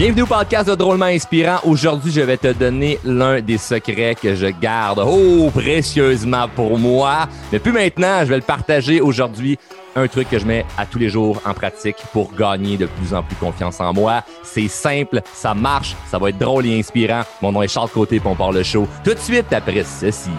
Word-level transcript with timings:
Bienvenue 0.00 0.22
au 0.22 0.26
podcast 0.26 0.66
de 0.66 0.74
Drôlement 0.74 1.04
Inspirant. 1.04 1.58
Aujourd'hui, 1.62 2.10
je 2.10 2.22
vais 2.22 2.38
te 2.38 2.50
donner 2.54 2.98
l'un 3.04 3.42
des 3.42 3.58
secrets 3.58 4.14
que 4.14 4.34
je 4.34 4.46
garde, 4.46 4.98
oh, 5.06 5.50
précieusement 5.50 6.48
pour 6.48 6.78
moi. 6.78 7.28
Mais 7.52 7.58
plus 7.58 7.70
maintenant, 7.70 8.20
je 8.20 8.30
vais 8.30 8.36
le 8.36 8.40
partager 8.40 9.02
aujourd'hui. 9.02 9.58
Un 9.94 10.08
truc 10.08 10.30
que 10.30 10.38
je 10.38 10.46
mets 10.46 10.64
à 10.78 10.86
tous 10.86 10.98
les 10.98 11.10
jours 11.10 11.38
en 11.44 11.52
pratique 11.52 11.98
pour 12.14 12.34
gagner 12.34 12.78
de 12.78 12.86
plus 12.86 13.12
en 13.12 13.22
plus 13.22 13.36
confiance 13.36 13.78
en 13.78 13.92
moi. 13.92 14.24
C'est 14.42 14.68
simple, 14.68 15.20
ça 15.34 15.52
marche, 15.52 15.94
ça 16.10 16.16
va 16.16 16.30
être 16.30 16.38
drôle 16.38 16.64
et 16.64 16.78
inspirant. 16.78 17.20
Mon 17.42 17.52
nom 17.52 17.60
est 17.60 17.68
Charles 17.68 17.90
Côté, 17.90 18.20
pour 18.20 18.32
on 18.32 18.36
part 18.36 18.52
le 18.52 18.62
show 18.62 18.88
tout 19.04 19.12
de 19.12 19.18
suite 19.18 19.52
après 19.52 19.84
ceci. 19.84 20.30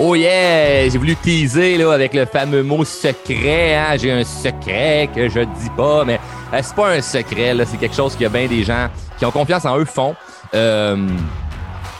Oh 0.00 0.16
yeah! 0.16 0.88
J'ai 0.88 0.98
voulu 0.98 1.14
teaser 1.14 1.78
là, 1.78 1.92
avec 1.92 2.14
le 2.14 2.26
fameux 2.26 2.64
mot 2.64 2.84
secret. 2.84 3.76
Hein? 3.76 3.96
J'ai 3.96 4.10
un 4.10 4.24
secret 4.24 5.08
que 5.14 5.28
je 5.28 5.40
dis 5.40 5.70
pas, 5.76 6.04
mais 6.04 6.18
euh, 6.52 6.60
c'est 6.62 6.74
pas 6.74 6.90
un 6.90 7.00
secret. 7.00 7.54
C'est 7.64 7.76
quelque 7.76 7.94
chose 7.94 8.16
a 8.20 8.28
bien 8.28 8.48
des 8.48 8.64
gens 8.64 8.88
qui 9.16 9.24
ont 9.24 9.30
confiance 9.30 9.64
en 9.64 9.78
eux 9.78 9.84
font. 9.84 10.16
Euh, 10.52 10.96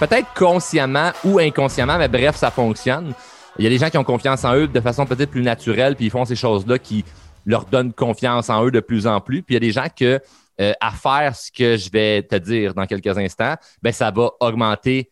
peut-être 0.00 0.26
consciemment 0.34 1.12
ou 1.24 1.38
inconsciemment, 1.38 1.96
mais 1.96 2.08
bref, 2.08 2.34
ça 2.34 2.50
fonctionne. 2.50 3.14
Il 3.58 3.64
y 3.64 3.66
a 3.68 3.70
des 3.70 3.78
gens 3.78 3.90
qui 3.90 3.98
ont 3.98 4.04
confiance 4.04 4.44
en 4.44 4.54
eux 4.56 4.66
de 4.66 4.80
façon 4.80 5.06
peut-être 5.06 5.30
plus 5.30 5.42
naturelle, 5.42 5.94
puis 5.94 6.06
ils 6.06 6.10
font 6.10 6.24
ces 6.24 6.36
choses-là 6.36 6.80
qui 6.80 7.04
leur 7.46 7.64
donnent 7.66 7.92
confiance 7.92 8.50
en 8.50 8.64
eux 8.64 8.72
de 8.72 8.80
plus 8.80 9.06
en 9.06 9.20
plus. 9.20 9.42
Puis 9.42 9.54
il 9.54 9.62
y 9.62 9.64
a 9.64 9.68
des 9.68 9.72
gens 9.72 9.86
que 9.96 10.20
euh, 10.60 10.72
à 10.80 10.90
faire 10.90 11.36
ce 11.36 11.52
que 11.52 11.76
je 11.76 11.90
vais 11.92 12.22
te 12.22 12.34
dire 12.34 12.74
dans 12.74 12.86
quelques 12.86 13.16
instants, 13.16 13.54
ben 13.82 13.92
ça 13.92 14.10
va 14.10 14.30
augmenter 14.40 15.10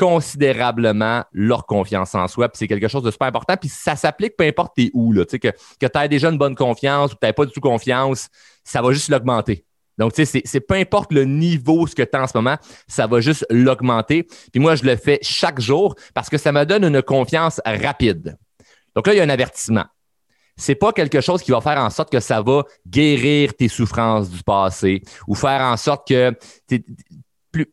considérablement 0.00 1.24
leur 1.30 1.66
confiance 1.66 2.14
en 2.14 2.26
soi. 2.26 2.48
Puis 2.48 2.56
c'est 2.58 2.68
quelque 2.68 2.88
chose 2.88 3.02
de 3.02 3.10
super 3.10 3.28
important. 3.28 3.54
Puis 3.60 3.68
ça 3.68 3.96
s'applique 3.96 4.34
peu 4.34 4.44
importe 4.44 4.72
t'es 4.74 4.90
où. 4.94 5.12
Là, 5.12 5.26
que 5.26 5.36
que 5.36 5.86
tu 5.86 5.90
as 5.94 6.08
déjà 6.08 6.30
une 6.30 6.38
bonne 6.38 6.54
confiance 6.54 7.12
ou 7.12 7.16
que 7.16 7.26
tu 7.26 7.32
pas 7.34 7.44
du 7.44 7.52
tout 7.52 7.60
confiance, 7.60 8.28
ça 8.64 8.80
va 8.80 8.92
juste 8.92 9.10
l'augmenter. 9.10 9.66
Donc, 9.98 10.14
tu 10.14 10.24
sais, 10.24 10.40
c'est 10.46 10.60
peu 10.60 10.76
importe 10.76 11.12
le 11.12 11.26
niveau 11.26 11.86
ce 11.86 11.94
que 11.94 12.02
tu 12.02 12.16
as 12.16 12.22
en 12.22 12.26
ce 12.26 12.32
moment, 12.34 12.56
ça 12.88 13.06
va 13.06 13.20
juste 13.20 13.44
l'augmenter. 13.50 14.26
Puis 14.50 14.58
moi, 14.58 14.74
je 14.74 14.84
le 14.84 14.96
fais 14.96 15.18
chaque 15.20 15.60
jour 15.60 15.94
parce 16.14 16.30
que 16.30 16.38
ça 16.38 16.50
me 16.50 16.64
donne 16.64 16.84
une 16.84 17.02
confiance 17.02 17.60
rapide. 17.66 18.38
Donc 18.96 19.06
là, 19.06 19.12
il 19.12 19.18
y 19.18 19.20
a 19.20 19.24
un 19.24 19.28
avertissement. 19.28 19.84
C'est 20.56 20.74
pas 20.74 20.94
quelque 20.94 21.20
chose 21.20 21.42
qui 21.42 21.50
va 21.50 21.60
faire 21.60 21.78
en 21.78 21.90
sorte 21.90 22.10
que 22.10 22.20
ça 22.20 22.40
va 22.40 22.64
guérir 22.86 23.54
tes 23.54 23.68
souffrances 23.68 24.30
du 24.30 24.42
passé 24.42 25.02
ou 25.28 25.34
faire 25.34 25.60
en 25.60 25.76
sorte 25.76 26.08
que 26.08 26.34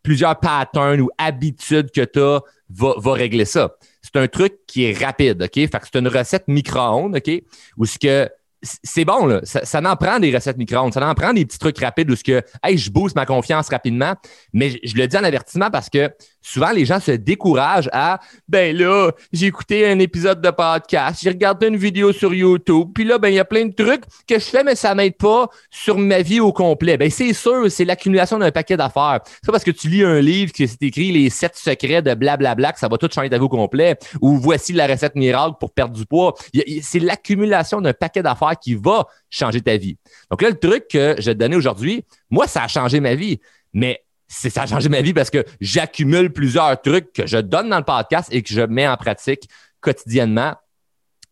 plusieurs 0.04 0.40
patterns 0.40 1.02
ou 1.02 1.10
habitudes 1.18 1.92
que 1.92 2.02
tu 2.02 2.20
as 2.20 2.42
va, 2.70 2.94
va 2.98 3.14
régler 3.14 3.46
ça. 3.46 3.76
C'est 4.02 4.16
un 4.16 4.28
truc 4.28 4.54
qui 4.68 4.86
est 4.86 5.04
rapide, 5.04 5.44
OK? 5.44 5.54
Fait 5.54 5.70
que 5.70 5.86
c'est 5.92 6.00
une 6.00 6.08
recette 6.08 6.48
micro-ondes, 6.48 7.16
OK? 7.16 7.44
Où 7.78 7.86
ce 7.86 7.98
que 8.00 8.30
c'est 8.64 9.06
bon, 9.06 9.28
là. 9.28 9.42
Ça, 9.44 9.66
ça 9.66 9.80
en 9.80 9.96
prend 9.96 10.20
des 10.20 10.34
recettes 10.34 10.58
micro-ondes. 10.58 10.94
Ça 10.94 11.08
en 11.08 11.14
prend 11.14 11.34
des 11.34 11.46
petits 11.46 11.60
trucs 11.60 11.80
rapides 11.80 12.10
où 12.10 12.16
ce 12.16 12.24
que, 12.24 12.42
hey, 12.64 12.78
je 12.78 12.92
booste 12.92 13.16
ma 13.16 13.26
confiance 13.26 13.70
rapidement. 13.70 14.16
Mais 14.54 14.72
je, 14.72 14.78
je 14.84 14.96
le 14.96 15.08
dis 15.08 15.18
en 15.18 15.24
avertissement 15.24 15.70
parce 15.70 15.90
que 15.90 16.12
souvent 16.42 16.72
les 16.72 16.86
gens 16.86 17.00
se 17.00 17.12
découragent 17.12 17.90
à 17.92 18.20
ben 18.48 18.76
là, 18.76 19.12
j'ai 19.34 19.48
écouté 19.48 19.88
un 19.88 20.00
épisode 20.00 20.42
de 20.42 20.50
podcast, 20.50 21.20
j'ai 21.22 21.30
regardé 21.30 21.68
une 21.68 21.78
vidéo 21.78 22.14
sur 22.14 22.34
YouTube, 22.34 22.90
puis 22.94 23.04
là 23.04 23.18
ben 23.18 23.30
il 23.30 23.36
y 23.36 23.40
a 23.40 23.46
plein 23.46 23.66
de 23.66 23.74
trucs 23.74 24.04
que 24.28 24.40
je 24.40 24.46
fais 24.46 24.64
mais 24.64 24.76
ça 24.76 24.96
m'aide 24.96 25.18
pas 25.18 25.50
sur 25.70 25.98
ma 25.98 26.22
vie 26.22 26.40
au 26.40 26.52
complet. 26.52 26.98
Ben 26.98 27.10
c'est 27.10 27.34
sûr, 27.34 27.70
c'est 27.72 27.86
l'accumulation 27.86 28.38
d'un 28.38 28.52
paquet 28.52 28.78
d'affaires. 28.78 29.20
C'est 29.44 29.52
parce 29.52 29.64
que 29.64 29.72
tu 29.72 29.90
lis 29.90 30.04
un 30.04 30.22
livre 30.22 30.52
qui 30.52 30.68
c'est 30.68 30.82
écrit 30.84 31.12
les 31.12 31.30
sept 31.30 31.56
secrets 31.56 32.02
de 32.02 32.14
blablabla 32.14 32.74
que 32.74 32.80
ça 32.80 32.88
va 32.88 32.98
tout 32.98 33.10
changer 33.14 33.30
ta 33.30 33.38
vie 33.38 33.44
au 33.44 33.50
complet 33.50 33.98
ou 34.22 34.38
voici 34.38 34.74
la 34.74 34.88
recette 34.88 35.16
miracle 35.16 35.56
pour 35.60 35.72
perdre 35.72 35.96
du 35.96 36.06
poids. 36.06 36.34
C'est 36.82 37.00
l'accumulation 37.00 37.82
d'un 37.82 37.94
paquet 37.94 38.24
d'affaires 38.24 38.58
qui 38.60 38.76
va 38.76 39.08
changer 39.30 39.62
ta 39.62 39.78
vie. 39.78 39.98
Donc 40.30 40.42
là 40.42 40.50
le 40.50 40.58
truc 40.58 40.88
que 40.90 41.16
je 41.20 41.26
vais 41.26 41.34
te 41.34 41.40
donner 41.40 41.56
aujourd'hui, 41.56 42.06
moi 42.30 42.48
ça 42.48 42.64
a 42.64 42.68
changé 42.68 43.00
ma 43.00 43.16
vie, 43.16 43.40
mais 43.74 44.04
ça 44.28 44.64
a 44.64 44.68
changé 44.68 44.90
ma 44.90 45.02
vie 45.02 45.14
parce 45.14 45.30
que 45.30 45.44
j'accumule 45.62 46.32
plusieurs 46.32 46.82
trucs 46.82 47.14
que 47.14 47.26
je 47.26 47.38
donne 47.38 47.70
dans 47.70 47.78
le 47.78 47.84
podcast 47.84 48.30
et 48.32 48.42
que 48.42 48.54
je 48.54 48.62
mets 48.62 48.88
en 48.88 48.98
pratique 48.98 49.50
quotidiennement. 49.80 50.56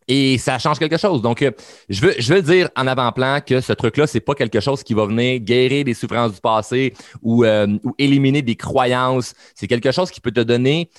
Et 0.07 0.37
ça 0.37 0.59
change 0.59 0.77
quelque 0.77 0.97
chose. 0.97 1.21
Donc, 1.21 1.41
euh, 1.41 1.51
je 1.89 2.01
veux, 2.01 2.13
je 2.19 2.33
veux 2.33 2.41
dire 2.41 2.69
en 2.75 2.85
avant-plan 2.85 3.39
que 3.41 3.59
ce 3.59 3.73
truc-là, 3.73 4.05
c'est 4.05 4.19
pas 4.19 4.35
quelque 4.35 4.59
chose 4.59 4.83
qui 4.83 4.93
va 4.93 5.05
venir 5.07 5.39
guérir 5.39 5.83
des 5.83 5.95
souffrances 5.95 6.33
du 6.33 6.41
passé 6.41 6.93
ou, 7.23 7.43
euh, 7.43 7.67
ou 7.83 7.95
éliminer 7.97 8.43
des 8.43 8.55
croyances. 8.55 9.33
C'est 9.55 9.67
quelque 9.67 9.91
chose 9.91 10.11
qui 10.11 10.21
peut 10.21 10.31
te 10.31 10.41
donner 10.41 10.91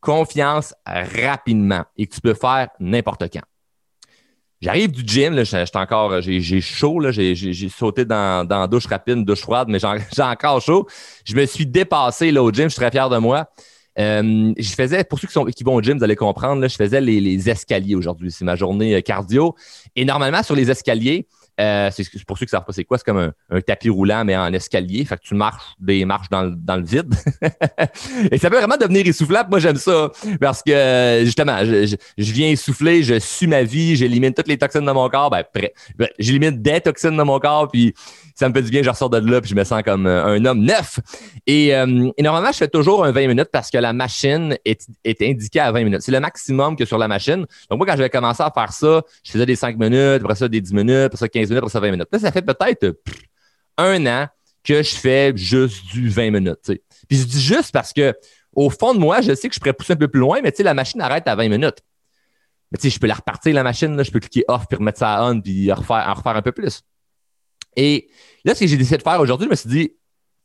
confiance 0.00 0.74
rapidement 0.86 1.84
et 1.96 2.06
que 2.06 2.14
tu 2.14 2.20
peux 2.20 2.34
faire 2.34 2.68
n'importe 2.80 3.24
quand. 3.32 3.42
J'arrive 4.62 4.92
du 4.92 5.02
gym, 5.06 5.34
là, 5.34 5.44
j'ai 5.44 5.64
encore, 5.74 6.20
j'ai 6.20 6.60
chaud, 6.60 7.00
là, 7.00 7.10
j'ai 7.12 7.68
sauté 7.70 8.04
dans, 8.04 8.46
dans 8.46 8.68
douche 8.68 8.86
rapide, 8.86 9.24
douche 9.24 9.40
froide, 9.40 9.68
mais 9.70 9.78
j'ai 10.14 10.22
encore 10.22 10.60
chaud. 10.60 10.86
Je 11.24 11.34
me 11.34 11.46
suis 11.46 11.66
dépassé 11.66 12.30
là, 12.30 12.42
au 12.42 12.52
gym, 12.52 12.64
je 12.64 12.74
suis 12.74 12.80
très 12.80 12.90
fier 12.90 13.08
de 13.08 13.16
moi. 13.16 13.48
Euh, 13.98 14.52
je 14.58 14.68
faisais, 14.74 15.02
pour 15.04 15.18
ceux 15.18 15.28
qui, 15.28 15.32
sont, 15.32 15.44
qui 15.46 15.64
vont 15.64 15.74
au 15.74 15.82
gym, 15.82 15.96
vous 15.96 16.04
allez 16.04 16.16
comprendre, 16.16 16.60
là, 16.60 16.68
je 16.68 16.76
faisais 16.76 17.00
les, 17.00 17.20
les 17.20 17.48
escaliers 17.48 17.94
aujourd'hui. 17.94 18.30
C'est 18.30 18.44
ma 18.44 18.54
journée 18.54 18.94
euh, 18.94 19.00
cardio. 19.00 19.54
Et 19.96 20.04
normalement, 20.04 20.42
sur 20.42 20.54
les 20.54 20.70
escaliers, 20.70 21.26
euh, 21.60 21.90
c'est 21.92 22.24
pour 22.24 22.38
ceux 22.38 22.46
qui 22.46 22.54
ne 22.54 22.58
savent 22.58 22.64
pas 22.64 22.72
c'est 22.72 22.84
quoi, 22.84 22.98
c'est 22.98 23.04
comme 23.04 23.32
un, 23.50 23.60
tapis 23.60 23.90
roulant, 23.90 24.24
mais 24.24 24.36
en 24.36 24.52
escalier. 24.52 25.04
Fait 25.04 25.16
que 25.16 25.22
tu 25.22 25.34
marches 25.34 25.74
des 25.78 26.04
marches 26.04 26.28
dans 26.30 26.42
le, 26.42 26.54
dans 26.56 26.76
le 26.76 26.84
vide. 26.84 27.14
et 28.32 28.38
ça 28.38 28.48
peut 28.50 28.56
vraiment 28.56 28.76
devenir 28.76 29.06
essoufflable. 29.06 29.50
Moi, 29.50 29.58
j'aime 29.58 29.76
ça 29.76 30.10
parce 30.40 30.62
que 30.62 31.22
justement, 31.24 31.58
je, 31.64 31.96
viens 32.16 32.48
essouffler, 32.48 33.02
je 33.02 33.18
suis 33.18 33.46
ma 33.46 33.62
vie, 33.62 33.96
j'élimine 33.96 34.32
toutes 34.32 34.48
les 34.48 34.58
toxines 34.58 34.86
de 34.86 34.92
mon 34.92 35.08
corps. 35.08 35.30
Ben, 35.30 35.44
ben, 35.96 36.08
j'élimine 36.18 36.60
des 36.62 36.80
toxines 36.80 37.16
de 37.16 37.22
mon 37.22 37.38
corps, 37.38 37.68
puis 37.68 37.94
ça 38.40 38.48
me 38.48 38.54
fait 38.54 38.62
du 38.62 38.70
bien, 38.70 38.82
je 38.82 38.88
ressors 38.88 39.10
de 39.10 39.18
là, 39.18 39.40
puis 39.40 39.50
je 39.50 39.54
me 39.54 39.64
sens 39.64 39.82
comme 39.82 40.06
euh, 40.06 40.24
un 40.24 40.44
homme 40.46 40.62
neuf. 40.62 40.98
Euh, 41.48 42.10
et, 42.16 42.22
normalement, 42.22 42.52
je 42.52 42.56
fais 42.56 42.68
toujours 42.68 43.04
un 43.04 43.12
20 43.12 43.28
minutes 43.28 43.50
parce 43.52 43.70
que 43.70 43.76
la 43.76 43.92
machine 43.92 44.56
est, 44.64 44.86
est 45.04 45.20
indiquée 45.22 45.60
à 45.60 45.70
20 45.70 45.84
minutes. 45.84 46.00
C'est 46.00 46.12
le 46.12 46.20
maximum 46.20 46.74
que 46.74 46.86
sur 46.86 46.96
la 46.96 47.06
machine. 47.06 47.44
Donc, 47.68 47.78
moi, 47.78 47.86
quand 47.86 47.96
j'avais 47.96 48.08
commencé 48.08 48.42
à 48.42 48.50
faire 48.50 48.72
ça, 48.72 49.02
je 49.24 49.32
faisais 49.32 49.46
des 49.46 49.56
5 49.56 49.78
minutes, 49.78 50.22
après 50.22 50.36
ça, 50.36 50.48
des 50.48 50.60
10 50.60 50.72
minutes, 50.72 51.06
après 51.06 51.18
ça, 51.18 51.28
15 51.28 51.49
ça, 51.68 51.80
20 51.80 51.90
minutes. 51.90 52.08
Là, 52.12 52.18
ça 52.18 52.32
fait 52.32 52.42
peut-être 52.42 53.00
un 53.76 54.06
an 54.06 54.28
que 54.62 54.82
je 54.82 54.94
fais 54.94 55.32
juste 55.36 55.86
du 55.86 56.08
20 56.08 56.30
minutes. 56.30 56.72
Puis 57.08 57.18
je 57.18 57.24
dis 57.24 57.40
juste 57.40 57.72
parce 57.72 57.92
que 57.92 58.14
au 58.52 58.68
fond 58.68 58.94
de 58.94 58.98
moi, 58.98 59.20
je 59.20 59.34
sais 59.34 59.48
que 59.48 59.54
je 59.54 59.60
pourrais 59.60 59.72
pousser 59.72 59.92
un 59.92 59.96
peu 59.96 60.08
plus 60.08 60.20
loin, 60.20 60.40
mais 60.42 60.52
la 60.58 60.74
machine 60.74 61.00
arrête 61.00 61.26
à 61.28 61.34
20 61.34 61.48
minutes. 61.48 61.78
Mais 62.70 62.78
tu 62.78 62.82
sais, 62.82 62.94
je 62.94 63.00
peux 63.00 63.06
la 63.06 63.14
repartir, 63.14 63.54
la 63.54 63.62
machine, 63.62 64.02
je 64.02 64.10
peux 64.10 64.20
cliquer 64.20 64.44
off, 64.48 64.66
puis 64.68 64.76
remettre 64.76 64.98
ça 64.98 65.14
à 65.14 65.30
on, 65.30 65.40
puis 65.40 65.72
refaire, 65.72 66.04
en 66.08 66.14
refaire 66.14 66.36
un 66.36 66.42
peu 66.42 66.52
plus. 66.52 66.82
Et 67.76 68.10
là, 68.44 68.54
ce 68.54 68.60
que 68.60 68.66
j'ai 68.66 68.76
décidé 68.76 68.98
de 68.98 69.02
faire 69.02 69.20
aujourd'hui, 69.20 69.46
je 69.46 69.50
me 69.50 69.56
suis 69.56 69.68
dit, 69.68 69.92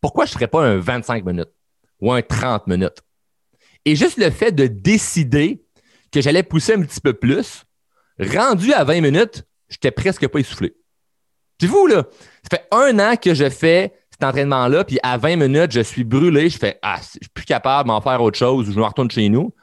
pourquoi 0.01 0.25
je 0.25 0.31
ne 0.31 0.33
ferais 0.35 0.47
pas 0.47 0.63
un 0.63 0.77
25 0.77 1.25
minutes 1.25 1.51
ou 1.99 2.11
un 2.11 2.21
30 2.21 2.67
minutes? 2.67 3.01
Et 3.85 3.95
juste 3.95 4.17
le 4.17 4.29
fait 4.31 4.51
de 4.51 4.67
décider 4.67 5.63
que 6.11 6.21
j'allais 6.21 6.44
pousser 6.44 6.73
un 6.73 6.81
petit 6.81 7.01
peu 7.01 7.13
plus, 7.13 7.63
rendu 8.19 8.73
à 8.73 8.83
20 8.83 9.01
minutes, 9.01 9.44
je 9.69 9.75
n'étais 9.75 9.91
presque 9.91 10.27
pas 10.27 10.39
essoufflé. 10.39 10.75
C'est 11.59 11.67
vous, 11.67 11.88
là. 11.88 12.03
Ça 12.43 12.57
fait 12.57 12.67
un 12.71 12.99
an 12.99 13.16
que 13.16 13.33
je 13.33 13.49
fais 13.49 13.93
cet 14.11 14.23
entraînement-là, 14.23 14.83
puis 14.83 14.97
à 15.03 15.17
20 15.17 15.35
minutes, 15.35 15.71
je 15.71 15.81
suis 15.81 16.03
brûlé. 16.03 16.49
Je 16.49 16.57
fais, 16.57 16.79
ah, 16.81 16.97
je 17.01 17.19
suis 17.21 17.29
plus 17.33 17.45
capable 17.45 17.89
d'en 17.89 18.01
faire 18.01 18.21
autre 18.21 18.38
chose 18.38 18.69
ou 18.69 18.71
je 18.71 18.79
me 18.79 18.83
retourne 18.83 19.11
chez 19.11 19.27
nous. 19.29 19.53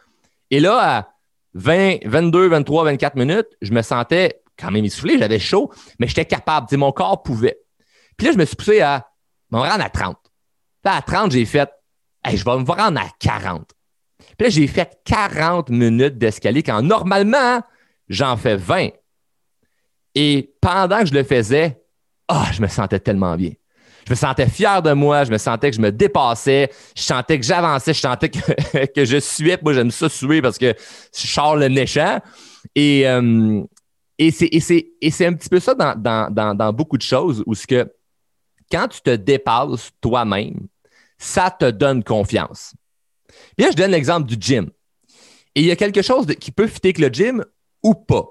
Et 0.51 0.61
là, 0.61 0.99
à 0.99 1.09
20, 1.55 1.99
22, 2.05 2.49
23, 2.49 2.85
24 2.85 3.17
minutes, 3.17 3.49
je 3.63 3.73
me 3.73 3.83
sentais 3.83 4.43
quand 4.59 4.71
même 4.71 4.85
essoufflé, 4.85 5.19
j'avais 5.19 5.39
chaud, 5.39 5.73
mais 5.99 6.07
j'étais 6.07 6.25
capable. 6.25 6.67
mon 6.77 6.93
corps 6.93 7.23
pouvait. 7.23 7.59
Puis 8.17 8.27
là, 8.27 8.33
je 8.33 8.39
me 8.39 8.45
suis 8.45 8.57
poussé 8.57 8.81
à 8.81 9.09
me 9.51 9.59
rendre 9.59 9.85
à 9.85 9.91
30. 9.91 10.17
Là, 10.85 10.97
à 10.97 11.03
30, 11.03 11.33
j'ai 11.33 11.45
fait, 11.45 11.71
je 12.27 12.45
vais 12.45 12.59
me 12.59 12.71
rendre 12.71 13.01
à 13.01 13.09
40. 13.19 13.71
Puis 14.19 14.47
là, 14.47 14.49
j'ai 14.49 14.67
fait 14.67 15.01
40 15.05 15.71
minutes 15.71 16.19
d'escalier 16.19 16.63
quand 16.63 16.83
normalement, 16.83 17.63
j'en 18.09 18.37
fais 18.37 18.57
20. 18.57 18.89
Et 20.15 20.55
pendant 20.61 21.01
que 21.01 21.07
je 21.07 21.15
le 21.15 21.25
faisais, 21.25 21.82
oh, 22.33 22.45
je 22.53 22.63
me 22.63 22.69
sentais 22.69 23.01
tellement 23.01 23.37
bien. 23.37 23.53
Je 24.07 24.13
me 24.13 24.17
sentais 24.17 24.49
fier 24.49 24.83
de 24.83 24.93
moi, 24.93 25.25
je 25.25 25.31
me 25.31 25.39
sentais 25.39 25.71
que 25.71 25.77
je 25.77 25.81
me 25.81 25.93
dépassais, 25.93 26.71
je 26.97 27.03
sentais 27.03 27.39
que 27.39 27.47
j'avançais, 27.47 27.95
je 27.95 28.01
sentais 28.01 28.31
que, 28.31 28.39
je 29.05 29.21
suais. 29.21 29.59
Moi, 29.63 29.75
j'aime 29.75 29.91
ça 29.91 30.09
suer 30.09 30.43
parce 30.43 30.59
que 30.59 30.75
je 31.17 31.27
sors 31.27 31.57
le 31.57 31.69
méchant. 31.69 32.21
Et, 32.75 33.07
euh, 33.07 33.63
c'est 34.31 35.27
un 35.27 35.33
petit 35.35 35.49
peu 35.49 35.61
ça 35.61 35.75
dans, 35.75 36.73
beaucoup 36.73 36.97
de 36.97 37.03
choses 37.03 37.43
où 37.47 37.55
que 37.69 37.93
quand 38.71 38.89
tu 38.89 39.01
te 39.03 39.15
dépasses 39.15 39.91
toi-même, 40.01 40.67
ça 41.19 41.51
te 41.51 41.71
donne 41.71 42.03
confiance. 42.03 42.75
Bien, 43.57 43.71
je 43.71 43.77
donne 43.77 43.93
l'exemple 43.93 44.27
du 44.27 44.37
gym. 44.39 44.71
Et 45.55 45.61
il 45.61 45.67
y 45.67 45.71
a 45.71 45.77
quelque 45.77 46.03
chose 46.03 46.27
qui 46.27 46.51
peut 46.51 46.67
fitter 46.67 46.89
avec 46.89 46.99
le 46.99 47.09
gym 47.09 47.45
ou 47.83 47.95
pas. 47.95 48.27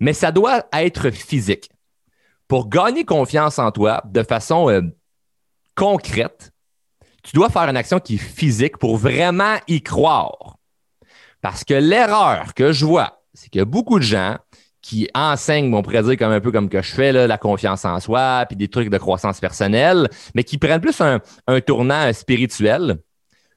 Mais 0.00 0.12
ça 0.12 0.32
doit 0.32 0.66
être 0.72 1.10
physique. 1.10 1.70
Pour 2.50 2.68
gagner 2.68 3.04
confiance 3.04 3.60
en 3.60 3.70
toi 3.70 4.02
de 4.06 4.24
façon 4.24 4.68
euh, 4.70 4.80
concrète, 5.76 6.50
tu 7.22 7.30
dois 7.32 7.48
faire 7.48 7.68
une 7.68 7.76
action 7.76 8.00
qui 8.00 8.16
est 8.16 8.18
physique 8.18 8.76
pour 8.76 8.96
vraiment 8.96 9.54
y 9.68 9.80
croire. 9.82 10.56
Parce 11.42 11.62
que 11.62 11.74
l'erreur 11.74 12.52
que 12.54 12.72
je 12.72 12.84
vois, 12.84 13.22
c'est 13.34 13.52
que 13.52 13.62
beaucoup 13.62 14.00
de 14.00 14.04
gens 14.04 14.36
qui 14.82 15.08
enseignent, 15.14 15.72
on 15.72 15.82
pourrait 15.82 16.02
dire 16.02 16.16
comme 16.16 16.32
un 16.32 16.40
peu 16.40 16.50
comme 16.50 16.68
que 16.68 16.82
je 16.82 16.90
fais, 16.90 17.12
la 17.12 17.38
confiance 17.38 17.84
en 17.84 18.00
soi, 18.00 18.44
puis 18.48 18.56
des 18.56 18.66
trucs 18.66 18.90
de 18.90 18.98
croissance 18.98 19.38
personnelle, 19.38 20.08
mais 20.34 20.42
qui 20.42 20.58
prennent 20.58 20.80
plus 20.80 21.00
un, 21.00 21.20
tournant 21.60 22.12
spirituel, 22.12 22.98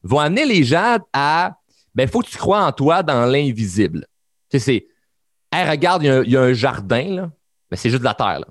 vont 0.04 0.19
amener 0.19 0.46
les 0.46 0.63
gens 0.63 1.00
à, 1.13 1.57
ben, 1.96 2.07
faut 2.07 2.19
que 2.19 2.30
tu 2.30 2.38
crois 2.38 2.63
en 2.63 2.72
toi 2.72 3.01
dans 3.01 3.25
l'invisible. 3.25 4.06
Tu 4.51 4.60
sais, 4.60 4.66
c'est, 4.66 4.88
hey, 5.51 5.68
regarde, 5.68 6.04
il 6.04 6.31
y, 6.31 6.38
a 6.38 6.42
un 6.42 6.54
jardin, 6.54 7.16
là, 7.16 7.31
mais 7.72 7.78
c'est 7.78 7.89
juste 7.89 8.01
de 8.01 8.06
la 8.06 8.13
terre, 8.13 8.42
là. 8.42 8.48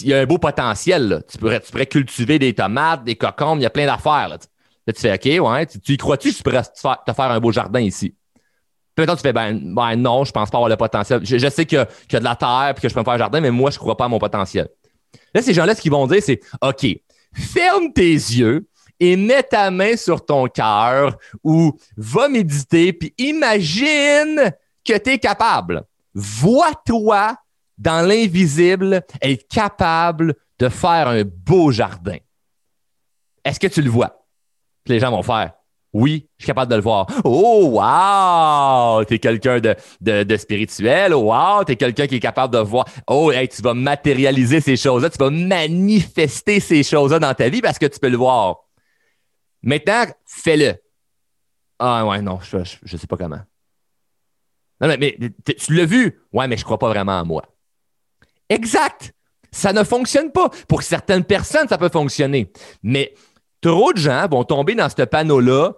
Il 0.00 0.08
y 0.08 0.14
a 0.14 0.20
un 0.20 0.26
beau 0.26 0.38
potentiel. 0.38 1.22
Tu 1.30 1.38
pourrais, 1.38 1.60
tu 1.60 1.70
pourrais 1.70 1.86
cultiver 1.86 2.38
des 2.38 2.54
tomates, 2.54 3.04
des 3.04 3.16
cocombes, 3.16 3.58
il 3.58 3.62
y 3.62 3.66
a 3.66 3.70
plein 3.70 3.86
d'affaires, 3.86 4.28
là. 4.28 4.38
Tu 4.38 5.00
fais, 5.00 5.12
OK, 5.12 5.46
ouais, 5.46 5.66
tu, 5.66 5.92
y 5.92 5.96
crois-tu 5.98 6.30
que 6.30 6.36
tu 6.36 6.42
pourrais 6.42 6.62
te 6.62 7.12
faire, 7.12 7.30
un 7.30 7.40
beau 7.40 7.52
jardin 7.52 7.80
ici? 7.80 8.14
Puis 8.94 9.02
maintenant, 9.02 9.16
tu 9.16 9.22
fais, 9.22 9.34
ben, 9.34 9.74
ben, 9.74 9.96
non, 9.96 10.24
je 10.24 10.32
pense 10.32 10.50
pas 10.50 10.56
avoir 10.56 10.70
le 10.70 10.76
potentiel. 10.76 11.20
Je, 11.24 11.48
sais 11.50 11.66
qu'il 11.66 11.76
y, 11.78 12.16
a 12.16 12.18
de 12.18 12.24
la 12.24 12.36
terre 12.36 12.74
et 12.76 12.80
que 12.80 12.88
je 12.88 12.94
peux 12.94 13.00
me 13.00 13.04
faire 13.04 13.12
un 13.14 13.18
jardin, 13.18 13.40
mais 13.40 13.50
moi, 13.50 13.70
je 13.70 13.78
crois 13.78 13.96
pas 13.96 14.06
à 14.06 14.08
mon 14.08 14.18
potentiel. 14.18 14.68
Là, 15.34 15.42
ces 15.42 15.52
gens-là, 15.52 15.74
ce 15.74 15.82
qu'ils 15.82 15.92
vont 15.92 16.06
dire, 16.06 16.22
c'est, 16.22 16.40
OK, 16.62 16.86
ferme 17.34 17.92
tes 17.92 18.12
yeux 18.12 18.66
et 19.00 19.16
mets 19.16 19.42
ta 19.42 19.70
main 19.70 19.96
sur 19.96 20.24
ton 20.24 20.46
cœur 20.46 21.16
ou 21.44 21.78
va 21.96 22.28
méditer 22.28 22.92
puis 22.92 23.14
imagine 23.18 24.52
que 24.84 24.96
tu 24.98 25.10
es 25.10 25.18
capable. 25.18 25.84
Vois-toi 26.14 27.36
dans 27.78 28.06
l'invisible 28.06 29.02
être 29.22 29.48
capable 29.48 30.34
de 30.58 30.68
faire 30.68 31.08
un 31.08 31.22
beau 31.24 31.70
jardin. 31.70 32.18
Est-ce 33.44 33.60
que 33.60 33.68
tu 33.68 33.82
le 33.82 33.90
vois? 33.90 34.14
les 34.86 35.00
gens 35.00 35.10
vont 35.10 35.22
faire 35.22 35.52
oui, 35.94 36.28
je 36.36 36.44
suis 36.44 36.46
capable 36.46 36.70
de 36.70 36.76
le 36.76 36.82
voir. 36.82 37.06
Oh, 37.24 37.80
wow! 37.80 39.04
T'es 39.04 39.18
quelqu'un 39.18 39.58
de, 39.58 39.74
de, 40.00 40.36
spirituel. 40.36 41.14
Oh, 41.14 41.32
wow! 41.32 41.64
T'es 41.64 41.76
quelqu'un 41.76 42.06
qui 42.06 42.16
est 42.16 42.20
capable 42.20 42.52
de 42.52 42.58
voir. 42.58 42.84
Oh, 43.06 43.32
hey, 43.32 43.48
tu 43.48 43.62
vas 43.62 43.72
matérialiser 43.72 44.60
ces 44.60 44.76
choses-là. 44.76 45.08
Tu 45.08 45.16
vas 45.16 45.30
manifester 45.30 46.60
ces 46.60 46.82
choses-là 46.82 47.18
dans 47.18 47.32
ta 47.32 47.48
vie 47.48 47.62
parce 47.62 47.78
que 47.78 47.86
tu 47.86 47.98
peux 47.98 48.10
le 48.10 48.18
voir. 48.18 48.56
Maintenant, 49.62 50.04
fais-le. 50.26 50.74
Ah, 51.78 52.06
ouais, 52.06 52.20
non, 52.20 52.38
je, 52.42 52.58
je, 52.84 52.96
sais 52.96 53.06
pas 53.06 53.16
comment. 53.16 53.40
Non, 54.82 54.88
mais, 54.88 55.16
mais 55.18 55.30
tu 55.54 55.72
l'as 55.74 55.86
vu? 55.86 56.20
Ouais, 56.32 56.46
mais 56.48 56.58
je 56.58 56.64
crois 56.64 56.78
pas 56.78 56.88
vraiment 56.88 57.18
à 57.18 57.24
moi. 57.24 57.44
Exact! 58.48 59.12
Ça 59.50 59.72
ne 59.72 59.82
fonctionne 59.82 60.30
pas. 60.30 60.50
Pour 60.68 60.82
certaines 60.82 61.24
personnes, 61.24 61.68
ça 61.68 61.78
peut 61.78 61.88
fonctionner. 61.88 62.52
Mais 62.82 63.14
trop 63.60 63.92
de 63.92 63.98
gens 63.98 64.28
vont 64.28 64.44
tomber 64.44 64.74
dans 64.74 64.88
ce 64.88 65.02
panneau-là 65.02 65.72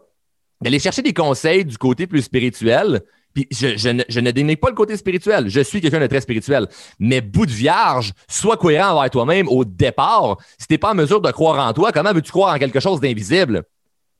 d'aller 0.61 0.78
chercher 0.78 1.02
des 1.02 1.14
conseils 1.14 1.64
du 1.64 1.78
côté 1.78 2.06
plus 2.06 2.22
spirituel. 2.22 3.02
Puis 3.32 3.46
je, 3.52 3.88
ne, 3.90 4.02
je 4.08 4.55
pas 4.56 4.69
le 4.70 4.75
côté 4.75 4.96
spirituel. 4.96 5.49
Je 5.49 5.61
suis 5.61 5.81
quelqu'un 5.81 6.00
de 6.00 6.06
très 6.08 6.20
spirituel. 6.20 6.67
Mais 6.99 7.20
bout 7.20 7.46
de 7.46 7.52
vierge, 7.52 8.12
sois 8.28 8.56
cohérent 8.56 8.96
envers 8.96 9.11
toi-même 9.11 9.49
au 9.49 9.64
départ. 9.64 10.38
Si 10.58 10.67
tu 10.67 10.75
n'es 10.75 10.78
pas 10.78 10.90
en 10.90 10.94
mesure 10.94 11.20
de 11.20 11.31
croire 11.31 11.67
en 11.67 11.72
toi, 11.72 11.93
comment 11.93 12.12
veux-tu 12.12 12.32
croire 12.32 12.55
en 12.55 12.58
quelque 12.58 12.81
chose 12.81 13.00
d'invisible? 13.00 13.62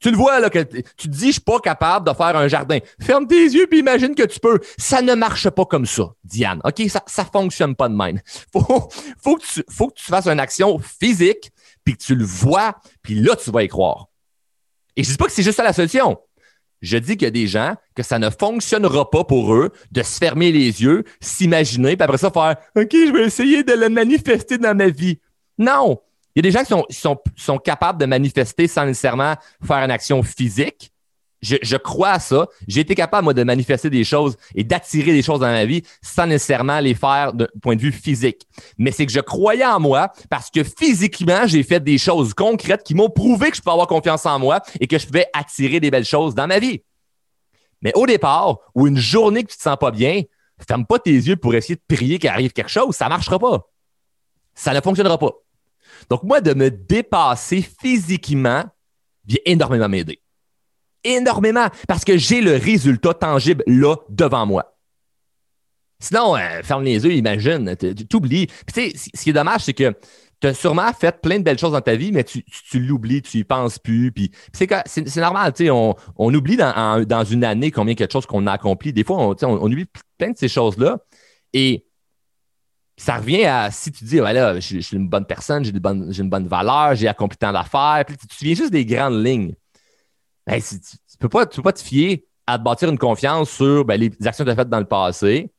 Tu 0.01 0.11
le 0.11 0.17
vois, 0.17 0.41
là, 0.41 0.49
que 0.49 0.61
tu 0.61 0.83
te 0.83 1.09
dis, 1.09 1.27
je 1.27 1.33
suis 1.33 1.41
pas 1.41 1.61
capable 1.61 2.09
de 2.09 2.15
faire 2.15 2.35
un 2.35 2.49
jardin. 2.49 2.79
Ferme 3.01 3.27
tes 3.27 3.45
yeux 3.45 3.67
puis 3.69 3.81
imagine 3.81 4.15
que 4.15 4.23
tu 4.23 4.41
peux. 4.41 4.59
Ça 4.79 5.03
ne 5.03 5.15
marche 5.15 5.51
pas 5.51 5.67
comme 5.67 5.85
ça, 5.85 6.15
Diane. 6.25 6.61
OK? 6.65 6.83
Ça, 6.89 7.03
ça 7.07 7.25
fonctionne 7.25 7.77
pas 7.77 7.89
de 7.89 7.95
même. 7.95 8.19
Faut, 8.53 8.89
faut 9.23 9.37
que 9.37 9.45
tu, 9.45 9.63
faut 9.69 9.89
que 9.89 9.95
tu 9.95 10.05
fasses 10.05 10.27
une 10.27 10.41
action 10.41 10.79
physique 10.79 11.51
puis 11.85 11.97
que 11.97 12.03
tu 12.03 12.15
le 12.15 12.25
vois, 12.25 12.77
puis 13.03 13.15
là, 13.15 13.37
tu 13.37 13.51
vas 13.51 13.63
y 13.63 13.69
croire. 13.69 14.07
Et 14.97 15.03
je 15.03 15.11
dis 15.11 15.17
pas 15.17 15.27
que 15.27 15.33
c'est 15.33 15.43
juste 15.43 15.57
ça 15.57 15.63
la 15.63 15.73
solution. 15.73 16.19
Je 16.83 16.97
dis 16.97 17.17
qu'il 17.17 17.27
y 17.27 17.27
a 17.27 17.31
des 17.31 17.47
gens 17.47 17.75
que 17.95 18.03
ça 18.03 18.19
ne 18.19 18.31
fonctionnera 18.31 19.11
pas 19.11 19.25
pour 19.25 19.55
eux 19.55 19.71
de 19.93 20.03
se 20.03 20.19
fermer 20.19 20.51
les 20.51 20.83
yeux, 20.83 21.05
s'imaginer, 21.21 21.97
puis 21.97 22.05
après 22.05 22.19
ça 22.19 22.31
faire 22.31 22.57
OK, 22.75 22.91
je 22.93 23.13
vais 23.13 23.25
essayer 23.25 23.63
de 23.63 23.73
le 23.73 23.89
manifester 23.89 24.57
dans 24.57 24.77
ma 24.77 24.89
vie. 24.89 25.21
Non. 25.59 26.01
Il 26.35 26.45
y 26.45 26.49
a 26.49 26.51
des 26.51 26.57
gens 26.57 26.85
qui 26.85 26.95
sont, 26.95 27.59
capables 27.59 28.01
de 28.01 28.07
manifester 28.07 28.69
sans 28.69 28.87
nécessairement 28.87 29.35
faire 29.67 29.79
une 29.79 29.91
action 29.91 30.23
physique, 30.23 30.93
je, 31.43 31.77
crois 31.77 32.11
à 32.11 32.19
ça. 32.19 32.49
J'ai 32.69 32.83
été 32.83 32.95
capable, 32.95 33.25
moi, 33.25 33.35
de 33.35 33.43
manifester 33.43 33.89
des 33.89 34.05
choses 34.05 34.37
et 34.55 34.63
d'attirer 34.63 35.13
des 35.13 35.23
choses 35.23 35.41
dans 35.41 35.47
ma 35.47 35.65
vie 35.65 35.83
sans 36.03 36.27
nécessairement 36.27 36.81
les 36.81 36.95
faire 36.95 37.33
d'un 37.33 37.47
point 37.63 37.77
de 37.77 37.81
vue 37.81 37.93
physique. 37.93 38.47
Mais 38.79 38.93
c'est 38.93 39.07
que 39.07 39.13
je 39.13 39.21
croyais 39.21 39.65
en 39.65 39.81
moi 39.81 40.13
parce 40.29 40.51
que 40.51 40.63
physiquement, 40.63 41.47
j'ai 41.47 41.63
fait 41.63 41.81
des 41.81 41.99
choses 41.99 42.35
concrètes 42.35 42.83
qui 42.83 42.95
m'ont 42.95 43.09
prouvé 43.09 43.51
que 43.51 43.57
je 43.57 43.63
peux 43.63 43.71
avoir 43.71 43.87
confiance 43.87 44.27
en 44.27 44.39
moi 44.39 44.61
et 44.81 44.87
que 44.87 44.99
je 44.99 45.07
pouvais 45.07 45.27
attirer 45.33 45.81
des 45.81 45.91
belles 45.91 46.05
choses 46.05 46.35
dans 46.35 46.47
ma 46.47 46.59
vie. 46.59 46.83
Mais 47.83 47.93
au 47.95 48.07
départ, 48.07 48.59
ou 48.75 48.87
une 48.87 48.99
journée 48.99 49.43
que 49.43 49.51
tu 49.51 49.57
te 49.57 49.63
sens 49.63 49.79
pas 49.81 49.91
bien, 49.91 50.23
ferme 50.69 50.85
pas 50.85 50.99
tes 50.99 51.13
yeux 51.13 51.37
pour 51.37 51.55
essayer 51.55 51.77
de 51.77 51.97
prier 51.97 52.19
qu'il 52.19 52.29
arrive 52.29 52.53
quelque 52.53 52.71
chose, 52.71 52.95
ça 52.95 53.09
marchera 53.09 53.39
pas. 53.39 53.67
Ça 54.55 54.75
ne 54.75 54.81
fonctionnera 54.83 55.17
pas. 55.17 55.33
Donc, 56.09 56.23
moi, 56.23 56.41
de 56.41 56.55
me 56.55 56.71
dépasser 56.71 57.63
physiquement 57.81 58.65
vient 59.27 59.41
énormément 59.45 59.89
m'aider 59.89 60.21
énormément 61.05 61.69
parce 61.89 62.05
que 62.05 62.17
j'ai 62.17 62.41
le 62.41 62.57
résultat 62.57 63.15
tangible 63.15 63.65
là 63.67 63.97
devant 64.09 64.47
moi. 64.47 64.77
Sinon, 65.99 66.37
euh, 66.37 66.63
ferme 66.63 66.85
les 66.85 67.05
yeux, 67.05 67.13
imagine, 67.13 67.77
t'oublies. 68.09 68.47
Tu 68.47 68.73
sais, 68.73 68.93
ce 69.15 69.23
qui 69.23 69.31
est 69.31 69.35
dommage, 69.35 69.63
c'est 69.63 69.75
que 69.75 69.95
tu 70.41 70.47
as 70.47 70.55
sûrement 70.55 70.91
fait 70.95 71.21
plein 71.21 71.39
de 71.39 71.45
belles 71.45 71.59
choses 71.59 71.73
dans 71.73 71.83
ta 71.83 71.95
vie, 71.95 72.11
mais 72.11 72.25
tu, 72.25 72.43
l'oublies, 72.73 73.21
tu 73.21 73.39
y 73.39 73.45
penses 73.45 73.79
plus. 73.79 74.11
Puis 74.11 74.31
c'est 74.55 75.17
normal, 75.17 75.53
tu 75.53 75.67
sais, 75.67 75.71
on, 75.71 75.95
oublie 76.17 76.57
dans, 76.57 77.25
une 77.31 77.45
année 77.45 77.71
combien 77.71 77.95
quelque 77.95 78.13
chose 78.13 78.25
qu'on 78.25 78.47
a 78.47 78.53
accompli. 78.53 78.95
Des 78.95 79.05
fois, 79.05 79.19
on, 79.19 79.37
on, 79.43 79.67
oublie 79.67 79.87
plein 80.17 80.31
de 80.31 80.39
ces 80.39 80.49
choses-là. 80.49 81.01
Et 81.53 81.85
ça 83.01 83.17
revient 83.17 83.45
à 83.45 83.71
si 83.71 83.91
tu 83.93 84.05
dis, 84.05 84.19
je, 84.19 84.81
suis 84.81 84.97
une 84.97 85.09
bonne 85.09 85.25
personne, 85.25 85.65
j'ai 85.65 85.73
une 85.73 86.31
bonne 86.31 86.47
valeur, 86.47 86.95
j'ai 86.95 87.09
accompli 87.09 87.39
tant 87.39 87.53
d'affaires. 87.53 88.05
Puis 88.07 88.17
tu 88.17 88.45
viens 88.45 88.55
juste 88.55 88.73
des 88.73 88.85
grandes 88.85 89.25
lignes 89.25 89.55
tu 90.59 90.75
ne 90.75 91.19
peux, 91.19 91.29
pas, 91.29 91.47
peux 91.47 91.63
pas 91.63 91.73
te 91.73 91.83
fier 91.83 92.25
à 92.47 92.59
te 92.59 92.65
bâtir 92.65 92.89
une 92.89 92.99
confiance 92.99 93.51
sur 93.51 93.85
ben, 93.85 94.01
les 94.01 94.11
actions 94.27 94.45
que 94.45 94.51
tu 94.51 94.53
as 94.53 94.57
faites 94.57 94.69
dans 94.69 94.81
le 94.81 94.87
passé 94.87 95.53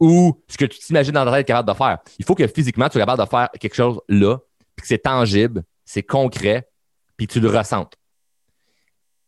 ou 0.00 0.42
ce 0.48 0.58
que 0.58 0.64
tu 0.64 0.78
t'imagines 0.78 1.12
dans 1.12 1.24
ta 1.24 1.32
tête 1.32 1.46
capable 1.46 1.68
de 1.68 1.74
faire. 1.74 1.98
Il 2.18 2.24
faut 2.24 2.34
que 2.34 2.46
physiquement, 2.46 2.86
tu 2.86 2.92
sois 2.92 3.02
capable 3.02 3.22
de 3.22 3.28
faire 3.28 3.48
quelque 3.58 3.74
chose 3.74 4.00
là, 4.08 4.38
puis 4.74 4.82
que 4.82 4.88
c'est 4.88 4.98
tangible, 4.98 5.62
c'est 5.84 6.02
concret, 6.02 6.68
puis 7.16 7.26
tu 7.26 7.40
le 7.40 7.48
ressentes. 7.48 7.94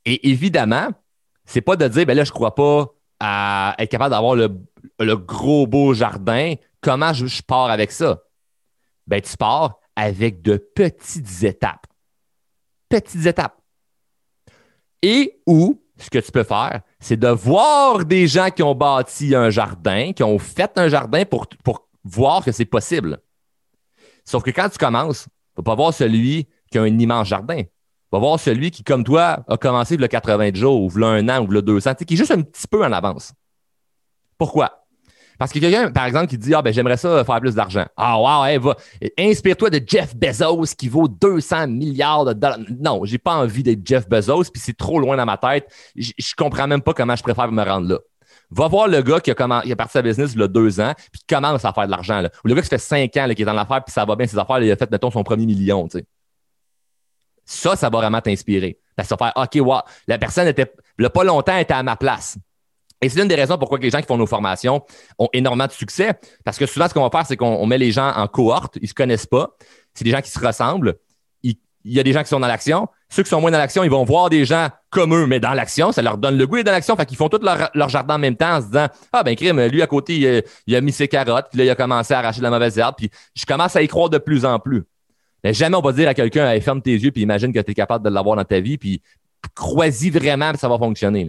Et 0.04 0.28
évidemment, 0.28 0.88
c'est 1.44 1.60
pas 1.60 1.76
de 1.76 1.86
dire, 1.88 2.04
ben 2.04 2.16
là, 2.16 2.24
je 2.24 2.32
crois 2.32 2.54
pas 2.54 2.88
à 3.20 3.74
être 3.78 3.90
capable 3.90 4.10
d'avoir 4.10 4.34
le, 4.34 5.16
gros 5.16 5.66
beau 5.66 5.94
jardin. 5.94 6.54
Comment 6.86 7.12
je, 7.12 7.42
pars 7.42 7.68
avec 7.68 7.90
ça? 7.90 8.22
Ben, 9.08 9.20
tu 9.20 9.36
pars 9.36 9.80
avec 9.96 10.40
de 10.40 10.56
petites 10.56 11.42
étapes. 11.42 11.84
Petites 12.88 13.26
étapes. 13.26 13.60
Et 15.02 15.42
ou, 15.48 15.82
ce 15.98 16.08
que 16.08 16.20
tu 16.20 16.30
peux 16.30 16.44
faire, 16.44 16.82
c'est 17.00 17.16
de 17.16 17.26
voir 17.26 18.04
des 18.04 18.28
gens 18.28 18.50
qui 18.50 18.62
ont 18.62 18.76
bâti 18.76 19.34
un 19.34 19.50
jardin, 19.50 20.12
qui 20.12 20.22
ont 20.22 20.38
fait 20.38 20.78
un 20.78 20.86
jardin 20.88 21.24
pour, 21.24 21.48
pour 21.64 21.88
voir 22.04 22.44
que 22.44 22.52
c'est 22.52 22.64
possible. 22.64 23.18
Sauf 24.24 24.44
que 24.44 24.52
quand 24.52 24.68
tu 24.68 24.78
commences, 24.78 25.24
tu 25.24 25.28
ne 25.28 25.62
vas 25.62 25.64
pas 25.64 25.74
voir 25.74 25.92
celui 25.92 26.46
qui 26.70 26.78
a 26.78 26.82
un 26.82 26.98
immense 27.00 27.26
jardin. 27.26 27.64
Tu 27.64 27.68
vas 28.12 28.20
voir 28.20 28.38
celui 28.38 28.70
qui, 28.70 28.84
comme 28.84 29.02
toi, 29.02 29.44
a 29.48 29.56
commencé 29.56 30.00
a 30.00 30.06
80 30.06 30.54
jours, 30.54 30.82
ou 30.82 31.02
a 31.02 31.08
un 31.08 31.28
an, 31.30 31.44
ou 31.44 31.56
a 31.56 31.62
200, 31.62 31.94
qui 32.06 32.14
est 32.14 32.16
juste 32.16 32.30
un 32.30 32.42
petit 32.42 32.68
peu 32.68 32.84
en 32.84 32.92
avance. 32.92 33.32
Pourquoi? 34.38 34.85
Parce 35.38 35.52
que 35.52 35.58
quelqu'un, 35.58 35.90
par 35.90 36.06
exemple, 36.06 36.28
qui 36.28 36.38
dit 36.38 36.54
Ah, 36.54 36.62
ben, 36.62 36.72
j'aimerais 36.72 36.96
ça 36.96 37.24
faire 37.24 37.40
plus 37.40 37.54
d'argent. 37.54 37.84
Ah, 37.96 38.18
wow, 38.18 38.60
va. 38.60 38.76
Inspire-toi 39.18 39.70
de 39.70 39.82
Jeff 39.86 40.16
Bezos 40.16 40.74
qui 40.76 40.88
vaut 40.88 41.08
200 41.08 41.68
milliards 41.68 42.24
de 42.24 42.32
dollars. 42.32 42.58
Non, 42.80 43.04
j'ai 43.04 43.18
pas 43.18 43.34
envie 43.34 43.62
d'être 43.62 43.86
Jeff 43.86 44.08
Bezos, 44.08 44.44
puis 44.44 44.62
c'est 44.64 44.76
trop 44.76 44.98
loin 44.98 45.16
dans 45.16 45.26
ma 45.26 45.36
tête. 45.36 45.70
Je, 45.96 46.12
comprends 46.36 46.66
même 46.66 46.82
pas 46.82 46.94
comment 46.94 47.16
je 47.16 47.22
préfère 47.22 47.50
me 47.50 47.62
rendre 47.62 47.88
là. 47.88 47.98
Va 48.50 48.68
voir 48.68 48.86
le 48.86 49.02
gars 49.02 49.20
qui 49.20 49.30
a, 49.30 49.34
comment, 49.34 49.58
a 49.58 49.76
parti 49.76 49.92
sa 49.92 50.02
business 50.02 50.32
il 50.34 50.40
y 50.40 50.42
a 50.42 50.48
deux 50.48 50.80
ans, 50.80 50.92
puis 51.12 51.20
qui 51.20 51.34
commence 51.34 51.64
à 51.64 51.72
faire 51.72 51.86
de 51.86 51.90
l'argent. 51.90 52.22
Ou 52.44 52.48
le 52.48 52.54
gars 52.54 52.62
qui 52.62 52.68
fait 52.68 52.78
cinq 52.78 53.16
ans, 53.16 53.28
qui 53.34 53.42
est 53.42 53.44
dans 53.44 53.52
l'affaire, 53.52 53.82
puis 53.84 53.92
ça 53.92 54.04
va 54.04 54.14
bien 54.16 54.26
ses 54.26 54.38
affaires, 54.38 54.60
il 54.60 54.70
a 54.70 54.76
fait, 54.76 54.90
mettons, 54.90 55.10
son 55.10 55.24
premier 55.24 55.46
million. 55.46 55.88
Ça, 57.44 57.76
ça 57.76 57.90
va 57.90 57.98
vraiment 57.98 58.20
t'inspirer. 58.20 58.78
Ça 59.02 59.16
va 59.16 59.32
faire 59.32 59.42
OK, 59.44 59.66
wow, 59.66 59.80
la 60.06 60.18
personne 60.18 60.46
était, 60.46 60.66
pas 60.66 61.24
longtemps, 61.24 61.56
était 61.56 61.74
à 61.74 61.82
ma 61.82 61.96
place. 61.96 62.38
Et 63.06 63.08
c'est 63.08 63.22
une 63.22 63.28
des 63.28 63.36
raisons 63.36 63.56
pourquoi 63.56 63.78
les 63.78 63.88
gens 63.88 64.00
qui 64.00 64.06
font 64.06 64.16
nos 64.16 64.26
formations 64.26 64.82
ont 65.20 65.28
énormément 65.32 65.68
de 65.68 65.72
succès. 65.72 66.14
Parce 66.44 66.58
que 66.58 66.66
souvent, 66.66 66.88
ce 66.88 66.94
qu'on 66.94 67.08
va 67.08 67.10
faire, 67.10 67.24
c'est 67.24 67.36
qu'on 67.36 67.64
met 67.64 67.78
les 67.78 67.92
gens 67.92 68.12
en 68.12 68.26
cohorte, 68.26 68.76
ils 68.76 68.82
ne 68.82 68.88
se 68.88 68.94
connaissent 68.94 69.26
pas. 69.26 69.50
C'est 69.94 70.04
des 70.04 70.10
gens 70.10 70.20
qui 70.20 70.30
se 70.30 70.40
ressemblent. 70.40 70.96
Il, 71.44 71.54
y 71.84 72.00
a 72.00 72.02
des 72.02 72.12
gens 72.12 72.24
qui 72.24 72.28
sont 72.30 72.40
dans 72.40 72.48
l'action. 72.48 72.88
Ceux 73.10 73.22
qui 73.22 73.28
sont 73.28 73.40
moins 73.40 73.52
dans 73.52 73.58
l'action, 73.58 73.84
ils 73.84 73.90
vont 73.90 74.02
voir 74.02 74.28
des 74.28 74.44
gens 74.44 74.70
comme 74.90 75.14
eux, 75.14 75.28
mais 75.28 75.38
dans 75.38 75.52
l'action. 75.52 75.92
Ça 75.92 76.02
leur 76.02 76.18
donne 76.18 76.36
le 76.36 76.48
goût 76.48 76.56
d'être 76.56 76.66
dans 76.66 76.72
l'action. 76.72 76.96
Fait 76.96 77.06
qu'ils 77.06 77.16
font 77.16 77.28
tout 77.28 77.38
leur, 77.40 77.88
jardin 77.88 78.16
en 78.16 78.18
même 78.18 78.34
temps 78.34 78.56
en 78.56 78.60
se 78.60 78.66
disant 78.66 78.88
Ah, 79.12 79.22
ben, 79.22 79.36
crime, 79.36 79.64
lui 79.66 79.82
à 79.82 79.86
côté, 79.86 80.42
il, 80.66 80.74
a 80.74 80.80
mis 80.80 80.90
ses 80.90 81.06
carottes, 81.06 81.46
puis 81.50 81.58
là, 81.58 81.64
il 81.64 81.70
a 81.70 81.76
commencé 81.76 82.12
à 82.12 82.18
arracher 82.18 82.38
de 82.38 82.42
la 82.42 82.50
mauvaise 82.50 82.76
herbe. 82.76 82.96
Puis 82.98 83.08
je 83.36 83.46
commence 83.46 83.76
à 83.76 83.82
y 83.82 83.86
croire 83.86 84.10
de 84.10 84.18
plus 84.18 84.44
en 84.44 84.58
plus. 84.58 84.82
Mais 85.44 85.54
jamais 85.54 85.76
on 85.76 85.80
va 85.80 85.92
dire 85.92 86.08
à 86.08 86.14
quelqu'un 86.14 86.60
ferme 86.60 86.82
tes 86.82 86.94
yeux, 86.94 87.12
puis 87.12 87.22
imagine 87.22 87.52
que 87.52 87.60
tu 87.60 87.70
es 87.70 87.74
capable 87.74 88.04
de 88.04 88.10
l'avoir 88.10 88.34
dans 88.34 88.44
ta 88.44 88.58
vie, 88.58 88.78
puis 88.78 89.00
crois-y 89.54 90.10
vraiment, 90.10 90.50
que 90.50 90.58
ça 90.58 90.68
va 90.68 90.76
fonctionner. 90.76 91.28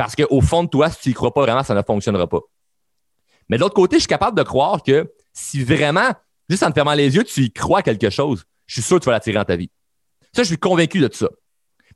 Parce 0.00 0.16
qu'au 0.16 0.40
fond 0.40 0.64
de 0.64 0.68
toi, 0.70 0.88
si 0.88 0.98
tu 0.98 1.08
n'y 1.10 1.14
crois 1.14 1.34
pas 1.34 1.42
vraiment, 1.42 1.62
ça 1.62 1.74
ne 1.74 1.82
fonctionnera 1.82 2.26
pas. 2.26 2.40
Mais 3.50 3.58
de 3.58 3.60
l'autre 3.60 3.74
côté, 3.74 3.96
je 3.96 4.00
suis 4.00 4.08
capable 4.08 4.34
de 4.34 4.42
croire 4.42 4.82
que 4.82 5.12
si 5.34 5.62
vraiment, 5.62 6.12
juste 6.48 6.62
en 6.62 6.70
te 6.70 6.72
fermant 6.72 6.94
les 6.94 7.14
yeux, 7.14 7.22
tu 7.22 7.42
y 7.42 7.52
crois 7.52 7.82
quelque 7.82 8.08
chose, 8.08 8.46
je 8.66 8.80
suis 8.80 8.82
sûr 8.82 8.96
que 8.96 9.02
tu 9.02 9.06
vas 9.10 9.12
l'attirer 9.12 9.34
dans 9.34 9.44
ta 9.44 9.56
vie. 9.56 9.70
Ça, 10.34 10.42
je 10.42 10.48
suis 10.48 10.56
convaincu 10.56 11.00
de 11.00 11.10
ça. 11.12 11.28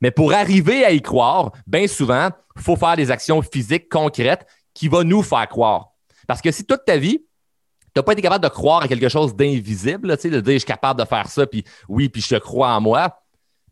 Mais 0.01 0.11
pour 0.11 0.33
arriver 0.33 0.85
à 0.85 0.91
y 0.91 1.01
croire, 1.01 1.51
bien 1.65 1.87
souvent, 1.87 2.29
il 2.55 2.61
faut 2.61 2.75
faire 2.75 2.95
des 2.95 3.09
actions 3.09 3.41
physiques 3.41 3.89
concrètes 3.89 4.45
qui 4.75 4.87
vont 4.87 5.03
nous 5.03 5.23
faire 5.23 5.47
croire. 5.47 5.87
Parce 6.27 6.43
que 6.43 6.51
si 6.51 6.63
toute 6.63 6.85
ta 6.85 6.97
vie, 6.97 7.17
tu 7.17 7.91
n'as 7.95 8.03
pas 8.03 8.13
été 8.13 8.21
capable 8.21 8.43
de 8.43 8.49
croire 8.49 8.83
à 8.83 8.87
quelque 8.87 9.09
chose 9.09 9.35
d'invisible, 9.35 10.15
de 10.15 10.41
dire 10.41 10.53
je 10.53 10.59
suis 10.59 10.65
capable 10.67 10.99
de 10.99 11.07
faire 11.07 11.27
ça, 11.27 11.47
puis 11.47 11.65
oui, 11.89 12.09
puis 12.09 12.21
je 12.21 12.35
te 12.35 12.39
crois 12.39 12.69
en 12.75 12.81
moi, 12.81 13.17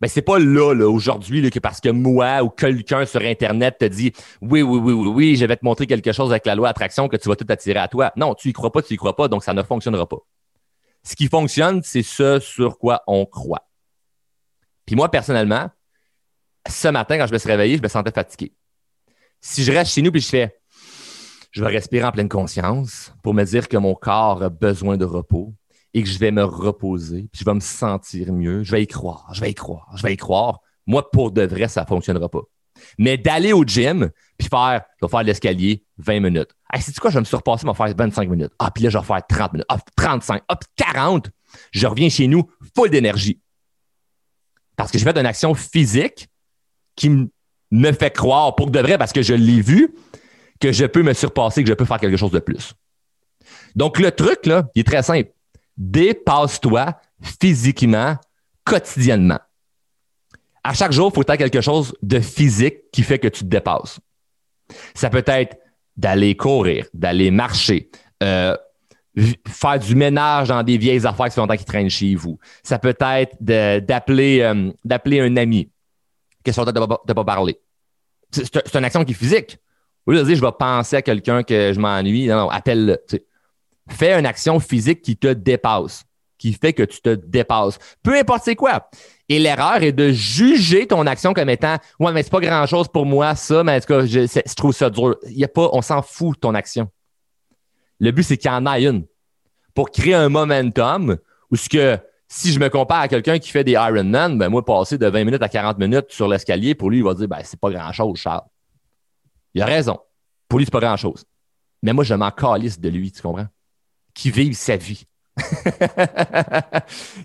ben 0.04 0.10
c'est 0.10 0.22
pas 0.22 0.38
là, 0.38 0.74
là 0.74 0.90
aujourd'hui, 0.90 1.50
que 1.50 1.60
parce 1.60 1.80
que 1.80 1.88
moi 1.88 2.44
ou 2.44 2.50
quelqu'un 2.50 3.06
sur 3.06 3.22
Internet 3.22 3.78
te 3.80 3.86
dit 3.86 4.12
oui, 4.42 4.62
oui, 4.62 4.78
oui, 4.78 4.92
oui, 4.92 5.08
oui, 5.08 5.36
je 5.38 5.46
vais 5.46 5.56
te 5.56 5.64
montrer 5.64 5.88
quelque 5.88 6.12
chose 6.12 6.30
avec 6.32 6.46
la 6.46 6.56
loi 6.56 6.68
attraction 6.68 7.08
que 7.08 7.16
tu 7.16 7.30
vas 7.30 7.38
tout 7.38 7.46
attirer 7.48 7.80
à 7.80 7.88
toi. 7.88 8.12
Non, 8.18 8.36
tu 8.36 8.50
y 8.50 8.52
crois 8.52 8.70
pas, 8.70 8.82
tu 8.82 8.96
y 8.96 8.98
crois 8.98 9.16
pas, 9.16 9.30
donc 9.30 9.46
ça 9.46 9.54
ne 9.54 9.64
fonctionnera 9.64 10.06
pas. 10.06 10.18
Ce 11.04 11.16
qui 11.16 11.30
fonctionne, 11.30 11.82
c'est 11.84 12.04
ce 12.04 12.42
sur 12.42 12.80
quoi 12.80 13.02
on 13.08 13.26
croit. 13.26 13.66
Puis 14.86 14.98
moi, 14.98 15.10
personnellement, 15.10 15.70
ce 16.68 16.90
matin, 16.90 17.18
quand 17.18 17.28
je 17.28 17.34
me 17.34 17.38
suis 17.38 17.50
réveillé, 17.50 17.78
je 17.78 17.82
me 17.82 17.88
sentais 17.88 18.12
fatigué. 18.12 18.52
Si 19.40 19.64
je 19.64 19.72
reste 19.72 19.94
chez 19.94 20.02
nous 20.02 20.12
puis 20.12 20.20
je 20.20 20.28
fais, 20.28 20.60
je 21.52 21.64
vais 21.64 21.72
respirer 21.72 22.04
en 22.04 22.12
pleine 22.12 22.28
conscience 22.28 23.14
pour 23.24 23.34
me 23.34 23.46
dire 23.46 23.70
que 23.70 23.78
mon 23.78 23.96
corps 23.96 24.44
a 24.44 24.50
besoin 24.50 24.98
de 24.98 25.06
repos 25.06 25.54
et 25.94 26.04
que 26.04 26.10
je 26.10 26.18
vais 26.18 26.32
me 26.32 26.44
reposer, 26.44 27.30
puis 27.32 27.42
je 27.42 27.46
vais 27.46 27.54
me 27.54 27.60
sentir 27.60 28.34
mieux, 28.34 28.64
je 28.64 28.72
vais 28.72 28.84
y 28.84 28.88
croire, 28.88 29.30
je 29.34 29.42
vais 29.42 29.52
y 29.52 29.54
croire, 29.54 29.92
je 29.96 30.02
vais 30.02 30.14
y 30.14 30.18
croire. 30.18 30.60
Moi, 30.86 31.10
pour 31.12 31.32
de 31.32 31.44
vrai, 31.44 31.68
ça 31.68 31.82
ne 31.82 31.86
fonctionnera 31.86 32.30
pas. 32.30 32.42
Mais 32.98 33.18
d'aller 33.18 33.54
au 33.54 33.64
gym, 33.64 34.10
puis 34.38 34.48
faire, 34.48 34.82
je 35.00 35.06
vais 35.06 35.10
faire 35.10 35.24
l'escalier 35.24 35.84
20 36.00 36.20
minutes. 36.20 36.50
Hey, 36.72 36.82
c'est 36.82 36.98
quoi, 36.98 37.12
je 37.12 37.16
vais 37.16 37.22
me 37.22 37.26
surpasser, 37.26 37.66
je 37.66 37.72
vais 37.72 37.76
faire 37.76 37.96
25 37.96 38.30
minutes. 38.30 38.52
Ah, 38.60 38.72
puis 38.72 38.84
là, 38.84 38.90
je 38.90 38.98
vais 38.98 39.04
faire 39.04 39.26
30 39.28 39.54
minutes. 39.54 39.68
Ah, 39.70 39.78
35. 39.96 40.42
Ah, 40.48 40.58
40. 40.76 41.30
Je 41.72 41.88
reviens 41.88 42.10
chez 42.10 42.28
nous, 42.28 42.50
full 42.76 42.90
d'énergie. 42.90 43.40
Parce 44.76 44.92
que 44.92 44.98
je 44.98 45.04
fais 45.04 45.18
une 45.18 45.26
action 45.26 45.54
physique 45.54 46.28
qui 46.96 47.30
me 47.72 47.92
fait 47.92 48.12
croire 48.12 48.56
pour 48.56 48.72
de 48.72 48.80
vrai, 48.80 48.98
parce 48.98 49.14
que 49.14 49.22
je 49.22 49.36
l'ai 49.36 49.62
vu, 49.62 49.94
que 50.60 50.72
je 50.72 50.86
peux 50.86 51.04
me 51.04 51.14
surpasser, 51.14 51.64
que 51.64 51.70
je 51.70 51.74
peux 51.74 51.86
faire 51.86 52.00
quelque 52.00 52.18
chose 52.18 52.32
de 52.32 52.40
plus. 52.40 52.74
Donc, 53.76 54.00
le 54.00 54.12
truc, 54.12 54.46
là, 54.46 54.68
il 54.76 54.82
est 54.82 54.84
très 54.84 55.04
simple. 55.04 55.32
Dépasse-toi 55.78 56.96
physiquement, 57.22 58.16
quotidiennement. 58.64 59.40
À 60.64 60.74
chaque 60.74 60.92
jour, 60.92 61.12
il 61.12 61.16
faut 61.16 61.24
que 61.24 61.36
quelque 61.36 61.62
chose 61.62 61.94
de 62.02 62.20
physique 62.20 62.92
qui 62.92 63.04
fait 63.04 63.20
que 63.20 63.28
tu 63.28 63.44
te 63.44 63.50
dépasses. 63.50 64.00
Ça 64.94 65.10
peut 65.10 65.24
être 65.28 65.58
d'aller 65.98 66.36
courir, 66.36 66.88
d'aller 66.94 67.32
marcher, 67.32 67.90
euh, 68.24 68.56
faire 69.48 69.80
du 69.80 69.96
ménage 69.96 70.48
dans 70.48 70.64
des 70.64 70.78
vieilles 70.78 71.06
affaires 71.06 71.28
qui 71.28 71.36
fait 71.36 71.42
longtemps 71.42 71.58
qui 71.58 71.66
traînent 71.66 71.90
chez 71.90 72.16
vous. 72.16 72.40
Ça 72.64 72.80
peut 72.80 72.96
être 73.00 73.36
d'appeler 73.42 74.42
euh, 74.42 74.72
d'appeler 74.86 75.20
un 75.20 75.36
ami, 75.38 75.70
question 76.44 76.64
de 76.64 76.72
ne 76.72 76.86
pas, 76.86 76.98
pas, 76.98 77.26
parler. 77.26 77.60
C'est 78.32 78.76
une 78.76 78.86
action 78.86 79.04
qui 79.04 79.12
est 79.12 79.16
physique. 79.16 79.58
Au 80.06 80.12
lieu 80.12 80.20
de 80.20 80.24
dire 80.24 80.36
je 80.36 80.42
vais 80.42 80.52
penser 80.58 80.96
à 80.96 81.02
quelqu'un 81.02 81.44
que 81.44 81.74
je 81.74 81.80
m'ennuie, 81.80 82.28
non, 82.28 82.38
non, 82.38 82.50
appelle-le. 82.50 82.98
Fais 83.90 84.18
une 84.18 84.26
action 84.26 84.60
physique 84.60 85.02
qui 85.02 85.18
te 85.18 85.28
dépasse, 85.28 86.06
qui 86.38 86.54
fait 86.54 86.74
que 86.74 86.84
tu 86.84 87.02
te 87.02 87.10
dépasses. 87.10 87.78
Peu 88.02 88.18
importe 88.18 88.44
c'est 88.46 88.56
quoi. 88.56 88.90
Et 89.30 89.40
l'erreur 89.40 89.82
est 89.84 89.92
de 89.92 90.12
juger 90.12 90.88
ton 90.88 91.06
action 91.08 91.34
comme 91.34 91.50
étant 91.50 91.78
Ouais, 92.00 92.12
mais 92.12 92.24
c'est 92.24 92.32
pas 92.32 92.40
grand 92.40 92.66
chose 92.66 92.88
pour 92.88 93.06
moi, 93.06 93.36
ça, 93.36 93.64
mais 93.64 93.80
cas, 93.82 94.06
je, 94.06 94.28
je 94.28 94.54
trouve 94.56 94.74
ça 94.74 94.90
dur. 94.90 95.18
Il 95.28 95.38
y 95.38 95.44
a 95.44 95.48
pas, 95.48 95.70
on 95.74 95.82
s'en 95.82 96.02
fout 96.02 96.36
de 96.36 96.40
ton 96.40 96.54
action. 96.54 96.90
Le 98.00 98.12
but, 98.12 98.24
c'est 98.24 98.38
qu'il 98.38 98.52
y 98.52 98.54
en 98.54 98.66
ait 98.66 98.84
une. 98.84 99.06
Pour 99.74 99.90
créer 99.92 100.14
un 100.14 100.30
momentum 100.30 101.18
où 101.50 101.56
ce 101.56 101.70
que 101.70 101.98
si 102.28 102.52
je 102.52 102.60
me 102.60 102.70
compare 102.70 103.02
à 103.02 103.08
quelqu'un 103.08 103.38
qui 103.38 103.50
fait 103.52 103.64
des 103.64 103.74
Ironman, 103.74 104.38
ben 104.38 104.50
moi, 104.50 104.66
passer 104.66 104.98
de 104.98 105.08
20 105.08 105.24
minutes 105.24 105.44
à 105.44 105.50
40 105.50 105.78
minutes 105.78 106.08
sur 106.10 106.28
l'escalier, 106.28 106.74
pour 106.74 106.90
lui, 106.90 106.98
il 106.98 107.04
va 107.04 107.14
dire 107.14 107.28
ben, 107.28 107.40
c'est 107.44 107.60
pas 107.60 107.70
grand-chose, 107.70 108.18
Charles. 108.18 108.44
Il 109.54 109.62
a 109.62 109.66
raison. 109.66 110.00
Pour 110.48 110.60
lui, 110.60 110.66
c'est 110.66 110.72
pas 110.72 110.80
grand-chose. 110.80 111.26
Mais 111.82 111.94
moi, 111.94 112.04
je 112.04 112.14
m'en 112.14 112.32
calisse 112.32 112.80
de 112.80 112.90
lui, 112.90 113.12
tu 113.12 113.22
comprends? 113.22 113.48
Qui 114.14 114.32
vive 114.32 114.54
sa 114.54 114.76
vie. 114.76 115.06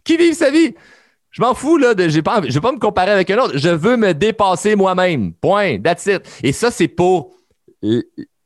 qui 0.05 0.17
vive 0.17 0.35
sa 0.35 0.51
vie? 0.51 0.75
Je 1.31 1.43
m'en 1.43 1.55
fous, 1.55 1.77
là, 1.77 1.95
de, 1.95 2.09
j'ai 2.09 2.23
pas, 2.23 2.41
je 2.43 2.55
vais 2.55 2.61
pas 2.61 2.73
me 2.73 2.79
comparer 2.79 3.11
avec 3.11 3.31
un 3.31 3.39
autre. 3.39 3.59
Je 3.59 3.69
veux 3.69 3.97
me 3.97 4.15
dépasser 4.15 4.75
moi-même. 4.77 5.35
Point. 5.35 5.81
That's 5.81 6.07
it. 6.07 6.23
Et 6.43 6.53
ça, 6.53 6.71
c'est 6.71 6.89
pour 6.89 7.35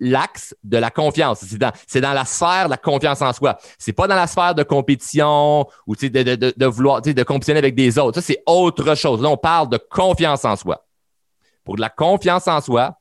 l'axe 0.01 0.55
de 0.65 0.77
la 0.77 0.91
confiance. 0.91 1.45
C'est 1.47 1.59
dans, 1.59 1.73
dans 1.95 2.13
la 2.13 2.25
sphère 2.25 2.65
de 2.67 2.71
la 2.71 2.77
confiance 2.77 3.23
en 3.23 3.33
soi. 3.33 3.57
C'est 3.79 3.93
pas 3.93 4.09
dans 4.09 4.17
la 4.17 4.27
sphère 4.27 4.55
de 4.55 4.65
compétition 4.65 5.67
ou 5.87 5.95
de, 5.95 6.67
vouloir 6.67 7.01
de 7.01 7.23
compétitionner 7.23 7.59
avec 7.59 7.75
des 7.75 7.99
autres. 7.99 8.21
Ça, 8.21 8.27
c'est 8.27 8.43
autre 8.47 8.95
chose. 8.97 9.23
Là, 9.23 9.31
on 9.31 9.37
parle 9.37 9.69
de 9.69 9.79
confiance 9.79 10.45
en 10.45 10.57
soi. 10.57 10.85
Pour 11.65 11.77
de 11.77 11.81
la 11.81 11.89
confiance 11.89 12.49
en 12.49 12.61
soi, 12.61 12.99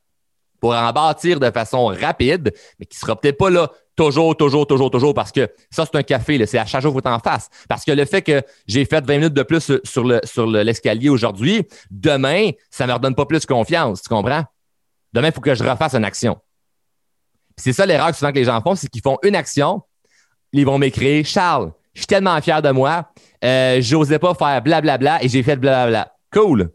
pour 0.60 0.76
en 0.76 0.92
bâtir 0.94 1.40
de 1.40 1.50
façon 1.50 1.88
rapide, 1.88 2.54
mais 2.80 2.86
qui 2.86 2.98
sera 2.98 3.20
peut-être 3.20 3.38
pas 3.38 3.50
là 3.50 3.72
toujours, 4.06 4.36
toujours, 4.36 4.66
toujours, 4.66 4.90
toujours, 4.90 5.14
parce 5.14 5.32
que 5.32 5.48
ça, 5.70 5.86
c'est 5.86 5.96
un 5.96 6.02
café. 6.02 6.44
C'est 6.48 6.58
à 6.58 6.66
chaque 6.66 6.82
jour 6.82 7.00
que 7.00 7.08
en 7.08 7.20
face. 7.20 7.50
Parce 7.70 7.86
que 7.86 7.92
le 7.92 8.06
fait 8.06 8.24
que 8.24 8.42
j'ai 8.66 8.84
fait 8.86 9.06
20 9.06 9.18
minutes 9.18 9.34
de 9.34 9.44
plus 9.44 9.72
sur, 9.84 10.04
le, 10.04 10.20
sur 10.24 10.48
l'escalier 10.48 11.10
aujourd'hui, 11.10 11.68
demain, 11.92 12.50
ça 12.72 12.86
ne 12.86 12.90
me 12.90 12.96
redonne 12.96 13.14
pas 13.14 13.28
plus 13.28 13.46
confiance. 13.46 14.02
Tu 14.02 14.10
comprends? 14.10 14.44
Demain, 15.14 15.28
il 15.28 15.34
faut 15.34 15.42
que 15.42 15.54
je 15.54 15.64
refasse 15.64 15.94
une 15.94 16.06
action. 16.06 16.38
C'est 17.58 17.74
ça 17.74 17.86
l'erreur 17.86 18.16
souvent 18.16 18.32
que 18.32 18.38
les 18.38 18.46
gens 18.46 18.60
font, 18.62 18.74
c'est 18.74 18.88
qu'ils 18.88 19.04
font 19.04 19.20
une 19.22 19.36
action, 19.36 19.84
ils 20.52 20.66
vont 20.66 20.80
m'écrire 20.80 21.24
Charles, 21.26 21.72
je 21.94 22.00
suis 22.00 22.08
tellement 22.08 22.42
fier 22.42 22.62
de 22.62 22.72
moi, 22.72 23.12
euh, 23.44 23.82
j'osais 23.82 24.18
pas 24.18 24.34
faire 24.34 24.62
blablabla 24.64 25.24
et 25.24 25.30
j'ai 25.30 25.44
fait 25.44 25.58
blablabla. 25.58 26.12
Cool. 26.34 26.72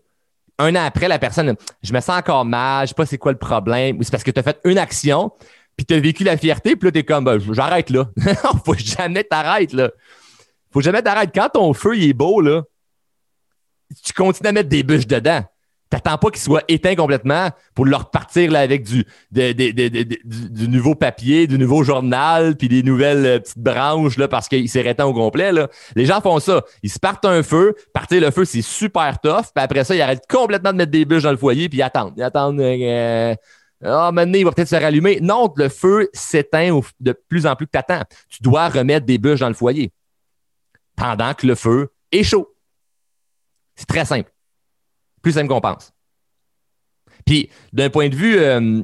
Un 0.58 0.76
an 0.76 0.84
après, 0.84 1.08
la 1.08 1.18
personne, 1.18 1.56
je 1.82 1.92
me 1.92 2.00
sens 2.00 2.18
encore 2.18 2.44
mal, 2.44 2.86
je 2.86 2.88
sais 2.90 2.94
pas 2.94 3.06
c'est 3.06 3.18
quoi 3.18 3.32
le 3.32 3.38
problème. 3.38 3.98
C'est 4.02 4.10
parce 4.10 4.22
que 4.22 4.30
tu 4.30 4.38
as 4.38 4.42
fait 4.42 4.60
une 4.64 4.78
action, 4.78 5.32
puis 5.76 5.84
tu 5.84 5.94
as 5.94 6.00
vécu 6.00 6.24
la 6.24 6.36
fierté, 6.36 6.74
puis 6.74 6.88
là, 6.88 6.92
tu 6.92 6.98
es 6.98 7.04
comme, 7.04 7.24
ben, 7.24 7.38
j'arrête 7.52 7.90
là. 7.90 8.08
non, 8.16 8.60
faut 8.64 8.74
jamais 8.74 9.24
t'arrêter 9.24 9.76
là. 9.76 9.90
Faut 10.72 10.80
jamais 10.80 11.02
t'arrêter. 11.02 11.32
Quand 11.34 11.50
ton 11.50 11.72
feu 11.74 11.96
il 11.96 12.08
est 12.08 12.14
beau, 12.14 12.40
là, 12.40 12.62
tu 14.04 14.12
continues 14.12 14.48
à 14.48 14.52
mettre 14.52 14.68
des 14.68 14.82
bûches 14.82 15.06
dedans. 15.06 15.42
T'attends 15.88 16.18
pas 16.18 16.30
qu'il 16.30 16.40
soit 16.40 16.64
éteint 16.66 16.96
complètement 16.96 17.50
pour 17.72 17.84
le 17.84 17.94
repartir 17.94 18.50
là, 18.50 18.58
avec 18.58 18.82
du, 18.82 19.06
du, 19.30 20.68
nouveau 20.68 20.96
papier, 20.96 21.46
du 21.46 21.58
nouveau 21.58 21.84
journal, 21.84 22.56
puis 22.56 22.68
des 22.68 22.82
nouvelles 22.82 23.24
euh, 23.24 23.38
petites 23.38 23.58
branches 23.58 24.16
là, 24.16 24.26
parce 24.26 24.48
qu'il 24.48 24.68
s'est 24.68 24.84
éteint 24.84 25.04
au 25.04 25.14
complet. 25.14 25.52
Là. 25.52 25.68
Les 25.94 26.04
gens 26.04 26.20
font 26.20 26.40
ça. 26.40 26.64
Ils 26.82 26.90
se 26.90 26.98
partent 26.98 27.24
un 27.24 27.44
feu. 27.44 27.76
Partir 27.92 28.20
le 28.20 28.32
feu, 28.32 28.44
c'est 28.44 28.62
super 28.62 29.20
tough. 29.20 29.52
Puis 29.54 29.62
après 29.62 29.84
ça, 29.84 29.94
ils 29.94 30.02
arrêtent 30.02 30.26
complètement 30.28 30.72
de 30.72 30.78
mettre 30.78 30.90
des 30.90 31.04
bûches 31.04 31.22
dans 31.22 31.30
le 31.30 31.36
foyer, 31.36 31.68
puis 31.68 31.78
ils 31.78 31.82
attendent. 31.82 32.14
Ils 32.16 32.24
attendent. 32.24 32.60
Euh, 32.60 33.34
ah, 33.84 34.10
maintenant, 34.12 34.38
il 34.38 34.44
va 34.44 34.52
peut-être 34.52 34.68
se 34.68 34.76
rallumer. 34.76 35.20
Non, 35.20 35.52
le 35.56 35.68
feu 35.68 36.08
s'éteint 36.12 36.80
de 37.00 37.12
plus 37.12 37.46
en 37.46 37.56
plus 37.56 37.66
que 37.66 37.72
tu. 37.72 38.04
Tu 38.28 38.42
dois 38.42 38.68
remettre 38.68 39.06
des 39.06 39.18
bûches 39.18 39.40
dans 39.40 39.48
le 39.48 39.54
foyer 39.54 39.92
pendant 40.96 41.34
que 41.34 41.46
le 41.46 41.54
feu 41.54 41.92
est 42.10 42.22
chaud. 42.22 42.54
C'est 43.74 43.86
très 43.86 44.06
simple 44.06 44.30
plus 45.26 45.32
simple 45.32 45.48
qu'on 45.48 45.60
pense. 45.60 45.92
Puis, 47.24 47.50
d'un 47.72 47.90
point 47.90 48.08
de 48.08 48.14
vue, 48.14 48.38
euh, 48.38 48.82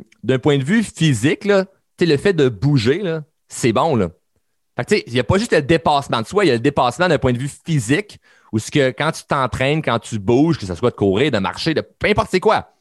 physique, 0.82 1.44
là, 1.44 1.66
le 2.00 2.16
fait 2.16 2.32
de 2.32 2.48
bouger, 2.48 3.00
c'est 3.46 3.72
bon. 3.72 3.96
Il 3.96 5.12
n'y 5.12 5.20
a 5.20 5.24
pas 5.24 5.38
juste 5.38 5.52
le 5.52 5.62
dépassement 5.62 6.20
de 6.20 6.26
soi, 6.26 6.44
il 6.44 6.48
y 6.48 6.50
a 6.50 6.54
le 6.54 6.58
dépassement 6.58 7.06
d'un 7.06 7.18
point 7.18 7.32
de 7.32 7.38
vue 7.38 7.48
physique, 7.48 8.18
où 8.52 8.58
que 8.58 8.90
quand 8.90 9.12
tu 9.12 9.22
t'entraînes, 9.22 9.82
quand 9.82 10.00
tu 10.00 10.18
bouges, 10.18 10.58
que 10.58 10.66
ce 10.66 10.74
soit 10.74 10.90
de 10.90 10.96
courir, 10.96 11.30
de 11.30 11.38
marcher, 11.38 11.74
de 11.74 11.80
peu 11.80 12.08
importe 12.08 12.30
c'est 12.32 12.40
quoi, 12.40 12.71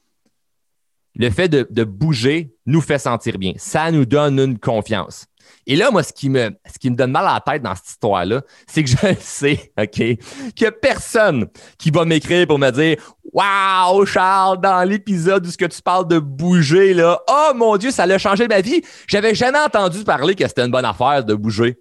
le 1.15 1.29
fait 1.29 1.49
de, 1.49 1.83
bouger 1.83 2.53
nous 2.65 2.81
fait 2.81 2.99
sentir 2.99 3.37
bien. 3.37 3.53
Ça 3.57 3.91
nous 3.91 4.05
donne 4.05 4.39
une 4.39 4.59
confiance. 4.59 5.25
Et 5.67 5.75
là, 5.75 5.91
moi, 5.91 6.03
ce 6.03 6.13
qui 6.13 6.29
me, 6.29 6.51
ce 6.65 6.87
donne 6.89 7.11
mal 7.11 7.27
à 7.27 7.33
la 7.33 7.39
tête 7.41 7.61
dans 7.61 7.75
cette 7.75 7.89
histoire-là, 7.89 8.41
c'est 8.67 8.83
que 8.83 8.89
je 8.89 8.95
sais, 9.19 9.73
OK, 9.77 9.91
qu'il 9.91 10.17
n'y 10.61 10.67
a 10.67 10.71
personne 10.71 11.47
qui 11.77 11.91
va 11.91 12.05
m'écrire 12.05 12.47
pour 12.47 12.57
me 12.57 12.71
dire 12.71 12.97
Waouh, 13.33 14.05
Charles, 14.05 14.59
dans 14.59 14.87
l'épisode 14.87 15.45
où 15.45 15.51
ce 15.51 15.57
que 15.57 15.65
tu 15.65 15.81
parles 15.81 16.07
de 16.07 16.19
bouger, 16.19 16.93
là, 16.93 17.21
oh 17.29 17.51
mon 17.55 17.77
Dieu, 17.77 17.91
ça 17.91 18.03
a 18.03 18.17
changé 18.17 18.47
ma 18.47 18.61
vie. 18.61 18.81
J'avais 19.07 19.35
jamais 19.35 19.59
entendu 19.59 20.03
parler 20.03 20.35
que 20.35 20.47
c'était 20.47 20.65
une 20.65 20.71
bonne 20.71 20.85
affaire 20.85 21.23
de 21.23 21.35
bouger. 21.35 21.79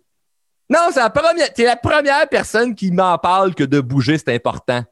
Non, 0.69 0.91
c'est 0.93 1.01
la 1.01 1.11
première, 1.11 1.49
la 1.59 1.77
première 1.77 2.29
personne 2.29 2.75
qui 2.75 2.93
m'en 2.93 3.19
parle 3.19 3.55
que 3.55 3.65
de 3.65 3.81
bouger, 3.81 4.19
c'est 4.19 4.35
important. 4.35 4.85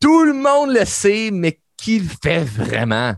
Tout 0.00 0.24
le 0.24 0.34
monde 0.34 0.70
le 0.70 0.84
sait, 0.84 1.30
mais 1.32 1.60
qui 1.76 1.98
le 1.98 2.08
fait 2.22 2.44
vraiment? 2.44 3.14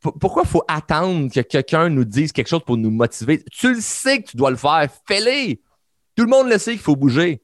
Pourquoi 0.00 0.44
faut 0.44 0.62
attendre 0.68 1.32
que 1.32 1.40
quelqu'un 1.40 1.88
nous 1.88 2.04
dise 2.04 2.32
quelque 2.32 2.48
chose 2.48 2.62
pour 2.64 2.76
nous 2.76 2.90
motiver? 2.90 3.42
Tu 3.50 3.74
le 3.74 3.80
sais 3.80 4.22
que 4.22 4.30
tu 4.30 4.36
dois 4.36 4.50
le 4.50 4.56
faire. 4.56 4.88
Fais-le. 5.06 5.56
Tout 6.16 6.24
le 6.24 6.30
monde 6.30 6.48
le 6.48 6.58
sait 6.58 6.72
qu'il 6.72 6.80
faut 6.80 6.96
bouger. 6.96 7.42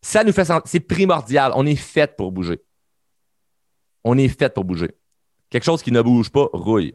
Ça 0.00 0.24
nous 0.24 0.32
fait 0.32 0.50
C'est 0.64 0.80
primordial. 0.80 1.52
On 1.54 1.64
est 1.64 1.76
fait 1.76 2.16
pour 2.16 2.32
bouger. 2.32 2.60
On 4.04 4.18
est 4.18 4.28
fait 4.28 4.52
pour 4.52 4.64
bouger. 4.64 4.90
Quelque 5.48 5.64
chose 5.64 5.82
qui 5.82 5.92
ne 5.92 6.02
bouge 6.02 6.30
pas, 6.30 6.48
rouille. 6.52 6.94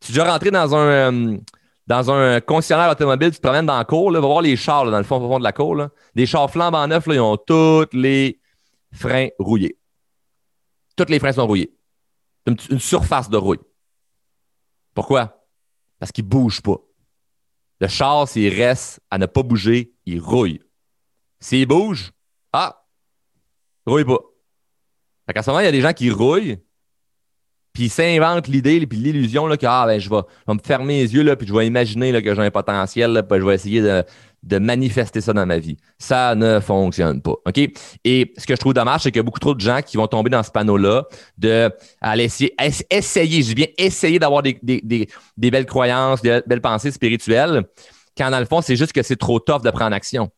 Tu 0.00 0.10
es 0.10 0.14
déjà 0.14 0.30
rentré 0.30 0.50
dans 0.50 0.74
un, 0.74 1.12
euh, 1.12 1.38
dans 1.86 2.10
un 2.10 2.40
concessionnaire 2.40 2.90
automobile, 2.90 3.30
tu 3.30 3.38
te 3.38 3.42
promènes 3.42 3.66
dans 3.66 3.76
la 3.76 3.84
cour, 3.84 4.10
là, 4.10 4.20
va 4.20 4.26
voir 4.26 4.42
les 4.42 4.56
chars 4.56 4.90
dans 4.90 4.98
le 4.98 5.04
fond, 5.04 5.20
fond 5.20 5.38
de 5.38 5.44
la 5.44 5.52
cour. 5.52 5.74
Là. 5.74 5.90
Des 6.14 6.26
chars 6.26 6.50
flambant 6.50 6.86
neufs, 6.86 7.06
là, 7.06 7.14
ils 7.14 7.20
ont 7.20 7.36
tous 7.36 7.86
les 7.92 8.40
freins 8.92 9.28
rouillés. 9.38 9.78
Tous 10.96 11.06
les 11.08 11.18
freins 11.18 11.32
sont 11.32 11.46
rouillés. 11.46 11.74
Une, 12.46 12.78
surface 12.78 13.30
de 13.30 13.36
rouille. 13.36 13.60
Pourquoi? 14.94 15.46
Parce 15.98 16.12
qu'ils 16.12 16.24
ne 16.24 16.30
bougent 16.30 16.60
pas. 16.60 16.78
Le 17.80 17.88
char, 17.88 18.28
s'il 18.28 18.52
reste 18.52 19.00
à 19.10 19.18
ne 19.18 19.26
pas 19.26 19.42
bouger, 19.42 19.94
il 20.06 20.20
rouille. 20.20 20.60
S'il 21.40 21.66
bouge, 21.66 22.12
ah, 22.52 22.86
rouille 23.86 24.04
pas. 24.04 24.20
Fait 25.26 25.32
qu'à 25.32 25.42
ce 25.42 25.50
moment, 25.50 25.60
il 25.60 25.64
y 25.64 25.68
a 25.68 25.72
des 25.72 25.80
gens 25.80 25.92
qui 25.92 26.10
rouillent, 26.10 26.63
puis 27.74 27.84
ils 27.84 27.90
s'inventent 27.90 28.46
l'idée, 28.46 28.86
puis 28.86 28.98
l'illusion 28.98 29.48
que 29.48 29.66
ah, 29.66 29.84
ben, 29.86 30.00
je, 30.00 30.08
vais, 30.08 30.22
me 30.48 30.58
fermer 30.64 31.02
les 31.02 31.12
yeux, 31.12 31.24
là, 31.24 31.34
puis 31.34 31.46
je 31.46 31.52
vais 31.52 31.66
imaginer 31.66 32.12
là, 32.12 32.22
que 32.22 32.32
j'ai 32.32 32.40
un 32.40 32.50
potentiel, 32.50 33.24
puis 33.28 33.40
je 33.40 33.44
vais 33.44 33.54
essayer 33.54 33.82
de, 33.82 34.04
de 34.44 34.58
manifester 34.58 35.20
ça 35.20 35.32
dans 35.32 35.44
ma 35.44 35.58
vie. 35.58 35.76
Ça 35.98 36.36
ne 36.36 36.60
fonctionne 36.60 37.20
pas. 37.20 37.34
OK? 37.44 37.58
Et 38.04 38.32
ce 38.38 38.46
que 38.46 38.54
je 38.54 38.60
trouve 38.60 38.74
dommage, 38.74 39.02
c'est 39.02 39.10
qu'il 39.10 39.18
y 39.18 39.20
a 39.20 39.24
beaucoup 39.24 39.40
trop 39.40 39.56
de 39.56 39.60
gens 39.60 39.80
qui 39.82 39.96
vont 39.96 40.06
tomber 40.06 40.30
dans 40.30 40.44
ce 40.44 40.52
panneau-là 40.52 41.02
de 41.36 41.68
aller 42.00 42.24
essayer, 42.24 42.54
essayer, 42.90 43.42
je 43.42 43.54
viens 43.56 43.66
essayer 43.76 44.20
d'avoir 44.20 44.42
des, 44.42 44.56
des, 44.62 44.80
des, 44.80 45.08
des, 45.36 45.50
belles 45.50 45.66
croyances, 45.66 46.22
des 46.22 46.42
belles 46.46 46.60
pensées 46.60 46.92
spirituelles, 46.92 47.64
quand 48.16 48.30
dans 48.30 48.38
le 48.38 48.46
fond, 48.46 48.62
c'est 48.62 48.76
juste 48.76 48.92
que 48.92 49.02
c'est 49.02 49.16
trop 49.16 49.40
tough 49.40 49.62
de 49.62 49.70
prendre 49.70 49.96
action. 49.96 50.30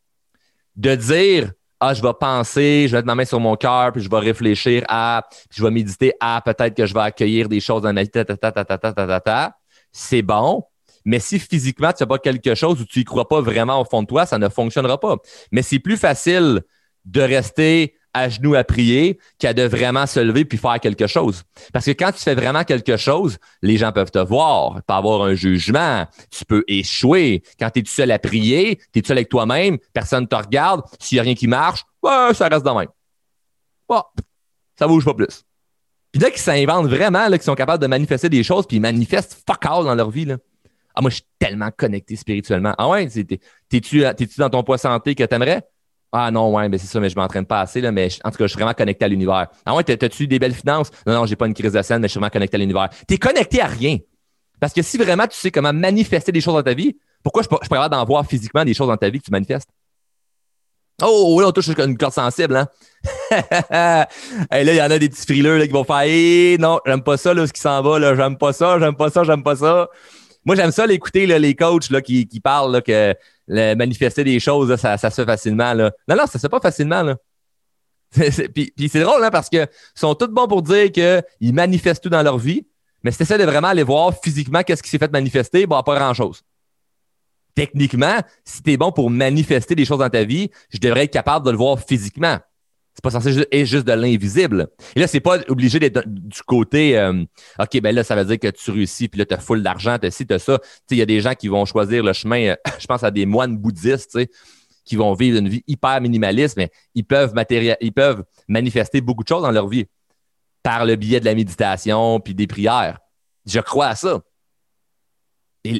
De 0.76 0.94
dire, 0.94 1.52
ah, 1.80 1.94
je 1.94 2.02
vais 2.02 2.12
penser, 2.18 2.86
je 2.86 2.92
vais 2.92 2.98
mettre 2.98 3.06
ma 3.06 3.14
main 3.14 3.24
sur 3.24 3.40
mon 3.40 3.56
cœur, 3.56 3.92
puis 3.92 4.02
je 4.02 4.10
vais 4.10 4.18
réfléchir 4.18 4.84
à, 4.88 5.26
puis 5.30 5.58
je 5.58 5.62
vais 5.62 5.70
méditer 5.70 6.12
à, 6.20 6.40
peut-être 6.44 6.74
que 6.74 6.86
je 6.86 6.94
vais 6.94 7.00
accueillir 7.00 7.48
des 7.48 7.60
choses 7.60 7.82
dans 7.82 7.92
ma 7.92 8.02
vie, 8.02 8.10
ta, 8.10 8.24
ta, 8.24 8.36
ta, 8.36 8.64
ta, 8.64 9.20
ta, 9.20 9.56
c'est 9.92 10.22
bon, 10.22 10.64
mais 11.04 11.20
si 11.20 11.38
physiquement, 11.38 11.92
tu 11.92 12.02
n'as 12.02 12.06
pas 12.06 12.18
quelque 12.18 12.54
chose 12.54 12.80
ou 12.80 12.84
tu 12.84 12.98
n'y 12.98 13.04
crois 13.04 13.28
pas 13.28 13.40
vraiment 13.40 13.80
au 13.80 13.84
fond 13.84 14.02
de 14.02 14.06
toi, 14.08 14.26
ça 14.26 14.38
ne 14.38 14.48
fonctionnera 14.48 14.98
pas. 14.98 15.16
Mais 15.52 15.62
c'est 15.62 15.78
plus 15.78 15.96
facile 15.96 16.62
de 17.04 17.20
rester 17.20 17.94
à 18.16 18.28
genoux 18.28 18.54
à 18.54 18.64
prier 18.64 19.18
qu'à 19.38 19.52
de 19.52 19.62
vraiment 19.62 20.06
se 20.06 20.20
lever 20.20 20.44
puis 20.44 20.58
faire 20.58 20.80
quelque 20.80 21.06
chose. 21.06 21.42
Parce 21.72 21.84
que 21.84 21.90
quand 21.90 22.12
tu 22.12 22.20
fais 22.20 22.34
vraiment 22.34 22.64
quelque 22.64 22.96
chose, 22.96 23.38
les 23.62 23.76
gens 23.76 23.92
peuvent 23.92 24.10
te 24.10 24.18
voir, 24.18 24.82
pas 24.86 24.96
avoir 24.96 25.22
un 25.22 25.34
jugement, 25.34 26.06
tu 26.30 26.44
peux 26.44 26.64
échouer. 26.66 27.42
Quand 27.60 27.70
tu 27.70 27.80
es 27.80 27.82
tout 27.82 27.92
seul 27.92 28.10
à 28.10 28.18
prier, 28.18 28.80
tu 28.92 29.00
es 29.00 29.06
seul 29.06 29.18
avec 29.18 29.28
toi-même, 29.28 29.78
personne 29.92 30.22
ne 30.22 30.26
te 30.26 30.36
regarde, 30.36 30.82
s'il 30.98 31.16
n'y 31.16 31.20
a 31.20 31.22
rien 31.22 31.34
qui 31.34 31.46
marche, 31.46 31.84
ça 32.02 32.48
reste 32.48 32.64
de 32.64 32.70
même. 32.70 32.88
Bon, 33.88 34.02
ça 34.78 34.88
bouge 34.88 35.04
pas 35.04 35.14
plus. 35.14 35.44
Puis 36.12 36.22
là, 36.22 36.30
qu'ils 36.30 36.40
s'inventent 36.40 36.88
vraiment, 36.88 37.28
qu'ils 37.28 37.42
sont 37.42 37.54
capables 37.54 37.82
de 37.82 37.88
manifester 37.88 38.28
des 38.28 38.42
choses, 38.42 38.66
puis 38.66 38.78
ils 38.78 38.80
manifestent 38.80 39.42
fuck 39.46 39.64
all 39.66 39.84
dans 39.84 39.94
leur 39.94 40.10
vie. 40.10 40.24
Là. 40.24 40.38
Ah, 40.94 41.02
moi, 41.02 41.10
je 41.10 41.16
suis 41.16 41.26
tellement 41.38 41.70
connecté 41.76 42.16
spirituellement. 42.16 42.74
Ah 42.78 42.88
ouais, 42.88 43.06
t'es-tu 43.68 44.00
dans 44.38 44.48
ton 44.48 44.62
poids 44.62 44.78
santé 44.78 45.14
que 45.14 45.24
t'aimerais? 45.24 45.62
Ah 46.12 46.30
non, 46.30 46.54
ouais, 46.54 46.68
mais 46.68 46.78
c'est 46.78 46.86
ça, 46.86 47.00
mais 47.00 47.08
je 47.08 47.16
m'entraîne 47.16 47.44
pas 47.44 47.60
assez, 47.60 47.80
là, 47.80 47.92
mais 47.92 48.08
en 48.24 48.30
tout 48.30 48.38
cas, 48.38 48.44
je 48.44 48.48
suis 48.48 48.56
vraiment 48.56 48.74
connecté 48.74 49.04
à 49.04 49.08
l'univers. 49.08 49.48
Ah 49.64 49.74
ouais, 49.74 49.84
t'as-tu 49.84 50.26
des 50.26 50.38
belles 50.38 50.54
finances? 50.54 50.90
Non, 51.06 51.14
non, 51.14 51.26
j'ai 51.26 51.36
pas 51.36 51.46
une 51.46 51.54
crise 51.54 51.72
de 51.72 51.82
scène, 51.82 52.00
mais 52.00 52.08
je 52.08 52.12
suis 52.12 52.20
vraiment 52.20 52.30
connecté 52.30 52.56
à 52.56 52.58
l'univers. 52.58 52.88
T'es 53.06 53.18
connecté 53.18 53.60
à 53.60 53.66
rien. 53.66 53.98
Parce 54.60 54.72
que 54.72 54.82
si 54.82 54.96
vraiment 54.96 55.26
tu 55.26 55.36
sais 55.36 55.50
comment 55.50 55.72
manifester 55.72 56.32
des 56.32 56.40
choses 56.40 56.54
dans 56.54 56.62
ta 56.62 56.74
vie, 56.74 56.96
pourquoi 57.22 57.42
je, 57.42 57.48
je 57.62 57.68
pourrais 57.68 57.88
d'en 57.88 58.04
voir 58.04 58.24
physiquement 58.24 58.64
des 58.64 58.72
choses 58.72 58.88
dans 58.88 58.96
ta 58.96 59.10
vie 59.10 59.18
que 59.18 59.24
tu 59.24 59.30
manifestes? 59.30 59.68
Oh, 61.02 61.38
là, 61.42 61.48
on 61.48 61.52
touche 61.52 61.68
une 61.68 61.98
corde 61.98 62.14
sensible, 62.14 62.56
hein? 62.56 62.68
Là, 63.70 64.06
il 64.50 64.74
y 64.74 64.80
en 64.80 64.90
a 64.90 64.98
des 64.98 65.10
petits 65.10 65.26
frileux 65.26 65.58
là, 65.58 65.66
qui 65.66 65.72
vont 65.72 65.84
faire 65.84 66.00
hey, 66.00 66.58
non, 66.58 66.80
j'aime 66.86 67.02
pas 67.02 67.18
ça, 67.18 67.34
là, 67.34 67.46
ce 67.46 67.52
qui 67.52 67.60
s'en 67.60 67.82
va, 67.82 67.98
là, 67.98 68.14
j'aime 68.14 68.38
pas 68.38 68.54
ça, 68.54 68.78
j'aime 68.78 68.96
pas 68.96 69.10
ça, 69.10 69.22
j'aime 69.22 69.42
pas 69.42 69.56
ça. 69.56 69.88
Moi, 70.46 70.56
j'aime 70.56 70.70
ça 70.70 70.86
l'écouter, 70.86 71.26
les 71.26 71.54
coachs 71.54 71.90
là, 71.90 72.00
qui, 72.00 72.26
qui 72.26 72.40
parlent 72.40 72.72
là, 72.72 72.80
que 72.80 73.14
le 73.48 73.74
manifester 73.74 74.24
des 74.24 74.40
choses, 74.40 74.74
ça, 74.76 74.98
ça 74.98 75.10
se 75.10 75.22
fait 75.22 75.26
facilement. 75.26 75.72
Là. 75.72 75.92
Non, 76.08 76.16
non, 76.16 76.26
ça 76.26 76.32
se 76.32 76.38
fait 76.38 76.48
pas 76.48 76.60
facilement. 76.60 77.02
Là. 77.02 77.16
puis, 78.54 78.72
c'est 78.88 79.00
drôle 79.00 79.22
hein, 79.24 79.30
parce 79.30 79.48
qu'ils 79.48 79.68
sont 79.94 80.14
tous 80.14 80.28
bons 80.28 80.48
pour 80.48 80.62
dire 80.62 80.90
qu'ils 80.92 81.54
manifestent 81.54 82.02
tout 82.02 82.08
dans 82.08 82.22
leur 82.22 82.38
vie, 82.38 82.66
mais 83.02 83.10
si 83.10 83.24
tu 83.24 83.38
de 83.38 83.44
vraiment 83.44 83.68
aller 83.68 83.82
voir 83.82 84.12
physiquement 84.22 84.62
qu'est-ce 84.62 84.82
qui 84.82 84.90
s'est 84.90 84.98
fait 84.98 85.12
manifester, 85.12 85.66
bon, 85.66 85.82
pas 85.82 85.96
grand-chose. 85.96 86.42
Techniquement, 87.54 88.18
si 88.44 88.62
tu 88.62 88.72
es 88.72 88.76
bon 88.76 88.92
pour 88.92 89.10
manifester 89.10 89.74
des 89.74 89.84
choses 89.84 89.98
dans 89.98 90.10
ta 90.10 90.24
vie, 90.24 90.50
je 90.70 90.78
devrais 90.78 91.04
être 91.04 91.12
capable 91.12 91.46
de 91.46 91.50
le 91.50 91.56
voir 91.56 91.78
physiquement. 91.78 92.38
C'est 92.96 93.02
pas 93.02 93.10
censé 93.10 93.46
être 93.52 93.66
juste 93.66 93.86
de 93.86 93.92
l'invisible. 93.92 94.68
Et 94.94 95.00
là, 95.00 95.06
c'est 95.06 95.20
pas 95.20 95.38
obligé 95.48 95.78
d'être 95.78 96.02
du 96.06 96.42
côté 96.42 96.98
euh, 96.98 97.24
OK, 97.58 97.78
ben 97.82 97.94
là, 97.94 98.02
ça 98.02 98.16
veut 98.16 98.24
dire 98.24 98.38
que 98.38 98.48
tu 98.48 98.70
réussis, 98.70 99.08
puis 99.08 99.18
là, 99.18 99.26
tu 99.26 99.34
as 99.34 99.38
full 99.38 99.62
d'argent, 99.62 99.98
tu 99.98 100.06
as 100.06 100.10
ci, 100.10 100.26
tu 100.26 100.32
as 100.32 100.38
ça. 100.38 100.58
Il 100.90 100.96
y 100.96 101.02
a 101.02 101.06
des 101.06 101.20
gens 101.20 101.34
qui 101.34 101.48
vont 101.48 101.66
choisir 101.66 102.02
le 102.02 102.14
chemin, 102.14 102.46
euh, 102.46 102.56
je 102.78 102.86
pense 102.86 103.04
à 103.04 103.10
des 103.10 103.26
moines 103.26 103.58
bouddhistes, 103.58 104.18
qui 104.86 104.96
vont 104.96 105.12
vivre 105.12 105.36
une 105.36 105.48
vie 105.48 105.62
hyper 105.66 106.00
minimaliste, 106.00 106.56
mais 106.56 106.70
ils 106.94 107.04
peuvent, 107.04 107.34
ils 107.80 107.92
peuvent 107.92 108.24
manifester 108.48 109.02
beaucoup 109.02 109.24
de 109.24 109.28
choses 109.28 109.42
dans 109.42 109.50
leur 109.50 109.68
vie 109.68 109.84
par 110.62 110.86
le 110.86 110.96
biais 110.96 111.20
de 111.20 111.26
la 111.26 111.34
méditation 111.34 112.18
puis 112.18 112.34
des 112.34 112.46
prières. 112.46 112.98
Je 113.44 113.60
crois 113.60 113.88
à 113.88 113.94
ça. 113.94 114.22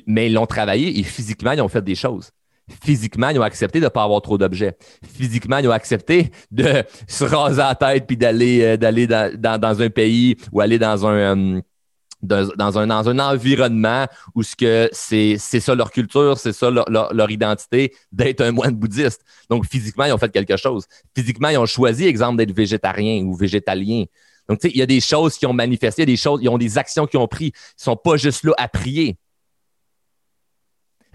mais 0.07 0.26
ils 0.26 0.35
l'ont 0.35 0.46
travaillé 0.46 0.98
et 0.98 1.02
physiquement, 1.02 1.52
ils 1.52 1.62
ont 1.62 1.68
fait 1.68 1.83
des 1.83 1.94
choses 1.94 2.31
physiquement, 2.83 3.29
ils 3.29 3.38
ont 3.38 3.42
accepté 3.42 3.81
de 3.81 3.85
ne 3.85 3.88
pas 3.88 4.02
avoir 4.02 4.20
trop 4.22 4.38
d'objets. 4.38 4.76
Physiquement, 5.07 5.59
ils 5.59 5.68
ont 5.68 5.72
accepté 5.72 6.31
de 6.50 6.83
se 7.07 7.24
raser 7.24 7.59
la 7.59 7.74
tête 7.74 8.07
puis 8.07 8.16
d'aller 8.16 8.62
euh, 8.62 8.76
dans, 8.76 9.83
un 9.83 9.90
pays 9.90 10.37
ou 10.52 10.61
aller 10.61 10.79
dans 10.79 11.07
un 11.07 11.37
euh, 11.37 11.61
environnement 13.20 14.07
où 14.35 14.42
c'est, 14.42 14.90
ça 15.38 15.74
leur 15.74 15.90
culture, 15.90 16.38
c'est 16.38 16.52
ça 16.52 16.70
leur, 16.70 16.88
leur, 16.90 17.31
identité, 17.31 17.94
d'être 18.11 18.40
un 18.40 18.52
moine 18.52 18.74
bouddhiste. 18.74 19.22
Donc, 19.48 19.66
physiquement, 19.66 20.05
ils 20.05 20.12
ont 20.12 20.18
fait 20.18 20.33
quelque 20.33 20.57
chose. 20.57 20.87
Physiquement, 21.14 21.48
ils 21.48 21.59
ont 21.59 21.66
choisi, 21.66 22.07
exemple, 22.07 22.38
d'être 22.38 22.52
végétarien 22.55 23.22
ou 23.24 23.35
végétalien. 23.35 24.05
Donc, 24.48 24.61
tu 24.61 24.68
sais, 24.68 24.74
il 24.74 24.79
y 24.79 24.83
a 24.83 24.87
des 24.87 25.00
choses 25.00 25.37
qui 25.37 25.46
ont 25.46 25.52
manifesté, 25.52 26.07
des 26.07 26.16
choses, 26.16 26.40
ils 26.42 26.48
ont 26.48 26.59
des 26.59 26.79
actions 26.79 27.07
qui 27.07 27.16
ont 27.16 27.26
pris. 27.29 27.46
Ils 27.46 27.79
ne 27.79 27.83
sont 27.83 27.96
pas 27.96 28.16
juste 28.16 28.44
là 28.44 28.52
à 28.59 28.68
prier. 28.68 29.16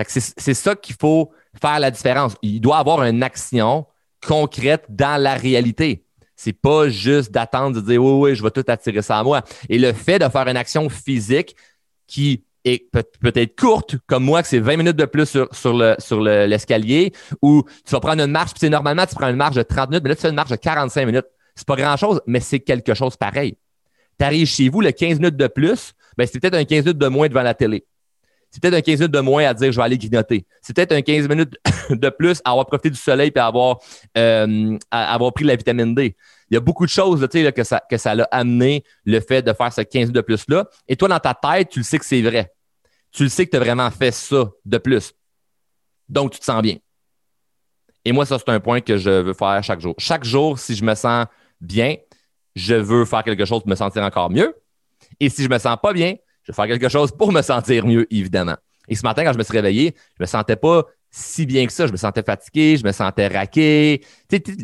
C'est, 0.07 0.33
c'est 0.37 0.53
ça 0.55 0.75
qu'il 0.75 0.95
faut 0.99 1.31
faire 1.59 1.79
la 1.79 1.91
différence. 1.91 2.35
Il 2.41 2.61
doit 2.61 2.77
avoir 2.77 3.03
une 3.03 3.23
action 3.23 3.85
concrète 4.25 4.85
dans 4.89 5.21
la 5.21 5.35
réalité. 5.35 6.05
C'est 6.35 6.53
pas 6.53 6.89
juste 6.89 7.31
d'attendre 7.31 7.75
de 7.75 7.81
dire 7.81 8.03
oui, 8.03 8.29
oui, 8.29 8.35
je 8.35 8.43
vais 8.43 8.51
tout 8.51 8.63
attirer 8.67 9.01
ça 9.01 9.19
à 9.19 9.23
moi. 9.23 9.43
Et 9.69 9.77
le 9.77 9.93
fait 9.93 10.19
de 10.19 10.27
faire 10.27 10.47
une 10.47 10.57
action 10.57 10.89
physique 10.89 11.55
qui 12.07 12.43
est 12.63 12.89
peut-être 12.91 13.59
courte, 13.59 13.95
comme 14.07 14.23
moi, 14.23 14.41
que 14.41 14.47
c'est 14.47 14.59
20 14.59 14.77
minutes 14.77 14.95
de 14.95 15.05
plus 15.05 15.25
sur, 15.51 15.73
le, 15.73 15.95
sur 15.99 16.21
l'escalier, 16.21 17.11
ou 17.41 17.63
tu 17.85 17.91
vas 17.91 17.99
prendre 17.99 18.23
une 18.23 18.31
marche, 18.31 18.53
puis 18.53 18.69
normalement, 18.69 19.05
tu 19.05 19.15
prends 19.15 19.29
une 19.29 19.35
marche 19.35 19.55
de 19.55 19.63
30 19.63 19.89
minutes, 19.89 20.03
mais 20.03 20.09
là, 20.09 20.15
tu 20.15 20.21
fais 20.21 20.29
une 20.29 20.35
marche 20.35 20.51
de 20.51 20.55
45 20.55 21.05
minutes. 21.05 21.25
C'est 21.55 21.67
pas 21.67 21.75
grand-chose, 21.75 22.21
mais 22.27 22.39
c'est 22.39 22.59
quelque 22.59 22.93
chose 22.93 23.17
pareil. 23.17 23.57
Tu 24.19 24.25
arrives 24.25 24.47
chez 24.47 24.69
vous, 24.69 24.81
le 24.81 24.91
15 24.91 25.19
minutes 25.19 25.37
de 25.37 25.47
plus, 25.47 25.93
ben, 26.17 26.27
c'est 26.27 26.39
peut-être 26.39 26.55
un 26.55 26.65
15 26.65 26.85
minutes 26.85 26.97
de 26.97 27.07
moins 27.07 27.27
devant 27.27 27.43
la 27.43 27.53
télé. 27.53 27.85
C'est 28.51 28.61
peut-être 28.61 28.73
un 28.73 28.81
15 28.81 28.99
minutes 28.99 29.13
de 29.13 29.19
moins 29.21 29.45
à 29.45 29.53
dire 29.53 29.71
je 29.71 29.77
vais 29.77 29.83
aller 29.83 29.97
grignoter. 29.97 30.45
C'est 30.61 30.75
peut-être 30.75 30.91
un 30.91 31.01
15 31.01 31.29
minutes 31.29 31.55
de 31.89 32.09
plus 32.09 32.41
à 32.43 32.51
avoir 32.51 32.65
profité 32.65 32.89
du 32.89 32.97
soleil 32.97 33.31
et 33.33 33.39
à 33.39 33.47
avoir, 33.47 33.79
euh, 34.17 34.77
avoir 34.91 35.31
pris 35.31 35.45
la 35.45 35.55
vitamine 35.55 35.95
D. 35.95 36.15
Il 36.49 36.55
y 36.55 36.57
a 36.57 36.59
beaucoup 36.59 36.85
de 36.85 36.91
choses 36.91 37.25
que, 37.29 37.63
ça, 37.63 37.81
que 37.89 37.97
ça 37.97 38.13
l'a 38.13 38.27
amené, 38.29 38.83
le 39.05 39.21
fait 39.21 39.41
de 39.41 39.53
faire 39.53 39.71
ce 39.71 39.81
15 39.81 40.01
minutes 40.01 40.15
de 40.15 40.21
plus-là. 40.21 40.67
Et 40.85 40.97
toi, 40.97 41.07
dans 41.07 41.19
ta 41.19 41.33
tête, 41.33 41.69
tu 41.69 41.79
le 41.79 41.85
sais 41.85 41.97
que 41.97 42.05
c'est 42.05 42.21
vrai. 42.21 42.51
Tu 43.11 43.23
le 43.23 43.29
sais 43.29 43.45
que 43.45 43.51
tu 43.51 43.57
as 43.57 43.61
vraiment 43.61 43.89
fait 43.89 44.11
ça 44.11 44.49
de 44.65 44.77
plus. 44.77 45.13
Donc, 46.09 46.31
tu 46.31 46.39
te 46.39 46.45
sens 46.45 46.61
bien. 46.61 46.75
Et 48.03 48.11
moi, 48.11 48.25
ça, 48.25 48.37
c'est 48.37 48.49
un 48.49 48.59
point 48.59 48.81
que 48.81 48.97
je 48.97 49.09
veux 49.09 49.33
faire 49.33 49.63
chaque 49.63 49.79
jour. 49.79 49.95
Chaque 49.97 50.25
jour, 50.25 50.59
si 50.59 50.75
je 50.75 50.83
me 50.83 50.93
sens 50.93 51.25
bien, 51.61 51.95
je 52.55 52.75
veux 52.75 53.05
faire 53.05 53.23
quelque 53.23 53.45
chose 53.45 53.61
pour 53.61 53.69
me 53.69 53.75
sentir 53.75 54.03
encore 54.03 54.29
mieux. 54.29 54.53
Et 55.21 55.29
si 55.29 55.43
je 55.43 55.49
me 55.49 55.57
sens 55.57 55.77
pas 55.81 55.93
bien, 55.93 56.15
je 56.51 56.55
faire 56.55 56.67
quelque 56.67 56.89
chose 56.89 57.11
pour 57.11 57.31
me 57.31 57.41
sentir 57.41 57.85
mieux, 57.85 58.05
évidemment. 58.13 58.55
Et 58.87 58.95
ce 58.95 59.03
matin, 59.03 59.23
quand 59.23 59.33
je 59.33 59.37
me 59.37 59.43
suis 59.43 59.53
réveillé, 59.53 59.95
je 60.17 60.23
me 60.23 60.27
sentais 60.27 60.55
pas 60.55 60.85
si 61.09 61.45
bien 61.45 61.65
que 61.65 61.71
ça. 61.71 61.87
Je 61.87 61.91
me 61.91 61.97
sentais 61.97 62.23
fatigué, 62.23 62.77
je 62.77 62.85
me 62.85 62.91
sentais 62.91 63.27
raqué. 63.27 64.01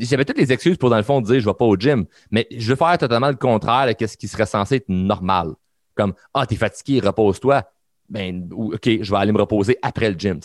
J'avais 0.02 0.26
toutes 0.26 0.38
les 0.38 0.52
excuses 0.52 0.78
pour, 0.78 0.90
dans 0.90 0.98
le 0.98 1.04
fond, 1.04 1.22
dire 1.22 1.40
je 1.40 1.46
vais 1.46 1.54
pas 1.54 1.66
au 1.66 1.76
gym. 1.76 2.06
Mais 2.32 2.48
je 2.52 2.70
veux 2.70 2.76
faire 2.76 2.98
totalement 2.98 3.30
le 3.30 3.36
contraire 3.36 3.94
de 3.94 4.08
ce 4.08 4.18
qui 4.18 4.28
serait 4.28 4.46
censé 4.46 4.76
être 4.76 4.90
normal. 4.90 5.52
Comme 5.96 6.14
Ah, 6.34 6.46
t'es 6.46 6.56
fatigué, 6.56 7.00
repose-toi. 7.00 7.64
Ben, 8.10 8.50
OK, 8.52 8.90
je 9.02 9.12
vais 9.12 9.18
aller 9.18 9.32
me 9.32 9.40
reposer 9.40 9.78
après 9.82 10.10
le 10.10 10.18
gym. 10.18 10.40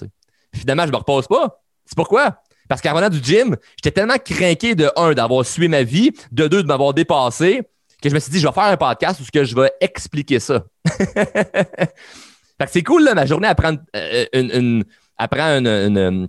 Finalement, 0.54 0.86
je 0.86 0.92
me 0.92 0.96
repose 0.96 1.26
pas. 1.26 1.62
C'est 1.84 1.96
pourquoi? 1.96 2.42
Parce 2.68 2.80
qu'en 2.80 2.92
revenant 2.92 3.10
du 3.10 3.22
gym, 3.22 3.56
j'étais 3.76 3.90
tellement 3.90 4.18
craqué 4.24 4.74
de 4.74 4.90
un, 4.96 5.12
d'avoir 5.12 5.44
suivi 5.44 5.68
ma 5.68 5.82
vie, 5.82 6.12
de 6.30 6.48
deux, 6.48 6.62
de 6.62 6.68
m'avoir 6.68 6.94
dépassé, 6.94 7.62
que 8.02 8.08
je 8.10 8.14
me 8.14 8.20
suis 8.20 8.32
dit, 8.32 8.40
je 8.40 8.46
vais 8.46 8.52
faire 8.52 8.64
un 8.64 8.76
podcast 8.76 9.20
où 9.20 9.24
je 9.24 9.54
vais 9.54 9.72
expliquer 9.80 10.40
ça. 10.40 10.64
c'est 12.66 12.82
cool, 12.82 13.08
ma 13.14 13.26
journée 13.26 13.48
apprend 13.48 13.74
euh, 13.96 14.24
une, 14.32 14.84
une, 15.18 16.28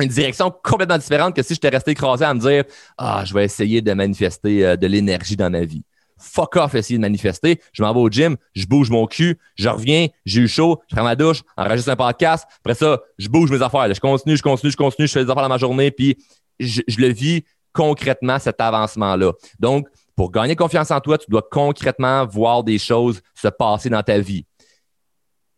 une, 0.00 0.08
direction 0.08 0.52
complètement 0.62 0.98
différente 0.98 1.34
que 1.34 1.42
si 1.42 1.54
j'étais 1.54 1.68
resté 1.68 1.92
écrasé 1.92 2.24
à 2.24 2.34
me 2.34 2.40
dire 2.40 2.64
Ah, 2.98 3.24
je 3.26 3.34
vais 3.34 3.44
essayer 3.44 3.80
de 3.82 3.92
manifester 3.92 4.66
euh, 4.66 4.76
de 4.76 4.86
l'énergie 4.86 5.36
dans 5.36 5.50
ma 5.50 5.64
vie. 5.64 5.82
fuck 6.18 6.56
off 6.56 6.74
essayer 6.74 6.98
de 6.98 7.02
manifester. 7.02 7.60
Je 7.72 7.82
m'en 7.82 7.92
vais 7.92 8.00
au 8.00 8.08
gym, 8.10 8.36
je 8.54 8.66
bouge 8.66 8.90
mon 8.90 9.06
cul, 9.06 9.38
je 9.56 9.68
reviens, 9.68 10.08
j'ai 10.24 10.42
eu 10.42 10.48
chaud, 10.48 10.80
je 10.88 10.96
prends 10.96 11.04
ma 11.04 11.16
douche, 11.16 11.42
enregistre 11.56 11.90
un 11.90 11.96
podcast. 11.96 12.46
Après 12.60 12.74
ça, 12.74 13.00
je 13.18 13.28
bouge 13.28 13.50
mes 13.50 13.62
affaires. 13.62 13.92
Je 13.92 14.00
continue, 14.00 14.36
je 14.36 14.42
continue, 14.42 14.72
je 14.72 14.76
continue, 14.76 15.06
je 15.06 15.12
fais 15.12 15.24
des 15.24 15.30
affaires 15.30 15.42
dans 15.42 15.48
ma 15.48 15.58
journée, 15.58 15.90
puis 15.90 16.16
je, 16.60 16.82
je 16.86 17.00
le 17.00 17.08
vis 17.08 17.44
concrètement, 17.74 18.38
cet 18.38 18.60
avancement-là. 18.60 19.32
Donc, 19.58 19.86
pour 20.16 20.30
gagner 20.30 20.56
confiance 20.56 20.90
en 20.90 21.00
toi, 21.00 21.18
tu 21.18 21.30
dois 21.30 21.46
concrètement 21.50 22.26
voir 22.26 22.64
des 22.64 22.78
choses 22.78 23.20
se 23.34 23.48
passer 23.48 23.90
dans 23.90 24.02
ta 24.02 24.18
vie. 24.18 24.46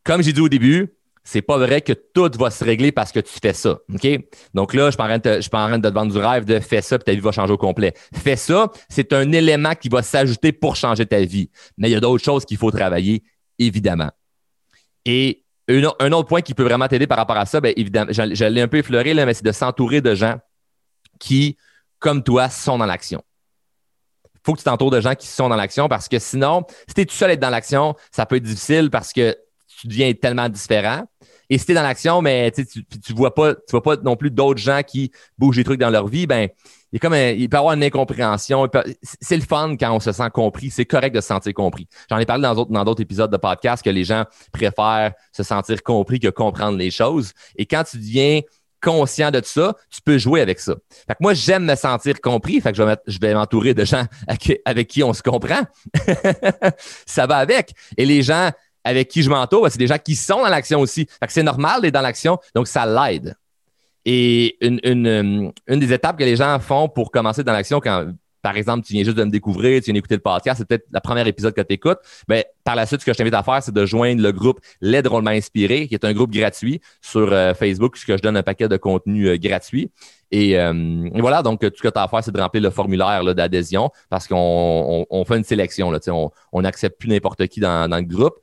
Comme 0.04 0.22
j'ai 0.22 0.32
dit 0.32 0.40
au 0.40 0.48
début, 0.48 0.96
c'est 1.24 1.42
pas 1.42 1.58
vrai 1.58 1.80
que 1.80 1.92
tout 1.92 2.30
va 2.38 2.50
se 2.50 2.64
régler 2.64 2.92
parce 2.92 3.10
que 3.10 3.18
tu 3.18 3.32
fais 3.42 3.52
ça. 3.52 3.80
OK? 3.92 4.08
Donc 4.54 4.74
là, 4.74 4.86
je 4.86 4.92
suis 4.92 5.02
en 5.02 5.06
train 5.66 5.78
de 5.78 5.88
te 5.88 5.92
vendre 5.92 6.12
du 6.12 6.18
rêve 6.18 6.44
de 6.44 6.60
fais 6.60 6.80
ça 6.80 6.98
puis 6.98 7.04
ta 7.04 7.12
vie 7.12 7.20
va 7.20 7.32
changer 7.32 7.52
au 7.52 7.58
complet. 7.58 7.94
Fais 8.14 8.36
ça, 8.36 8.70
c'est 8.88 9.12
un 9.12 9.32
élément 9.32 9.74
qui 9.74 9.88
va 9.88 10.02
s'ajouter 10.02 10.52
pour 10.52 10.76
changer 10.76 11.04
ta 11.04 11.20
vie. 11.20 11.50
Mais 11.76 11.88
il 11.88 11.92
y 11.92 11.96
a 11.96 12.00
d'autres 12.00 12.24
choses 12.24 12.44
qu'il 12.44 12.56
faut 12.56 12.70
travailler, 12.70 13.24
évidemment. 13.58 14.10
Et 15.04 15.42
un 15.68 16.12
autre 16.12 16.28
point 16.28 16.42
qui 16.42 16.54
peut 16.54 16.62
vraiment 16.62 16.86
t'aider 16.86 17.08
par 17.08 17.18
rapport 17.18 17.36
à 17.36 17.44
ça, 17.44 17.60
bien 17.60 17.72
évidemment, 17.76 18.12
je, 18.12 18.44
l'ai 18.44 18.60
un 18.60 18.68
peu 18.68 18.78
effleuré, 18.78 19.12
là, 19.12 19.26
mais 19.26 19.34
c'est 19.34 19.44
de 19.44 19.52
s'entourer 19.52 20.00
de 20.00 20.14
gens 20.14 20.38
qui, 21.18 21.56
comme 21.98 22.22
toi, 22.22 22.48
sont 22.48 22.78
dans 22.78 22.86
l'action 22.86 23.22
faut 24.46 24.52
que 24.52 24.58
tu 24.58 24.64
t'entoures 24.64 24.92
de 24.92 25.00
gens 25.00 25.14
qui 25.14 25.26
sont 25.26 25.48
dans 25.48 25.56
l'action 25.56 25.88
parce 25.88 26.08
que 26.08 26.18
sinon, 26.18 26.62
si 26.88 26.94
tu 26.94 27.00
es 27.00 27.04
tout 27.04 27.14
seul 27.14 27.30
à 27.30 27.32
être 27.32 27.40
dans 27.40 27.50
l'action, 27.50 27.94
ça 28.12 28.24
peut 28.26 28.36
être 28.36 28.44
difficile 28.44 28.90
parce 28.90 29.12
que 29.12 29.36
tu 29.80 29.88
deviens 29.88 30.12
tellement 30.14 30.48
différent. 30.48 31.04
Et 31.50 31.58
si 31.58 31.66
tu 31.66 31.72
es 31.72 31.74
dans 31.74 31.82
l'action, 31.82 32.22
mais 32.22 32.50
tu, 32.52 32.64
tu 32.64 33.12
vois 33.12 33.34
pas, 33.34 33.54
tu 33.54 33.72
vois 33.72 33.82
pas 33.82 33.96
non 33.96 34.16
plus 34.16 34.30
d'autres 34.30 34.60
gens 34.60 34.82
qui 34.86 35.10
bougent 35.36 35.56
des 35.56 35.64
trucs 35.64 35.80
dans 35.80 35.90
leur 35.90 36.06
vie, 36.06 36.26
ben 36.26 36.48
il, 36.92 37.00
comme 37.00 37.12
peut 37.12 37.36
y 37.36 37.48
avoir 37.52 37.74
une 37.74 37.82
incompréhension. 37.82 38.68
C'est 39.02 39.36
le 39.36 39.42
fun 39.42 39.76
quand 39.76 39.92
on 39.92 40.00
se 40.00 40.12
sent 40.12 40.30
compris. 40.32 40.70
C'est 40.70 40.86
correct 40.86 41.14
de 41.14 41.20
se 41.20 41.26
sentir 41.28 41.52
compris. 41.52 41.88
J'en 42.08 42.18
ai 42.18 42.26
parlé 42.26 42.42
dans 42.42 42.54
d'autres, 42.54 42.70
dans 42.70 42.84
d'autres 42.84 43.02
épisodes 43.02 43.30
de 43.30 43.36
podcast 43.36 43.84
que 43.84 43.90
les 43.90 44.04
gens 44.04 44.24
préfèrent 44.52 45.12
se 45.32 45.42
sentir 45.42 45.82
compris 45.82 46.20
que 46.20 46.28
comprendre 46.28 46.78
les 46.78 46.90
choses. 46.90 47.32
Et 47.56 47.66
quand 47.66 47.84
tu 47.84 47.98
deviens 47.98 48.40
conscient 48.82 49.30
de 49.30 49.40
ça, 49.44 49.74
tu 49.90 50.00
peux 50.02 50.18
jouer 50.18 50.40
avec 50.40 50.60
ça. 50.60 50.74
Fait 51.06 51.14
que 51.14 51.18
moi, 51.20 51.34
j'aime 51.34 51.64
me 51.64 51.74
sentir 51.74 52.20
compris. 52.20 52.60
Que 52.60 52.74
je 52.74 53.18
vais, 53.20 53.34
m'entourer 53.34 53.74
de 53.74 53.84
gens 53.84 54.04
avec 54.64 54.88
qui 54.88 55.02
on 55.02 55.12
se 55.12 55.22
comprend. 55.22 55.62
ça 57.06 57.26
va 57.26 57.36
avec. 57.36 57.72
Et 57.96 58.04
les 58.04 58.22
gens 58.22 58.50
avec 58.84 59.08
qui 59.08 59.22
je 59.22 59.30
m'entoure, 59.30 59.62
ben, 59.62 59.70
c'est 59.70 59.78
des 59.78 59.86
gens 59.86 59.98
qui 59.98 60.14
sont 60.14 60.42
dans 60.42 60.48
l'action 60.48 60.80
aussi. 60.80 61.08
C'est 61.28 61.42
normal 61.42 61.82
d'être 61.82 61.94
dans 61.94 62.02
l'action, 62.02 62.38
donc 62.54 62.68
ça 62.68 62.86
l'aide. 62.86 63.36
Et 64.04 64.56
une, 64.64 64.78
une, 64.84 65.52
des 65.80 65.92
étapes 65.92 66.16
que 66.16 66.22
les 66.22 66.36
gens 66.36 66.60
font 66.60 66.88
pour 66.88 67.10
commencer 67.10 67.42
dans 67.42 67.52
l'action, 67.52 67.80
quand, 67.80 68.06
par 68.46 68.56
exemple, 68.56 68.86
tu 68.86 68.92
viens 68.92 69.02
juste 69.02 69.16
de 69.16 69.24
me 69.24 69.30
découvrir, 69.30 69.80
tu 69.80 69.86
viens 69.86 69.94
d'écouter 69.94 70.14
le 70.14 70.20
podcast, 70.20 70.58
c'est 70.58 70.68
peut-être 70.68 70.86
le 70.92 71.00
premier 71.00 71.26
épisode 71.26 71.52
que 71.52 71.62
tu 71.62 71.74
écoutes, 71.74 71.98
par 72.62 72.76
la 72.76 72.86
suite, 72.86 73.00
ce 73.00 73.04
que 73.04 73.12
je 73.12 73.18
t'invite 73.18 73.34
à 73.34 73.42
faire, 73.42 73.60
c'est 73.60 73.74
de 73.74 73.84
joindre 73.84 74.22
le 74.22 74.30
groupe 74.30 74.60
Les 74.80 75.02
Drôlement 75.02 75.32
Inspiré, 75.32 75.88
qui 75.88 75.94
est 75.94 76.04
un 76.04 76.12
groupe 76.12 76.30
gratuit 76.30 76.80
sur 77.00 77.32
euh, 77.32 77.54
Facebook, 77.54 77.94
puisque 77.94 78.16
je 78.16 78.22
donne 78.22 78.36
un 78.36 78.44
paquet 78.44 78.68
de 78.68 78.76
contenu 78.76 79.26
euh, 79.26 79.36
gratuit. 79.36 79.90
Euh, 80.32 81.08
et, 81.12 81.20
voilà, 81.20 81.42
donc 81.42 81.58
tout 81.58 81.72
ce 81.74 81.82
que 81.82 81.88
tu 81.88 81.98
as 81.98 82.04
à 82.04 82.06
faire, 82.06 82.22
c'est 82.22 82.30
de 82.30 82.40
remplir 82.40 82.62
le 82.62 82.70
formulaire 82.70 83.34
d'adhésion 83.34 83.90
parce 84.10 84.28
qu'on 84.28 85.04
on, 85.10 85.24
fait 85.24 85.38
une 85.38 85.44
sélection. 85.44 85.90
On 86.52 86.62
n'accepte 86.62 87.00
plus 87.00 87.08
n'importe 87.08 87.44
qui 87.48 87.58
dans, 87.58 87.90
le 87.90 88.02
groupe. 88.02 88.36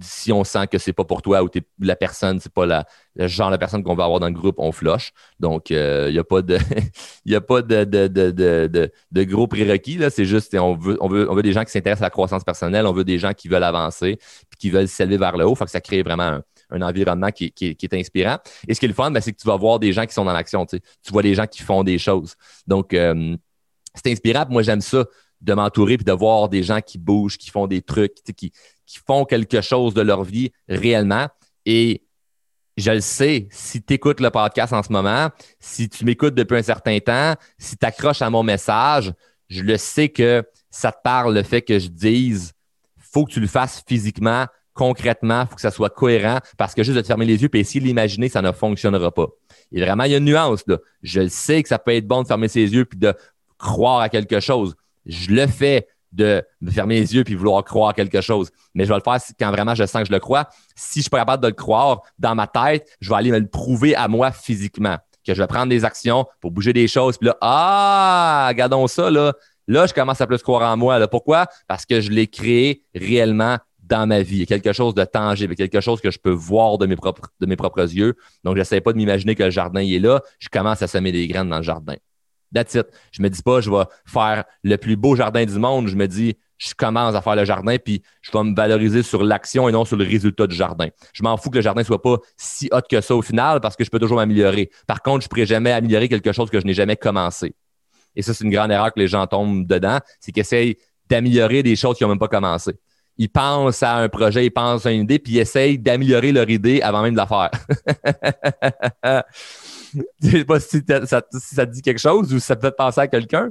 Si 0.00 0.32
on 0.32 0.42
sent 0.42 0.66
que 0.66 0.78
c'est 0.78 0.92
pas 0.92 1.04
pour 1.04 1.22
toi 1.22 1.44
ou 1.44 1.48
la 1.78 1.94
personne, 1.94 2.40
c'est 2.40 2.52
pas 2.52 2.66
le 2.66 3.28
genre 3.28 3.50
de 3.50 3.56
personne 3.56 3.84
qu'on 3.84 3.94
va 3.94 4.04
avoir 4.04 4.18
dans 4.18 4.26
le 4.26 4.32
groupe, 4.32 4.56
on 4.58 4.72
flush. 4.72 5.12
Donc, 5.38 5.70
il 5.70 6.10
n'y 6.10 6.18
a 6.18 6.24
pas 6.24 6.42
de, 6.42 6.58
y 7.24 7.34
a 7.34 7.40
pas 7.40 7.62
de, 7.62 8.90
gros 9.24 9.46
prérequis. 9.46 10.00
C'est 10.10 10.24
juste, 10.24 10.56
on 10.58 10.74
veut, 10.74 11.42
des 11.42 11.52
gens 11.52 11.64
qui 11.64 11.70
s'intéressent 11.70 12.02
à 12.02 12.06
la 12.06 12.10
croissance 12.10 12.42
personnelle, 12.42 12.86
on 12.86 12.92
veut 12.92 13.04
des 13.04 13.18
gens 13.18 13.32
qui 13.32 13.48
veulent 13.48 13.62
avancer, 13.62 14.18
puis 14.50 14.58
qui 14.58 14.70
veulent 14.70 14.88
s'élever 14.88 15.18
vers 15.18 15.36
le 15.36 15.46
haut. 15.46 15.54
Faut 15.54 15.64
que 15.64 15.70
ça 15.70 15.80
crée 15.80 16.02
vraiment 16.02 16.40
un, 16.70 16.82
environnement 16.82 17.30
qui, 17.30 17.52
qui, 17.52 17.76
est 17.80 17.94
inspirant. 17.94 18.38
Et 18.66 18.74
ce 18.74 18.80
qui 18.80 18.86
est 18.86 18.88
le 18.88 18.94
fun, 18.94 19.10
ben, 19.10 19.20
c'est 19.20 19.32
que 19.32 19.40
tu 19.40 19.46
vas 19.46 19.56
voir 19.56 19.78
des 19.78 19.92
gens 19.92 20.04
qui 20.04 20.14
sont 20.14 20.24
dans 20.24 20.32
l'action. 20.32 20.66
Tu 20.66 20.80
vois 21.10 21.22
des 21.22 21.34
gens 21.34 21.46
qui 21.46 21.62
font 21.62 21.84
des 21.84 21.98
choses. 21.98 22.34
Donc, 22.66 22.92
euh, 22.92 23.36
c'est 23.94 24.10
inspirant. 24.10 24.46
Moi, 24.48 24.62
j'aime 24.62 24.80
ça 24.80 25.04
de 25.40 25.54
m'entourer 25.54 25.96
puis 25.96 26.04
de 26.04 26.12
voir 26.12 26.48
des 26.48 26.62
gens 26.62 26.80
qui 26.80 26.98
bougent, 26.98 27.36
qui 27.36 27.50
font 27.50 27.66
des 27.66 27.82
trucs, 27.82 28.14
qui, 28.36 28.52
qui 28.86 28.98
font 29.04 29.24
quelque 29.24 29.60
chose 29.60 29.94
de 29.94 30.00
leur 30.00 30.24
vie 30.24 30.52
réellement. 30.68 31.28
Et 31.64 32.04
je 32.76 32.90
le 32.90 33.00
sais, 33.00 33.48
si 33.50 33.82
tu 33.82 33.94
écoutes 33.94 34.20
le 34.20 34.30
podcast 34.30 34.72
en 34.72 34.82
ce 34.82 34.92
moment, 34.92 35.30
si 35.58 35.88
tu 35.88 36.04
m'écoutes 36.04 36.34
depuis 36.34 36.58
un 36.58 36.62
certain 36.62 36.98
temps, 37.00 37.34
si 37.58 37.76
tu 37.76 37.86
accroches 37.86 38.22
à 38.22 38.30
mon 38.30 38.42
message, 38.42 39.12
je 39.48 39.62
le 39.62 39.76
sais 39.76 40.08
que 40.08 40.44
ça 40.70 40.92
te 40.92 40.98
parle 41.02 41.34
le 41.34 41.42
fait 41.42 41.62
que 41.62 41.78
je 41.78 41.88
dise 41.88 42.52
faut 42.98 43.24
que 43.24 43.32
tu 43.32 43.40
le 43.40 43.46
fasses 43.46 43.82
physiquement, 43.86 44.46
concrètement, 44.74 45.46
faut 45.46 45.54
que 45.54 45.60
ça 45.60 45.70
soit 45.70 45.88
cohérent 45.88 46.38
parce 46.58 46.74
que 46.74 46.82
juste 46.82 46.96
de 46.96 47.00
te 47.00 47.06
fermer 47.06 47.24
les 47.24 47.40
yeux 47.42 47.48
et 47.54 47.60
essayer 47.60 47.80
de 47.80 47.86
l'imaginer, 47.86 48.28
ça 48.28 48.42
ne 48.42 48.52
fonctionnera 48.52 49.10
pas. 49.10 49.28
Et 49.72 49.80
vraiment, 49.80 50.04
il 50.04 50.10
y 50.10 50.14
a 50.14 50.18
une 50.18 50.26
nuance. 50.26 50.64
Je 51.02 51.20
le 51.22 51.28
sais 51.30 51.62
que 51.62 51.68
ça 51.68 51.78
peut 51.78 51.94
être 51.94 52.06
bon 52.06 52.22
de 52.22 52.28
fermer 52.28 52.48
ses 52.48 52.74
yeux 52.74 52.84
puis 52.84 52.98
de 52.98 53.14
croire 53.56 54.00
à 54.00 54.10
quelque 54.10 54.38
chose 54.38 54.76
je 55.06 55.30
le 55.30 55.46
fais 55.46 55.86
de 56.16 56.42
me 56.60 56.70
fermer 56.70 56.98
les 56.98 57.14
yeux 57.14 57.24
puis 57.24 57.34
vouloir 57.34 57.62
croire 57.62 57.94
quelque 57.94 58.20
chose. 58.20 58.50
Mais 58.74 58.84
je 58.84 58.88
vais 58.88 58.96
le 58.96 59.02
faire 59.02 59.18
quand 59.38 59.50
vraiment 59.50 59.74
je 59.74 59.84
sens 59.84 60.02
que 60.02 60.08
je 60.08 60.12
le 60.12 60.18
crois. 60.18 60.48
Si 60.74 61.00
je 61.00 61.02
suis 61.02 61.10
pas 61.10 61.18
capable 61.18 61.42
de 61.42 61.48
le 61.48 61.54
croire 61.54 62.02
dans 62.18 62.34
ma 62.34 62.46
tête, 62.46 62.88
je 63.00 63.10
vais 63.10 63.16
aller 63.16 63.30
me 63.30 63.38
le 63.38 63.46
prouver 63.46 63.94
à 63.94 64.08
moi 64.08 64.32
physiquement. 64.32 64.96
Que 65.24 65.34
je 65.34 65.42
vais 65.42 65.46
prendre 65.46 65.68
des 65.68 65.84
actions 65.84 66.26
pour 66.40 66.52
bouger 66.52 66.72
des 66.72 66.88
choses. 66.88 67.18
Puis 67.18 67.26
là, 67.26 67.36
ah, 67.40 68.46
regardons 68.48 68.86
ça, 68.86 69.10
là. 69.10 69.32
Là, 69.68 69.86
je 69.86 69.92
commence 69.92 70.20
à 70.20 70.26
plus 70.28 70.42
croire 70.42 70.70
en 70.70 70.76
moi. 70.76 70.98
Là. 70.98 71.08
Pourquoi? 71.08 71.46
Parce 71.66 71.84
que 71.84 72.00
je 72.00 72.10
l'ai 72.10 72.28
créé 72.28 72.84
réellement 72.94 73.58
dans 73.82 74.06
ma 74.06 74.22
vie. 74.22 74.46
Quelque 74.46 74.72
chose 74.72 74.94
de 74.94 75.04
tangible, 75.04 75.54
quelque 75.54 75.80
chose 75.80 76.00
que 76.00 76.10
je 76.10 76.18
peux 76.18 76.30
voir 76.30 76.78
de 76.78 76.86
mes 76.86 76.96
propres, 76.96 77.28
de 77.40 77.46
mes 77.46 77.56
propres 77.56 77.82
yeux. 77.82 78.14
Donc, 78.44 78.54
je 78.54 78.60
n'essaie 78.60 78.80
pas 78.80 78.92
de 78.92 78.98
m'imaginer 78.98 79.34
que 79.34 79.42
le 79.42 79.50
jardin 79.50 79.80
est 79.80 79.98
là. 79.98 80.22
Je 80.38 80.48
commence 80.48 80.82
à 80.82 80.86
semer 80.86 81.10
des 81.10 81.26
graines 81.26 81.48
dans 81.48 81.58
le 81.58 81.64
jardin. 81.64 81.94
That's 82.56 82.74
it. 82.74 82.86
Je 83.12 83.22
me 83.22 83.28
dis 83.28 83.42
pas, 83.42 83.60
je 83.60 83.70
vais 83.70 83.84
faire 84.06 84.44
le 84.62 84.76
plus 84.76 84.96
beau 84.96 85.14
jardin 85.14 85.44
du 85.44 85.58
monde. 85.58 85.88
Je 85.88 85.96
me 85.96 86.08
dis, 86.08 86.36
je 86.56 86.72
commence 86.74 87.14
à 87.14 87.20
faire 87.20 87.36
le 87.36 87.44
jardin, 87.44 87.76
puis 87.76 88.02
je 88.22 88.30
vais 88.32 88.42
me 88.42 88.54
valoriser 88.54 89.02
sur 89.02 89.22
l'action 89.22 89.68
et 89.68 89.72
non 89.72 89.84
sur 89.84 89.96
le 89.96 90.04
résultat 90.04 90.46
du 90.46 90.56
jardin. 90.56 90.88
Je 91.12 91.22
m'en 91.22 91.36
fous 91.36 91.50
que 91.50 91.56
le 91.56 91.62
jardin 91.62 91.84
soit 91.84 92.00
pas 92.00 92.16
si 92.38 92.70
hot 92.72 92.80
que 92.88 93.00
ça 93.02 93.14
au 93.14 93.20
final 93.20 93.60
parce 93.60 93.76
que 93.76 93.84
je 93.84 93.90
peux 93.90 93.98
toujours 93.98 94.16
m'améliorer. 94.16 94.70
Par 94.86 95.02
contre, 95.02 95.22
je 95.22 95.26
ne 95.26 95.28
pourrai 95.28 95.44
jamais 95.46 95.72
améliorer 95.72 96.08
quelque 96.08 96.32
chose 96.32 96.48
que 96.48 96.58
je 96.58 96.64
n'ai 96.64 96.72
jamais 96.72 96.96
commencé. 96.96 97.54
Et 98.14 98.22
ça, 98.22 98.32
c'est 98.32 98.44
une 98.44 98.50
grande 98.50 98.70
erreur 98.70 98.92
que 98.94 98.98
les 98.98 99.08
gens 99.08 99.26
tombent 99.26 99.66
dedans, 99.66 99.98
c'est 100.18 100.32
qu'ils 100.32 100.40
essayent 100.40 100.78
d'améliorer 101.10 101.62
des 101.62 101.76
choses 101.76 101.98
qui 101.98 102.04
n'ont 102.04 102.08
même 102.10 102.18
pas 102.18 102.28
commencé. 102.28 102.72
Ils 103.18 103.28
pensent 103.28 103.82
à 103.82 103.96
un 103.96 104.08
projet, 104.08 104.46
ils 104.46 104.50
pensent 104.50 104.86
à 104.86 104.92
une 104.92 105.02
idée, 105.02 105.18
puis 105.18 105.34
ils 105.34 105.38
essayent 105.38 105.78
d'améliorer 105.78 106.32
leur 106.32 106.48
idée 106.48 106.80
avant 106.82 107.02
même 107.02 107.14
de 107.14 107.18
la 107.18 107.26
faire. 107.26 107.50
Je 110.22 110.30
sais 110.30 110.44
pas 110.44 110.60
si, 110.60 110.82
ça, 111.04 111.22
te 111.22 111.70
dit 111.70 111.82
quelque 111.82 111.98
chose 111.98 112.32
ou 112.32 112.38
si 112.38 112.46
ça 112.46 112.56
peut 112.56 112.70
te 112.70 112.76
penser 112.76 113.00
à 113.00 113.08
quelqu'un. 113.08 113.50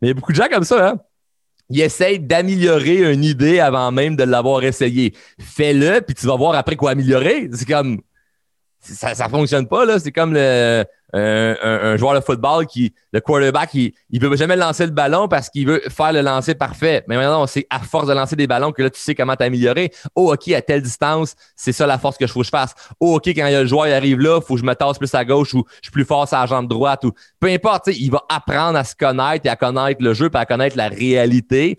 Mais 0.00 0.08
il 0.08 0.08
y 0.08 0.10
a 0.10 0.14
beaucoup 0.14 0.32
de 0.32 0.36
gens 0.36 0.48
comme 0.50 0.64
ça, 0.64 0.88
hein? 0.88 1.00
Ils 1.70 1.80
essayent 1.80 2.20
d'améliorer 2.20 3.12
une 3.12 3.24
idée 3.24 3.58
avant 3.58 3.90
même 3.90 4.16
de 4.16 4.24
l'avoir 4.24 4.62
essayé. 4.64 5.14
Fais-le, 5.40 6.00
puis 6.02 6.14
tu 6.14 6.26
vas 6.26 6.36
voir 6.36 6.54
après 6.54 6.76
quoi 6.76 6.90
améliorer. 6.90 7.48
C'est 7.54 7.66
comme 7.66 8.02
ça, 8.84 9.14
ça 9.14 9.28
fonctionne 9.28 9.66
pas, 9.66 9.84
là. 9.84 9.98
C'est 9.98 10.12
comme 10.12 10.34
le, 10.34 10.84
un, 11.12 11.96
joueur 11.96 12.14
de 12.14 12.20
football 12.20 12.66
qui, 12.66 12.92
le 13.12 13.20
quarterback, 13.20 13.74
il, 13.74 13.92
il 14.10 14.20
veut 14.20 14.36
jamais 14.36 14.56
lancer 14.56 14.84
le 14.84 14.92
ballon 14.92 15.28
parce 15.28 15.48
qu'il 15.48 15.66
veut 15.66 15.82
faire 15.88 16.12
le 16.12 16.20
lancer 16.20 16.54
parfait. 16.54 17.04
Mais 17.08 17.16
maintenant, 17.16 17.46
c'est 17.46 17.66
à 17.70 17.80
force 17.80 18.06
de 18.06 18.12
lancer 18.12 18.36
des 18.36 18.46
ballons 18.46 18.72
que 18.72 18.82
là, 18.82 18.90
tu 18.90 19.00
sais 19.00 19.14
comment 19.14 19.36
t'améliorer. 19.36 19.90
Oh, 20.14 20.32
OK, 20.32 20.48
à 20.48 20.62
telle 20.62 20.82
distance, 20.82 21.34
c'est 21.56 21.72
ça 21.72 21.86
la 21.86 21.98
force 21.98 22.18
que 22.18 22.26
je 22.26 22.32
faut 22.32 22.40
que 22.40 22.46
je 22.46 22.50
fasse. 22.50 22.74
Oh, 23.00 23.16
OK, 23.16 23.28
quand 23.28 23.48
le 23.48 23.66
joueur 23.66 23.94
arrive 23.94 24.20
là, 24.20 24.40
faut 24.40 24.54
que 24.54 24.60
je 24.60 24.66
me 24.66 24.74
tasse 24.74 24.98
plus 24.98 25.14
à 25.14 25.24
gauche 25.24 25.54
ou 25.54 25.64
je 25.76 25.86
suis 25.86 25.92
plus 25.92 26.04
fort 26.04 26.28
sur 26.28 26.38
la 26.38 26.46
jambe 26.46 26.68
droite 26.68 27.04
ou 27.04 27.12
peu 27.40 27.48
importe, 27.48 27.88
il 27.88 28.10
va 28.10 28.22
apprendre 28.28 28.78
à 28.78 28.84
se 28.84 28.94
connaître 28.94 29.46
et 29.46 29.48
à 29.48 29.56
connaître 29.56 30.02
le 30.02 30.14
jeu 30.14 30.30
et 30.32 30.36
à 30.36 30.46
connaître 30.46 30.76
la 30.76 30.88
réalité 30.88 31.78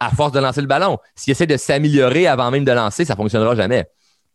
à 0.00 0.10
force 0.10 0.32
de 0.32 0.40
lancer 0.40 0.60
le 0.60 0.66
ballon. 0.66 0.98
S'il 1.14 1.30
essaie 1.30 1.46
de 1.46 1.56
s'améliorer 1.56 2.26
avant 2.26 2.50
même 2.50 2.64
de 2.64 2.72
lancer, 2.72 3.04
ça 3.04 3.16
fonctionnera 3.16 3.54
jamais. 3.54 3.86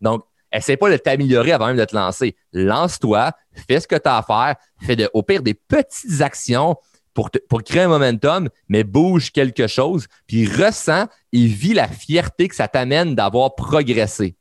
Donc, 0.02 0.24
Essaye 0.51 0.77
pas 0.77 0.89
de 0.89 0.97
t'améliorer 0.97 1.51
avant 1.51 1.67
même 1.67 1.77
de 1.77 1.85
te 1.85 1.95
lancer. 1.95 2.35
Lance-toi, 2.53 3.31
fais 3.67 3.79
ce 3.79 3.88
que 3.88 3.95
tu 3.95 4.09
as 4.09 4.17
à 4.17 4.23
faire, 4.23 4.55
fais 4.81 5.07
au 5.13 5.23
pire 5.23 5.43
des 5.43 5.53
petites 5.53 6.21
actions 6.21 6.75
pour, 7.13 7.29
pour 7.49 7.63
créer 7.63 7.83
un 7.83 7.88
momentum, 7.88 8.49
mais 8.67 8.83
bouge 8.83 9.31
quelque 9.31 9.67
chose, 9.67 10.07
puis 10.27 10.47
ressens 10.47 11.07
et 11.33 11.45
vis 11.45 11.73
la 11.73 11.88
fierté 11.88 12.47
que 12.47 12.55
ça 12.55 12.67
t'amène 12.67 13.15
d'avoir 13.15 13.55
progressé. 13.55 14.35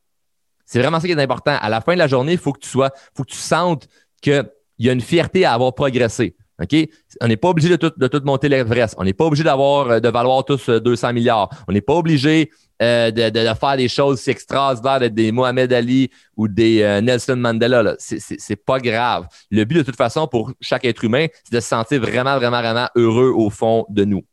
C'est 0.65 0.81
vraiment 0.81 1.01
ça 1.01 1.07
qui 1.07 1.13
est 1.13 1.21
important. 1.21 1.57
À 1.61 1.69
la 1.69 1.81
fin 1.81 1.95
de 1.95 1.99
la 1.99 2.07
journée, 2.07 2.33
il 2.33 2.39
faut 2.39 2.53
que 2.53 2.61
tu 2.61 2.69
sois, 2.69 2.91
faut 3.17 3.25
que 3.25 3.31
tu 3.31 3.39
sentes 3.39 3.89
qu'il 4.21 4.45
y 4.79 4.91
a 4.91 4.93
une 4.93 5.01
fierté 5.01 5.45
à 5.45 5.55
avoir 5.55 5.75
progressé. 5.75 6.37
OK? 6.61 6.75
On 7.21 7.29
n'est 7.29 7.37
pas 7.37 7.49
obligé 7.49 7.69
de 7.69 7.77
tout, 7.77 7.93
de 7.97 8.07
tout 8.09 8.21
monter 8.25 8.49
l'Everest. 8.49 8.95
On 8.99 9.05
n'est 9.05 9.13
pas 9.13 9.25
obligé 9.25 9.45
d'avoir, 9.45 10.01
de 10.01 10.09
valoir 10.09 10.45
tous 10.45 10.69
200 10.69 11.13
milliards. 11.13 11.51
On 11.69 11.73
n'est 11.73 11.81
pas 11.81 11.95
obligé 11.95 12.51
euh, 12.81 13.11
de, 13.11 13.31
de, 13.31 13.55
faire 13.55 13.77
des 13.77 13.89
choses 13.89 14.21
si 14.21 14.31
extraordinaires, 14.31 15.01
d'être 15.01 15.15
des 15.15 15.33
Mohamed 15.33 15.73
Ali 15.73 16.11
ou 16.37 16.47
des 16.47 16.83
euh, 16.83 17.01
Nelson 17.01 17.37
Mandela. 17.37 17.97
C'est 17.99 18.57
pas 18.57 18.79
grave. 18.79 19.27
Le 19.51 19.65
but, 19.65 19.79
de 19.79 19.83
toute 19.83 19.97
façon, 19.97 20.29
pour 20.29 20.53
chaque 20.61 20.85
être 20.85 21.03
humain, 21.05 21.27
c'est 21.43 21.55
de 21.55 21.61
se 21.61 21.69
sentir 21.69 22.01
vraiment, 22.01 22.37
vraiment, 22.37 22.61
vraiment 22.61 22.89
heureux 22.95 23.33
au 23.35 23.51
fond 23.51 23.85
de 23.89 24.05
nous. 24.05 24.25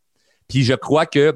Puis 0.48 0.64
je 0.64 0.74
crois 0.74 1.08
que 1.08 1.36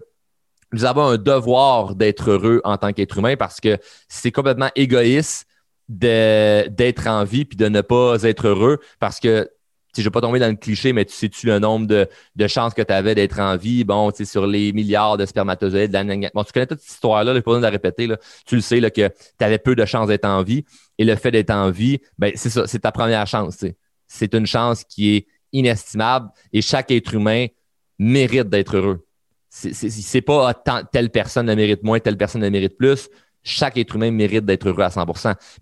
nous 0.71 0.85
avons 0.85 1.03
un 1.03 1.17
devoir 1.17 1.95
d'être 1.95 2.29
heureux 2.29 2.61
en 2.63 2.77
tant 2.77 2.93
qu'être 2.93 3.17
humain 3.17 3.35
parce 3.35 3.59
que 3.59 3.79
c'est 4.07 4.31
complètement 4.31 4.69
égoïste 4.75 5.47
d'être 5.87 7.07
en 7.07 7.23
vie 7.23 7.45
puis 7.45 7.57
de 7.57 7.67
ne 7.67 7.81
pas 7.81 8.21
être 8.21 8.47
heureux 8.47 8.77
parce 8.99 9.19
que 9.19 9.49
je 9.95 10.01
ne 10.01 10.05
vais 10.05 10.11
pas 10.11 10.21
tomber 10.21 10.39
dans 10.39 10.47
le 10.47 10.55
cliché, 10.55 10.93
mais 10.93 11.05
tu 11.05 11.13
sais-tu 11.13 11.47
le 11.47 11.59
nombre 11.59 11.87
de, 11.87 12.07
chances 12.47 12.73
que 12.73 12.81
tu 12.81 12.93
avais 12.93 13.15
d'être 13.15 13.39
en 13.39 13.57
vie? 13.57 13.83
Bon, 13.83 14.11
tu 14.11 14.17
sais, 14.17 14.25
sur 14.25 14.45
les 14.45 14.71
milliards 14.71 15.17
de 15.17 15.25
spermatozoïdes. 15.25 15.91
Bon, 16.33 16.43
tu 16.43 16.51
connais 16.53 16.67
toute 16.67 16.79
cette 16.79 16.91
histoire-là, 16.91 17.33
je 17.33 17.39
pas 17.39 17.51
besoin 17.51 17.59
de 17.59 17.65
la 17.65 17.71
répéter. 17.71 18.07
Tu 18.45 18.55
le 18.55 18.61
sais 18.61 18.79
là, 18.79 18.91
que 18.91 19.07
tu 19.07 19.45
avais 19.45 19.57
peu 19.57 19.75
de 19.75 19.85
chances 19.85 20.07
d'être 20.07 20.25
en 20.25 20.43
vie. 20.43 20.63
Et 20.97 21.05
le 21.05 21.15
fait 21.15 21.31
d'être 21.31 21.49
en 21.49 21.71
vie, 21.71 21.99
ben, 22.17 22.31
c'est 22.35 22.49
ça, 22.49 22.67
c'est 22.67 22.79
ta 22.79 22.91
première 22.91 23.25
chance. 23.25 23.65
C'est 24.07 24.33
une 24.33 24.45
chance 24.45 24.83
qui 24.83 25.15
est 25.15 25.27
inestimable 25.51 26.29
et 26.53 26.61
chaque 26.61 26.91
être 26.91 27.13
humain 27.13 27.47
mérite 27.97 28.49
d'être 28.49 28.77
heureux. 28.77 29.05
C'est 29.49 30.21
pas 30.21 30.53
ah, 30.67 30.83
telle 30.91 31.09
personne 31.09 31.47
le 31.47 31.55
mérite 31.55 31.83
moins, 31.83 31.99
telle 31.99 32.17
personne 32.17 32.41
le 32.41 32.51
mérite 32.51 32.77
plus. 32.77 33.09
Chaque 33.41 33.77
être 33.77 33.95
humain 33.95 34.11
mérite 34.11 34.45
d'être 34.45 34.67
heureux 34.67 34.83
à 34.83 34.91
100 34.91 35.05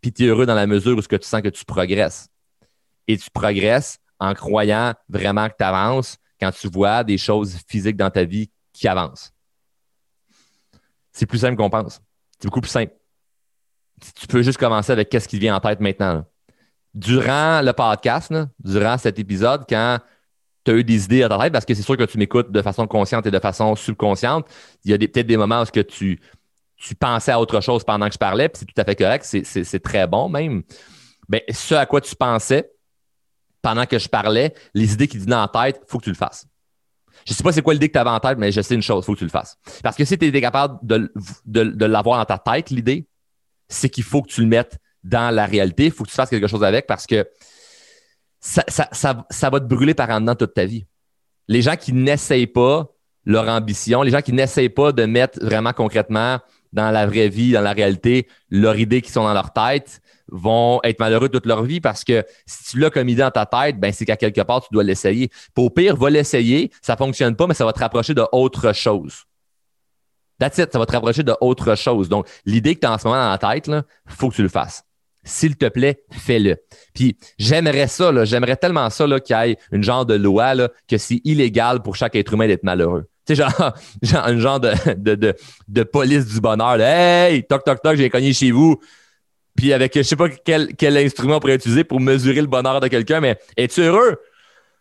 Puis 0.01 0.11
tu 0.11 0.25
es 0.25 0.27
heureux 0.27 0.45
dans 0.45 0.55
la 0.55 0.67
mesure 0.67 0.97
où 0.97 1.01
ce 1.01 1.07
que 1.07 1.15
tu 1.15 1.27
sens 1.27 1.41
que 1.41 1.47
tu 1.47 1.63
progresses. 1.63 2.27
Et 3.07 3.17
tu 3.17 3.29
progresses 3.31 3.99
en 4.19 4.33
croyant 4.33 4.93
vraiment 5.09 5.47
que 5.49 5.55
tu 5.57 5.63
avances 5.63 6.17
quand 6.39 6.51
tu 6.51 6.67
vois 6.67 7.03
des 7.03 7.17
choses 7.17 7.57
physiques 7.67 7.97
dans 7.97 8.09
ta 8.09 8.23
vie 8.23 8.49
qui 8.73 8.87
avancent. 8.87 9.33
C'est 11.11 11.25
plus 11.25 11.39
simple 11.39 11.55
qu'on 11.55 11.69
pense. 11.69 11.99
C'est 12.39 12.47
beaucoup 12.47 12.61
plus 12.61 12.69
simple. 12.69 12.93
Tu 14.15 14.27
peux 14.27 14.43
juste 14.43 14.59
commencer 14.59 14.91
avec 14.91 15.09
qu'est-ce 15.09 15.27
qui 15.27 15.39
vient 15.39 15.55
en 15.55 15.59
tête 15.59 15.79
maintenant. 15.79 16.23
Durant 16.93 17.61
le 17.61 17.73
podcast, 17.73 18.31
durant 18.59 18.97
cet 18.97 19.17
épisode, 19.17 19.65
quand 19.67 19.99
tu 20.63 20.71
as 20.71 20.73
eu 20.75 20.83
des 20.83 21.05
idées 21.05 21.23
à 21.23 21.29
ta 21.29 21.39
tête, 21.39 21.53
parce 21.53 21.65
que 21.65 21.73
c'est 21.73 21.81
sûr 21.81 21.97
que 21.97 22.03
tu 22.03 22.17
m'écoutes 22.17 22.51
de 22.51 22.61
façon 22.61 22.85
consciente 22.85 23.25
et 23.25 23.31
de 23.31 23.39
façon 23.39 23.75
subconsciente, 23.75 24.47
il 24.83 24.91
y 24.91 24.93
a 24.93 24.97
peut-être 24.97 25.25
des 25.25 25.37
moments 25.37 25.61
où 25.61 25.65
que 25.65 25.79
tu, 25.79 26.19
tu 26.75 26.93
pensais 26.93 27.31
à 27.31 27.39
autre 27.39 27.61
chose 27.61 27.83
pendant 27.83 28.07
que 28.07 28.13
je 28.13 28.19
parlais, 28.19 28.49
puis 28.49 28.59
c'est 28.59 28.65
tout 28.65 28.79
à 28.79 28.83
fait 28.83 28.95
correct, 28.95 29.25
c'est 29.25 29.79
très 29.79 30.05
bon 30.05 30.29
même. 30.29 30.63
Ben, 31.27 31.41
ce 31.49 31.75
à 31.75 31.85
quoi 31.85 31.99
tu 32.01 32.15
pensais, 32.15 32.71
pendant 33.67 33.85
que 33.85 33.99
je 33.99 34.07
parlais, 34.07 34.53
les 34.73 34.93
idées 34.93 35.09
qui 35.09 35.17
venaient 35.17 35.35
en 35.35 35.49
tête, 35.49 35.81
faut 35.89 35.97
que 35.97 36.05
tu 36.05 36.09
le 36.09 36.15
fasses. 36.15 36.47
Je 37.25 37.33
sais 37.33 37.43
pas 37.43 37.51
c'est 37.51 37.61
quoi 37.61 37.73
l'idée 37.73 37.89
que 37.89 37.93
tu 37.93 37.99
avais 37.99 38.09
en 38.09 38.21
tête, 38.21 38.37
mais 38.37 38.49
je 38.49 38.61
sais 38.61 38.75
une 38.75 38.81
chose, 38.81 39.03
faut 39.03 39.11
que 39.11 39.17
tu 39.17 39.25
le 39.25 39.29
fasses. 39.29 39.57
Parce 39.83 39.97
que 39.97 40.05
si 40.05 40.17
tu 40.17 40.25
es 40.25 40.41
capable 40.41 40.79
de, 40.83 41.11
de, 41.45 41.85
l'avoir 41.85 42.17
dans 42.17 42.37
ta 42.37 42.37
tête, 42.37 42.69
l'idée, 42.69 43.09
c'est 43.67 43.89
qu'il 43.89 44.05
faut 44.05 44.21
que 44.21 44.29
tu 44.29 44.39
le 44.39 44.47
mettes 44.47 44.77
dans 45.03 45.35
la 45.35 45.45
réalité, 45.45 45.87
il 45.87 45.91
faut 45.91 46.05
que 46.05 46.09
tu 46.09 46.15
fasses 46.15 46.29
quelque 46.29 46.47
chose 46.47 46.63
avec 46.63 46.87
parce 46.87 47.05
que 47.05 47.27
ça, 48.39 48.63
va 49.49 49.59
te 49.59 49.65
brûler 49.65 49.93
par 49.93 50.09
en 50.11 50.21
dedans 50.21 50.35
toute 50.35 50.53
ta 50.53 50.63
vie. 50.63 50.85
Les 51.49 51.61
gens 51.61 51.75
qui 51.75 51.91
n'essayent 51.91 52.47
pas 52.47 52.89
leur 53.25 53.49
ambition, 53.49 54.01
les 54.01 54.11
gens 54.11 54.21
qui 54.21 54.31
n'essayent 54.31 54.69
pas 54.69 54.93
de 54.93 55.03
mettre 55.03 55.43
vraiment 55.43 55.73
concrètement 55.73 56.39
dans 56.73 56.91
la 56.91 57.05
vraie 57.05 57.29
vie, 57.29 57.51
dans 57.51 57.61
la 57.61 57.73
réalité, 57.73 58.27
leurs 58.49 58.77
idées 58.77 59.01
qui 59.01 59.11
sont 59.11 59.23
dans 59.23 59.33
leur 59.33 59.53
tête, 59.53 60.01
vont 60.29 60.79
être 60.83 60.99
malheureux 60.99 61.29
toute 61.29 61.45
leur 61.45 61.63
vie 61.63 61.79
parce 61.79 62.03
que 62.03 62.25
si 62.45 62.71
tu 62.71 62.79
l'as 62.79 62.89
comme 62.89 63.07
idée 63.09 63.21
dans 63.21 63.31
ta 63.31 63.45
tête, 63.45 63.79
ben 63.79 63.91
c'est 63.91 64.05
qu'à 64.05 64.17
quelque 64.17 64.41
part, 64.41 64.61
tu 64.61 64.69
dois 64.71 64.83
l'essayer. 64.83 65.29
Pour 65.53 65.73
pire, 65.73 65.95
va 65.95 66.09
l'essayer, 66.09 66.71
ça 66.81 66.93
ne 66.93 66.97
fonctionne 66.97 67.35
pas, 67.35 67.47
mais 67.47 67.53
ça 67.53 67.65
va 67.65 67.73
te 67.73 67.79
rapprocher 67.79 68.13
d'autre 68.13 68.73
chose. 68.73 69.23
That's 70.39 70.57
it, 70.59 70.71
ça 70.71 70.79
va 70.79 70.85
te 70.85 70.91
rapprocher 70.91 71.23
d'autre 71.23 71.75
chose. 71.75 72.09
Donc, 72.09 72.27
l'idée 72.45 72.75
que 72.75 72.81
tu 72.81 72.87
as 72.87 72.93
en 72.93 72.97
ce 72.97 73.07
moment 73.07 73.23
dans 73.23 73.31
la 73.31 73.37
tête, 73.37 73.67
il 73.67 73.83
faut 74.07 74.29
que 74.29 74.35
tu 74.35 74.43
le 74.43 74.49
fasses. 74.49 74.83
S'il 75.23 75.57
te 75.57 75.67
plaît, 75.67 76.03
fais-le. 76.11 76.57
Puis 76.93 77.17
j'aimerais 77.37 77.87
ça, 77.87 78.23
j'aimerais 78.23 78.55
tellement 78.55 78.89
ça 78.89 79.05
qu'il 79.19 79.35
y 79.35 79.51
ait 79.51 79.57
une 79.71 79.83
genre 79.83 80.05
de 80.05 80.13
loi 80.13 80.55
que 80.87 80.97
c'est 80.97 81.21
illégal 81.23 81.81
pour 81.81 81.95
chaque 81.95 82.15
être 82.15 82.33
humain 82.33 82.47
d'être 82.47 82.63
malheureux. 82.63 83.09
Sais, 83.27 83.35
genre, 83.35 83.73
un 84.13 84.39
genre 84.39 84.59
de, 84.59 84.71
de, 84.95 85.35
de, 85.67 85.83
police 85.83 86.25
du 86.25 86.39
bonheur. 86.39 86.79
hey, 86.79 87.43
toc, 87.43 87.63
toc, 87.63 87.81
toc, 87.81 87.95
j'ai 87.97 88.09
cogné 88.09 88.33
chez 88.33 88.51
vous. 88.51 88.79
Puis 89.55 89.73
avec, 89.73 89.97
je 89.97 90.03
sais 90.03 90.15
pas 90.15 90.29
quel, 90.29 90.75
quel 90.75 90.95
instrument 90.97 91.37
on 91.37 91.39
pourrait 91.39 91.55
utiliser 91.55 91.83
pour 91.83 91.99
mesurer 91.99 92.41
le 92.41 92.47
bonheur 92.47 92.79
de 92.79 92.87
quelqu'un, 92.87 93.19
mais 93.19 93.37
es-tu 93.57 93.81
heureux? 93.81 94.17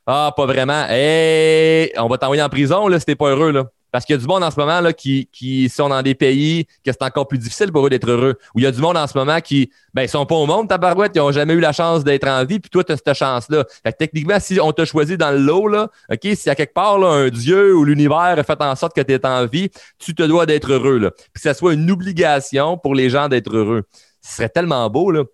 Ah, 0.06 0.32
pas 0.36 0.46
vraiment. 0.46 0.86
Hey, 0.88 1.90
on 1.96 2.06
va 2.06 2.18
t'envoyer 2.18 2.42
en 2.42 2.48
prison 2.48 2.86
là, 2.86 3.00
si 3.00 3.06
t'es 3.06 3.16
pas 3.16 3.30
heureux. 3.30 3.50
Là. 3.50 3.64
Parce 3.96 4.04
qu'il 4.04 4.14
y 4.14 4.18
a 4.18 4.20
du 4.20 4.26
monde 4.26 4.42
en 4.44 4.50
ce 4.50 4.60
moment 4.60 4.82
là, 4.82 4.92
qui, 4.92 5.70
sont 5.74 5.88
dans 5.88 6.02
des 6.02 6.14
pays 6.14 6.66
que 6.84 6.92
c'est 6.92 7.02
encore 7.02 7.26
plus 7.26 7.38
difficile 7.38 7.72
pour 7.72 7.86
eux 7.86 7.88
d'être 7.88 8.10
heureux. 8.10 8.34
Ou 8.54 8.58
il 8.58 8.64
y 8.64 8.66
a 8.66 8.70
du 8.70 8.80
monde 8.82 8.98
en 8.98 9.06
ce 9.06 9.16
moment 9.16 9.40
qui 9.40 9.70
ben, 9.94 10.06
sont 10.06 10.26
pas 10.26 10.34
au 10.34 10.44
monde, 10.44 10.68
ta 10.68 10.76
barouette, 10.76 11.12
ils 11.14 11.18
n'ont 11.18 11.32
jamais 11.32 11.54
eu 11.54 11.60
la 11.60 11.72
chance 11.72 12.04
d'être 12.04 12.28
en 12.28 12.44
vie, 12.44 12.60
puis 12.60 12.68
toi, 12.68 12.84
tu 12.84 12.92
as 12.92 12.98
cette 12.98 13.14
chance-là. 13.14 13.64
Fait 13.82 13.92
que 13.92 13.96
techniquement, 13.96 14.38
si 14.38 14.60
on 14.60 14.72
t'a 14.72 14.84
choisi 14.84 15.16
dans 15.16 15.30
le 15.30 15.38
lot, 15.38 15.68
là, 15.68 15.88
OK, 16.10 16.20
s'il 16.22 16.46
y 16.46 16.50
a 16.50 16.54
quelque 16.54 16.74
part 16.74 17.02
un 17.02 17.28
Dieu 17.30 17.74
ou 17.74 17.84
l'univers 17.84 18.36
a 18.38 18.42
fait 18.42 18.60
en 18.60 18.76
sorte 18.76 18.94
que 18.94 19.00
tu 19.00 19.12
es 19.14 19.26
en 19.26 19.46
vie, 19.46 19.70
tu 19.98 20.14
te 20.14 20.22
dois 20.22 20.44
d'être 20.44 20.72
heureux. 20.72 21.10
Puis 21.32 21.32
que 21.34 21.40
ça 21.40 21.54
soit 21.54 21.72
une 21.72 21.90
obligation 21.90 22.76
pour 22.76 22.94
les 22.94 23.08
gens 23.08 23.28
d'être 23.28 23.54
heureux 23.54 23.84
ce 24.26 24.36
serait 24.36 24.48
tellement 24.48 24.88
beau, 24.90 25.10
là, 25.10 25.24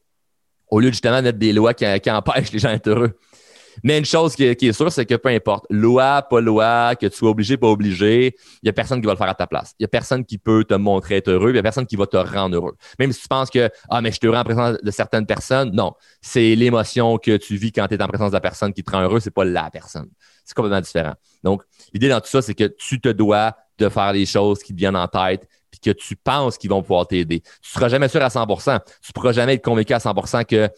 au 0.68 0.80
lieu 0.80 0.88
justement 0.88 1.22
mettre 1.22 1.38
des 1.38 1.52
lois 1.52 1.74
qui, 1.74 1.86
empêchent 2.10 2.52
les 2.52 2.58
gens 2.58 2.72
d'être 2.72 2.88
heureux. 2.88 3.18
Mais 3.82 3.98
une 3.98 4.04
chose 4.04 4.34
qui, 4.34 4.44
est 4.44 4.72
sûre, 4.72 4.92
c'est 4.92 5.06
que 5.06 5.14
peu 5.14 5.28
importe, 5.28 5.66
loi, 5.70 6.22
pas 6.22 6.40
loi, 6.40 6.94
que 6.96 7.06
tu 7.06 7.16
sois 7.16 7.30
obligé, 7.30 7.56
pas 7.56 7.68
obligé, 7.68 8.34
il 8.36 8.64
n'y 8.64 8.70
a 8.70 8.72
personne 8.72 9.00
qui 9.00 9.06
va 9.06 9.12
le 9.12 9.18
faire 9.18 9.28
à 9.28 9.34
ta 9.34 9.46
place. 9.46 9.74
Il 9.78 9.82
n'y 9.82 9.86
a 9.86 9.88
personne 9.88 10.24
qui 10.24 10.38
peut 10.38 10.64
te 10.64 10.74
montrer 10.74 11.16
être 11.16 11.28
heureux, 11.28 11.50
il 11.50 11.54
n'y 11.54 11.58
a 11.58 11.62
personne 11.62 11.86
qui 11.86 11.96
va 11.96 12.06
te 12.06 12.16
rendre 12.16 12.56
heureux. 12.56 12.76
Même 12.98 13.12
si 13.12 13.22
tu 13.22 13.28
penses 13.28 13.50
que, 13.50 13.70
ah, 13.88 14.00
mais 14.00 14.12
je 14.12 14.18
te 14.18 14.26
rends 14.26 14.40
en 14.40 14.44
présence 14.44 14.76
de 14.82 14.90
certaines 14.90 15.26
personnes, 15.26 15.70
non. 15.72 15.92
C'est 16.20 16.54
l'émotion 16.54 17.18
que 17.18 17.36
tu 17.36 17.56
vis 17.56 17.72
quand 17.72 17.86
tu 17.88 17.94
es 17.94 18.02
en 18.02 18.08
présence 18.08 18.30
de 18.30 18.36
la 18.36 18.40
personne 18.40 18.72
qui 18.72 18.82
te 18.82 18.90
rend 18.90 19.02
heureux, 19.02 19.20
c'est 19.20 19.30
pas 19.30 19.44
la 19.44 19.70
personne. 19.70 20.08
C'est 20.44 20.54
complètement 20.54 20.80
différent. 20.80 21.14
Donc, 21.42 21.62
l'idée 21.92 22.08
dans 22.08 22.20
tout 22.20 22.28
ça, 22.28 22.42
c'est 22.42 22.54
que 22.54 22.64
tu 22.64 23.00
te 23.00 23.08
dois 23.08 23.56
de 23.78 23.88
faire 23.88 24.12
les 24.12 24.26
choses 24.26 24.62
qui 24.62 24.72
te 24.72 24.78
viennent 24.78 24.96
en 24.96 25.08
tête, 25.08 25.48
puis 25.70 25.80
que 25.80 25.90
tu 25.90 26.16
penses 26.16 26.58
qu'ils 26.58 26.70
vont 26.70 26.82
pouvoir 26.82 27.06
t'aider. 27.06 27.40
Tu 27.40 27.48
ne 27.48 27.78
seras 27.78 27.88
jamais 27.88 28.08
sûr 28.08 28.22
à 28.22 28.28
100% 28.28 28.80
Tu 28.84 29.08
ne 29.08 29.12
pourras 29.12 29.32
jamais 29.32 29.54
être 29.54 29.64
convaincu 29.64 29.92
à 29.92 29.98
100% 29.98 30.44
que 30.44 30.68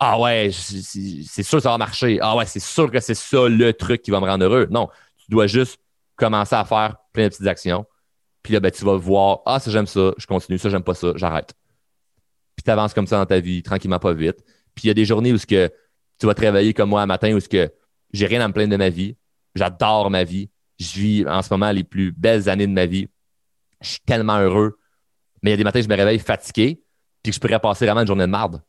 Ah 0.00 0.18
ouais, 0.20 0.50
c'est 0.52 1.42
sûr 1.42 1.58
que 1.58 1.62
ça 1.62 1.70
va 1.70 1.78
marcher. 1.78 2.18
Ah 2.22 2.36
ouais, 2.36 2.46
c'est 2.46 2.60
sûr 2.60 2.90
que 2.90 3.00
c'est 3.00 3.14
ça 3.14 3.48
le 3.48 3.72
truc 3.72 4.02
qui 4.02 4.10
va 4.10 4.20
me 4.20 4.26
rendre 4.26 4.44
heureux. 4.44 4.68
Non, 4.70 4.88
tu 5.16 5.26
dois 5.30 5.46
juste 5.46 5.80
commencer 6.14 6.54
à 6.54 6.64
faire 6.64 6.96
plein 7.12 7.24
de 7.24 7.28
petites 7.30 7.46
actions. 7.46 7.84
Puis 8.42 8.52
là, 8.54 8.60
ben, 8.60 8.70
tu 8.70 8.84
vas 8.84 8.96
voir 8.96 9.40
Ah, 9.44 9.58
ça, 9.58 9.70
j'aime 9.70 9.86
ça, 9.86 10.12
je 10.16 10.26
continue, 10.26 10.58
ça, 10.58 10.68
j'aime 10.68 10.84
pas 10.84 10.94
ça, 10.94 11.12
j'arrête. 11.16 11.52
Puis 12.56 12.62
tu 12.64 12.70
avances 12.70 12.94
comme 12.94 13.06
ça 13.06 13.18
dans 13.18 13.26
ta 13.26 13.40
vie, 13.40 13.62
tranquillement, 13.62 13.98
pas 13.98 14.12
vite. 14.12 14.44
Puis 14.74 14.84
il 14.84 14.88
y 14.88 14.90
a 14.90 14.94
des 14.94 15.04
journées 15.04 15.32
où 15.32 15.38
que 15.38 15.70
tu 16.18 16.26
vas 16.26 16.34
travailler 16.34 16.74
comme 16.74 16.90
moi 16.90 17.02
un 17.02 17.06
matin, 17.06 17.34
où 17.34 17.40
ce 17.40 17.48
que 17.48 17.70
j'ai 18.12 18.26
rien 18.26 18.40
à 18.40 18.48
me 18.48 18.52
plaindre 18.52 18.70
de 18.70 18.76
ma 18.76 18.88
vie. 18.88 19.16
J'adore 19.54 20.10
ma 20.10 20.24
vie. 20.24 20.50
Je 20.78 20.98
vis 20.98 21.26
en 21.26 21.42
ce 21.42 21.52
moment 21.52 21.72
les 21.72 21.84
plus 21.84 22.12
belles 22.12 22.48
années 22.48 22.66
de 22.66 22.72
ma 22.72 22.86
vie 22.86 23.08
je 23.80 23.90
suis 23.90 24.00
tellement 24.00 24.38
heureux. 24.38 24.78
Mais 25.42 25.50
il 25.50 25.52
y 25.52 25.54
a 25.54 25.56
des 25.56 25.64
matins, 25.64 25.80
je 25.80 25.88
me 25.88 25.96
réveille 25.96 26.18
fatigué, 26.18 26.82
puis 27.22 27.30
que 27.30 27.34
je 27.34 27.40
pourrais 27.40 27.60
passer 27.60 27.84
vraiment 27.84 28.00
une 28.00 28.06
journée 28.06 28.26
de 28.26 28.30
marde. 28.30 28.62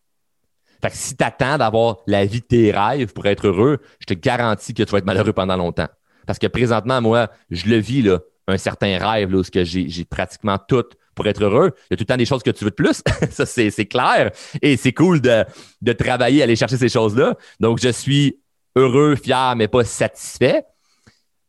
Fait 0.81 0.89
que 0.89 0.95
si 0.95 1.15
tu 1.15 1.23
attends 1.23 1.57
d'avoir 1.57 1.97
la 2.07 2.25
vie 2.25 2.39
de 2.39 2.45
tes 2.45 2.71
rêves 2.71 3.13
pour 3.13 3.25
être 3.25 3.47
heureux, 3.47 3.79
je 3.99 4.05
te 4.05 4.13
garantis 4.13 4.73
que 4.73 4.83
tu 4.83 4.91
vas 4.91 4.99
être 4.99 5.05
malheureux 5.05 5.33
pendant 5.33 5.57
longtemps. 5.57 5.87
Parce 6.25 6.39
que 6.39 6.47
présentement, 6.47 7.01
moi, 7.01 7.29
je 7.49 7.67
le 7.67 7.77
vis, 7.77 8.01
là, 8.01 8.19
un 8.47 8.57
certain 8.57 8.97
rêve, 8.97 9.31
là, 9.31 9.39
où 9.39 9.43
j'ai 9.53 10.05
pratiquement 10.05 10.57
tout 10.57 10.85
pour 11.15 11.27
être 11.27 11.43
heureux. 11.43 11.71
Il 11.75 11.87
y 11.91 11.93
a 11.93 11.97
tout 11.97 12.03
le 12.03 12.05
temps 12.05 12.17
des 12.17 12.25
choses 12.25 12.43
que 12.43 12.51
tu 12.51 12.63
veux 12.63 12.69
de 12.69 12.75
plus. 12.75 13.01
ça, 13.29 13.45
c'est 13.45 13.85
clair. 13.85 14.31
Et 14.61 14.77
c'est 14.77 14.93
cool 14.93 15.21
de, 15.21 15.93
travailler, 15.93 16.43
aller 16.43 16.55
chercher 16.55 16.77
ces 16.77 16.89
choses-là. 16.89 17.35
Donc, 17.59 17.79
je 17.81 17.89
suis 17.89 18.39
heureux, 18.75 19.15
fier, 19.15 19.55
mais 19.55 19.67
pas 19.67 19.83
satisfait. 19.83 20.63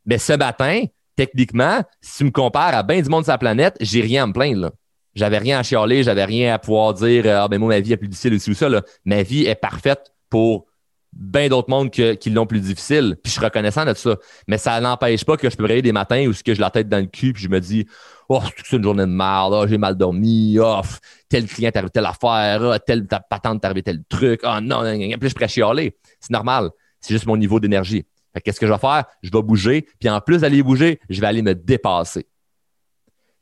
Mais 0.06 0.18
ce 0.18 0.32
matin, 0.32 0.84
techniquement, 1.14 1.82
si 2.00 2.18
tu 2.18 2.24
me 2.24 2.30
compares 2.30 2.74
à 2.74 2.82
bien 2.82 3.00
du 3.00 3.08
monde 3.08 3.22
de 3.22 3.26
sa 3.26 3.38
planète, 3.38 3.76
j'ai 3.80 4.00
rien 4.00 4.24
à 4.24 4.26
me 4.26 4.32
plaindre. 4.32 4.72
J'avais 5.20 5.38
rien 5.38 5.58
à 5.58 5.62
chialer, 5.62 6.02
j'avais 6.02 6.24
rien 6.24 6.54
à 6.54 6.58
pouvoir 6.58 6.94
dire 6.94 7.24
Ah 7.26 7.46
ben 7.46 7.58
moi, 7.58 7.68
ma 7.68 7.80
vie 7.80 7.92
est 7.92 7.96
plus 7.96 8.08
difficile 8.08 8.34
ou 8.34 8.54
ça. 8.54 8.68
Ma 9.04 9.22
vie 9.22 9.44
est 9.46 9.54
parfaite 9.54 10.12
pour 10.28 10.66
bien 11.12 11.48
d'autres 11.48 11.68
mondes 11.68 11.90
qui 11.90 12.30
l'ont 12.30 12.46
plus 12.46 12.60
difficile. 12.60 13.16
Puis 13.22 13.30
je 13.30 13.38
suis 13.38 13.44
reconnaissant 13.44 13.84
de 13.84 13.94
ça. 13.94 14.16
Mais 14.48 14.58
ça 14.58 14.80
n'empêche 14.80 15.24
pas 15.24 15.36
que 15.36 15.50
je 15.50 15.56
peux 15.56 15.64
réveiller 15.64 15.82
des 15.82 15.92
matins 15.92 16.26
où 16.26 16.32
j'ai 16.32 16.54
la 16.54 16.70
tête 16.70 16.88
dans 16.88 16.98
le 17.00 17.06
cul 17.06 17.32
puis 17.32 17.42
je 17.42 17.48
me 17.48 17.60
dis 17.60 17.86
Oh, 18.28 18.40
c'est 18.64 18.76
une 18.76 18.82
journée 18.82 19.04
de 19.04 19.10
merde, 19.10 19.52
oh, 19.54 19.66
j'ai 19.66 19.78
mal 19.78 19.96
dormi, 19.96 20.58
oh, 20.60 20.80
tel 21.28 21.46
client 21.46 21.70
t'a 21.70 21.80
arrivé 21.80 21.90
telle 21.90 22.06
affaire, 22.06 22.60
oh, 22.62 22.78
telle 22.78 23.06
patente 23.06 23.60
t'a 23.60 23.68
arrivé 23.68 23.82
tel 23.82 24.02
truc, 24.08 24.40
oh 24.44 24.58
non, 24.62 24.82
non, 24.82 25.18
puis 25.18 25.28
je 25.28 25.34
pourrais 25.34 25.48
chialer. 25.48 25.96
C'est 26.20 26.30
normal. 26.30 26.70
C'est 27.00 27.14
juste 27.14 27.26
mon 27.26 27.36
niveau 27.36 27.60
d'énergie 27.60 28.04
qu'est-ce 28.38 28.60
que 28.60 28.66
je 28.66 28.72
vais 28.72 28.78
faire? 28.78 29.04
Je 29.22 29.30
vais 29.30 29.42
bouger, 29.42 29.88
puis 29.98 30.08
en 30.08 30.20
plus 30.20 30.42
d'aller 30.42 30.62
bouger, 30.62 31.00
je 31.08 31.20
vais 31.20 31.26
aller 31.26 31.42
me 31.42 31.54
dépasser. 31.54 32.26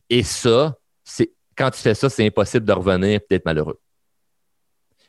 Et 0.08 0.22
ça, 0.22 0.78
c'est 1.04 1.32
quand 1.58 1.70
tu 1.70 1.80
fais 1.80 1.94
ça, 1.94 2.08
c'est 2.08 2.24
impossible 2.24 2.64
de 2.64 2.72
revenir 2.72 3.20
et 3.20 3.26
d'être 3.28 3.44
malheureux. 3.44 3.80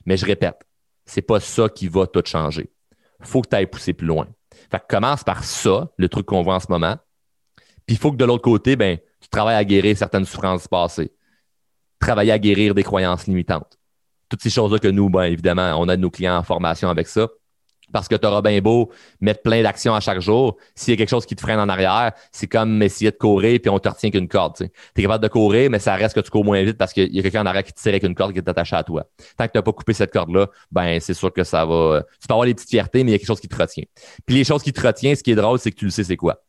Mais 0.05 0.17
je 0.17 0.25
répète, 0.25 0.59
c'est 1.05 1.21
pas 1.21 1.39
ça 1.39 1.69
qui 1.69 1.87
va 1.87 2.07
tout 2.07 2.23
changer. 2.25 2.71
Faut 3.21 3.41
que 3.41 3.49
tu 3.49 3.55
ailles 3.55 3.67
pousser 3.67 3.93
plus 3.93 4.07
loin. 4.07 4.27
Fait 4.71 4.79
que 4.79 4.85
commence 4.89 5.23
par 5.23 5.43
ça, 5.43 5.91
le 5.97 6.09
truc 6.09 6.25
qu'on 6.25 6.41
voit 6.41 6.55
en 6.55 6.59
ce 6.59 6.69
moment. 6.69 6.97
Puis 7.85 7.95
il 7.95 7.97
faut 7.97 8.11
que 8.11 8.17
de 8.17 8.25
l'autre 8.25 8.43
côté, 8.43 8.75
ben, 8.75 8.97
tu 9.21 9.29
travailles 9.29 9.57
à 9.57 9.63
guérir 9.63 9.95
certaines 9.95 10.25
souffrances 10.25 10.67
passées. 10.67 11.13
Travailler 11.99 12.31
à 12.31 12.39
guérir 12.39 12.73
des 12.73 12.83
croyances 12.83 13.27
limitantes. 13.27 13.77
Toutes 14.29 14.41
ces 14.41 14.49
choses-là 14.49 14.79
que 14.79 14.87
nous, 14.87 15.09
ben, 15.09 15.23
évidemment, 15.23 15.75
on 15.79 15.87
a 15.87 15.97
nos 15.97 16.09
clients 16.09 16.37
en 16.37 16.43
formation 16.43 16.89
avec 16.89 17.07
ça 17.07 17.27
Parce 17.91 18.07
que 18.07 18.15
tu 18.15 18.27
auras 18.27 18.41
bien 18.41 18.59
beau 18.61 18.91
mettre 19.21 19.41
plein 19.41 19.63
d'actions 19.63 19.95
à 19.95 19.99
chaque 19.99 20.21
jour. 20.21 20.57
S'il 20.75 20.93
y 20.93 20.95
a 20.95 20.97
quelque 20.97 21.09
chose 21.09 21.25
qui 21.25 21.35
te 21.35 21.41
freine 21.41 21.59
en 21.59 21.69
arrière, 21.69 22.11
c'est 22.31 22.47
comme 22.47 22.81
essayer 22.81 23.11
de 23.11 23.17
courir 23.17 23.59
puis 23.61 23.69
on 23.69 23.79
te 23.79 23.89
retient 23.89 24.09
qu'une 24.11 24.27
corde. 24.27 24.55
Tu 24.57 24.65
es 24.65 25.01
capable 25.01 25.23
de 25.23 25.29
courir, 25.29 25.69
mais 25.69 25.79
ça 25.79 25.95
reste 25.95 26.15
que 26.15 26.19
tu 26.19 26.29
cours 26.29 26.45
moins 26.45 26.61
vite 26.63 26.77
parce 26.77 26.93
qu'il 26.93 27.13
y 27.13 27.19
a 27.19 27.21
quelqu'un 27.21 27.41
en 27.41 27.45
arrière 27.45 27.63
qui 27.63 27.73
te 27.73 27.81
tire 27.81 27.89
avec 27.89 28.03
une 28.03 28.15
corde 28.15 28.33
qui 28.33 28.39
est 28.39 28.49
attachée 28.49 28.75
à 28.75 28.83
toi. 28.83 29.05
Tant 29.37 29.47
que 29.47 29.51
tu 29.51 29.57
n'as 29.57 29.61
pas 29.61 29.73
coupé 29.73 29.93
cette 29.93 30.11
corde-là, 30.11 30.47
ben 30.71 30.99
c'est 30.99 31.13
sûr 31.13 31.33
que 31.33 31.43
ça 31.43 31.65
va. 31.65 32.03
Tu 32.21 32.27
peux 32.27 32.33
avoir 32.33 32.45
des 32.45 32.53
petites 32.53 32.69
fiertés, 32.69 33.03
mais 33.03 33.11
il 33.11 33.13
y 33.13 33.15
a 33.15 33.17
quelque 33.17 33.27
chose 33.27 33.41
qui 33.41 33.47
te 33.47 33.55
retient. 33.55 33.83
Puis 34.25 34.35
les 34.35 34.43
choses 34.43 34.63
qui 34.63 34.73
te 34.73 34.85
retiennent, 34.85 35.15
ce 35.15 35.23
qui 35.23 35.31
est 35.31 35.35
drôle, 35.35 35.59
c'est 35.59 35.71
que 35.71 35.77
tu 35.77 35.85
le 35.85 35.91
sais 35.91 36.03
c'est 36.03 36.17
quoi. 36.17 36.43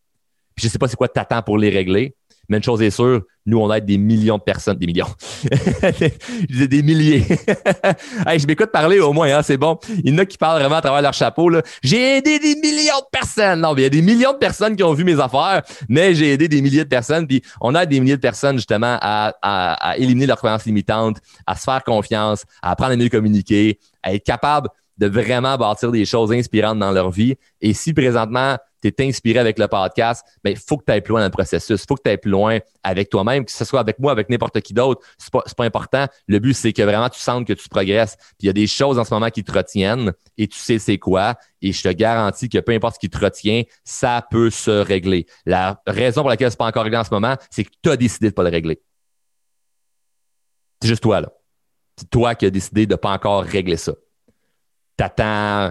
Puis 0.55 0.67
je 0.67 0.73
sais 0.73 0.79
pas 0.79 0.89
c'est 0.89 0.97
quoi 0.97 1.09
tu 1.09 1.19
attends 1.19 1.43
pour 1.43 1.59
les 1.59 1.71
régler, 1.71 2.17
mais 2.51 2.57
une 2.57 2.63
chose 2.63 2.83
est 2.83 2.91
sûre, 2.91 3.23
nous, 3.47 3.59
on 3.59 3.73
aide 3.73 3.87
des 3.87 3.97
millions 3.97 4.37
de 4.37 4.43
personnes. 4.43 4.77
Des 4.77 4.87
millions. 4.87 5.07
je 5.51 6.47
disais 6.47 6.69
des 6.69 6.83
milliers. 6.83 7.25
je 7.27 8.47
m'écoute 8.47 8.71
parler 8.71 8.99
au 9.01 9.13
moins, 9.13 9.35
hein, 9.35 9.43
c'est 9.43 9.57
bon. 9.57 9.79
Il 10.05 10.11
y 10.11 10.15
en 10.15 10.19
a 10.19 10.27
qui 10.27 10.37
parlent 10.37 10.61
vraiment 10.61 10.77
à 10.77 10.83
travers 10.83 11.01
leur 11.01 11.15
chapeau. 11.15 11.51
J'ai 11.83 12.19
aidé 12.19 12.39
des 12.39 12.57
millions 12.57 12.99
de 12.99 13.09
personnes. 13.11 13.61
Non, 13.61 13.73
mais 13.73 13.83
il 13.83 13.85
y 13.85 13.87
a 13.87 13.91
des 13.91 14.03
millions 14.03 14.33
de 14.33 14.39
personnes 14.39 14.77
qui 14.77 14.83
ont 14.83 14.93
vu 14.93 15.05
mes 15.05 15.19
affaires, 15.19 15.63
mais 15.89 16.15
j'ai 16.15 16.33
aidé 16.33 16.49
des 16.49 16.61
milliers 16.61 16.85
de 16.85 16.89
personnes. 16.89 17.27
Puis 17.27 17.41
on 17.61 17.75
aide 17.75 17.89
des 17.89 18.01
milliers 18.01 18.17
de 18.17 18.21
personnes 18.21 18.57
justement 18.57 18.99
à, 19.01 19.33
à 19.43 19.97
éliminer 19.97 20.27
leurs 20.27 20.39
croyances 20.39 20.67
limitantes, 20.67 21.19
à 21.47 21.55
se 21.55 21.63
faire 21.63 21.83
confiance, 21.85 22.45
à 22.63 22.73
apprendre 22.73 22.93
à 22.93 22.97
mieux 22.97 23.09
communiquer, 23.09 23.79
à 24.03 24.13
être 24.13 24.25
capable 24.25 24.69
de 24.99 25.07
vraiment 25.07 25.57
bâtir 25.57 25.91
des 25.93 26.05
choses 26.05 26.31
inspirantes 26.31 26.79
dans 26.79 26.93
leur 26.93 27.11
vie. 27.11 27.37
Et 27.63 27.73
si 27.73 27.95
présentement, 27.95 28.59
tu 28.83 28.89
es 28.89 29.07
inspiré 29.07 29.39
avec 29.39 29.59
le 29.59 29.69
podcast, 29.69 30.25
il 30.37 30.41
ben, 30.45 30.57
faut 30.57 30.77
que 30.79 30.85
tu 30.85 30.93
ailles 30.93 31.01
plus 31.01 31.13
loin 31.13 31.21
dans 31.21 31.27
le 31.27 31.33
processus. 31.33 31.83
Il 31.83 31.87
faut 31.87 31.97
que 31.97 32.03
tu 32.03 32.11
ailles 32.11 32.19
plus 32.19 32.31
loin 32.31 32.59
avec 32.83 33.11
toi-même, 33.11 33.45
que 33.45 33.53
ce 33.53 33.65
soit 33.65 33.81
avec 33.81 33.99
moi, 33.99 34.13
avec 34.13 34.29
n'importe 34.29 34.61
qui 34.61 34.75
d'autre. 34.75 35.03
Ce 35.19 35.27
n'est 35.27 35.31
pas, 35.31 35.43
pas, 35.57 35.65
important. 35.65 36.07
Le 36.27 36.39
but, 36.39 36.55
c'est 36.55 36.73
que 36.73 36.83
vraiment 36.83 37.09
tu 37.09 37.21
sentes 37.21 37.47
que 37.47 37.53
tu 37.53 37.69
progresses. 37.69 38.17
Puis 38.17 38.37
il 38.41 38.47
y 38.47 38.51
a 38.51 38.55
des 38.55 38.67
choses 38.67 38.99
en 38.99 39.05
ce 39.05 39.13
moment 39.13 39.31
qui 39.31 39.45
te 39.45 39.53
retiennent 39.53 40.13
et 40.39 40.49
tu 40.49 40.59
sais 40.59 40.79
c'est 40.79 40.99
quoi. 40.99 41.37
Et 41.63 41.73
je 41.73 41.83
te 41.83 41.89
garantis 41.89 42.49
que 42.49 42.59
peu 42.59 42.73
importe 42.73 42.95
ce 42.95 43.01
qui 43.01 43.11
te 43.11 43.19
retient, 43.19 43.63
ça 43.85 44.27
peut 44.31 44.51
se 44.51 44.71
régler. 44.71 45.27
La 45.45 45.83
raison 45.87 46.23
pour 46.23 46.31
laquelle 46.31 46.51
ce 46.51 46.55
n'est 46.55 46.59
pas 46.59 46.67
encore 46.67 46.85
réglé 46.85 46.99
en 46.99 47.05
ce 47.05 47.11
moment, 47.11 47.37
c'est 47.51 47.65
que 47.65 47.71
tu 47.83 47.91
as 47.91 47.97
décidé 47.97 48.27
de 48.27 48.33
ne 48.33 48.35
pas 48.35 48.43
le 48.45 48.51
régler. 48.51 48.81
C'est 50.81 50.89
juste 50.89 51.03
toi, 51.03 51.21
là. 51.21 51.31
C'est 51.97 52.09
toi 52.09 52.35
qui 52.35 52.47
as 52.47 52.51
décidé 52.51 52.87
de 52.87 52.95
ne 52.95 52.97
pas 52.97 53.11
encore 53.11 53.43
régler 53.45 53.77
ça. 53.77 53.93
Tu 54.97 55.05
attends 55.05 55.71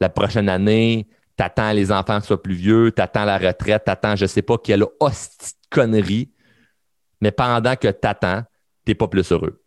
la 0.00 0.08
prochaine 0.08 0.48
année, 0.48 1.06
t'attends 1.36 1.72
les 1.72 1.92
enfants 1.92 2.20
soient 2.20 2.42
plus 2.42 2.54
vieux, 2.54 2.92
t'attends 2.92 3.24
la 3.24 3.38
retraite, 3.38 3.84
t'attends 3.84 4.16
je 4.16 4.26
sais 4.26 4.42
pas 4.42 4.58
quelle 4.58 4.84
hostie 5.00 5.52
de 5.52 5.76
connerie, 5.76 6.32
mais 7.20 7.30
pendant 7.30 7.76
que 7.76 7.88
t'attends, 7.88 8.42
t'es 8.84 8.94
pas 8.94 9.08
plus 9.08 9.30
heureux. 9.32 9.62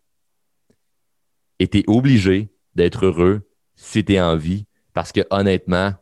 Et 1.58 1.68
tu 1.68 1.78
es 1.78 1.84
obligé 1.86 2.52
d'être 2.74 3.06
heureux 3.06 3.48
si 3.76 4.04
tu 4.04 4.14
es 4.14 4.20
en 4.20 4.36
vie, 4.36 4.66
parce 4.92 5.12
que 5.12 5.20
honnêtement, 5.30 5.94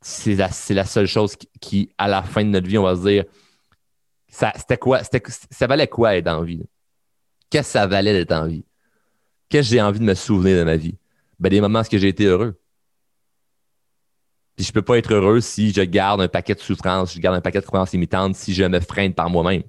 c'est 0.00 0.34
la, 0.34 0.50
la, 0.70 0.84
seule 0.84 1.06
chose 1.06 1.36
qui, 1.60 1.92
à 1.96 2.08
la 2.08 2.22
fin 2.22 2.44
de 2.44 2.50
notre 2.50 2.66
vie, 2.66 2.78
on 2.78 2.82
va 2.82 2.96
se 2.96 3.02
dire, 3.02 3.24
ça, 4.28 4.52
c'était 4.56 4.78
quoi, 4.78 5.02
ça 5.02 5.66
valait 5.66 5.86
quoi 5.86 6.16
être 6.16 6.28
en 6.28 6.42
vie? 6.42 6.62
Qu'est-ce 7.50 7.68
que 7.68 7.72
ça 7.72 7.86
valait 7.86 8.12
d'être 8.12 8.32
en 8.32 8.46
vie? 8.46 8.64
Qu'est-ce 9.48 9.68
que 9.68 9.74
j'ai 9.76 9.82
envie 9.82 10.00
de 10.00 10.04
me 10.04 10.14
souvenir 10.14 10.58
de 10.58 10.64
ma 10.64 10.76
vie? 10.76 10.96
Ben, 11.38 11.50
des 11.50 11.60
moments 11.60 11.80
où 11.80 11.98
j'ai 11.98 12.08
été 12.08 12.24
heureux. 12.24 12.58
Puis 14.62 14.68
je 14.68 14.72
peux 14.72 14.82
pas 14.82 14.96
être 14.96 15.12
heureux 15.12 15.40
si 15.40 15.72
je 15.72 15.82
garde 15.82 16.20
un 16.20 16.28
paquet 16.28 16.54
de 16.54 16.60
souffrances, 16.60 17.14
je 17.14 17.18
garde 17.18 17.34
un 17.34 17.40
paquet 17.40 17.60
de 17.60 17.66
croyances 17.66 17.90
limitantes, 17.90 18.36
si 18.36 18.54
je 18.54 18.62
me 18.62 18.78
freine 18.78 19.12
par 19.12 19.28
moi-même. 19.28 19.64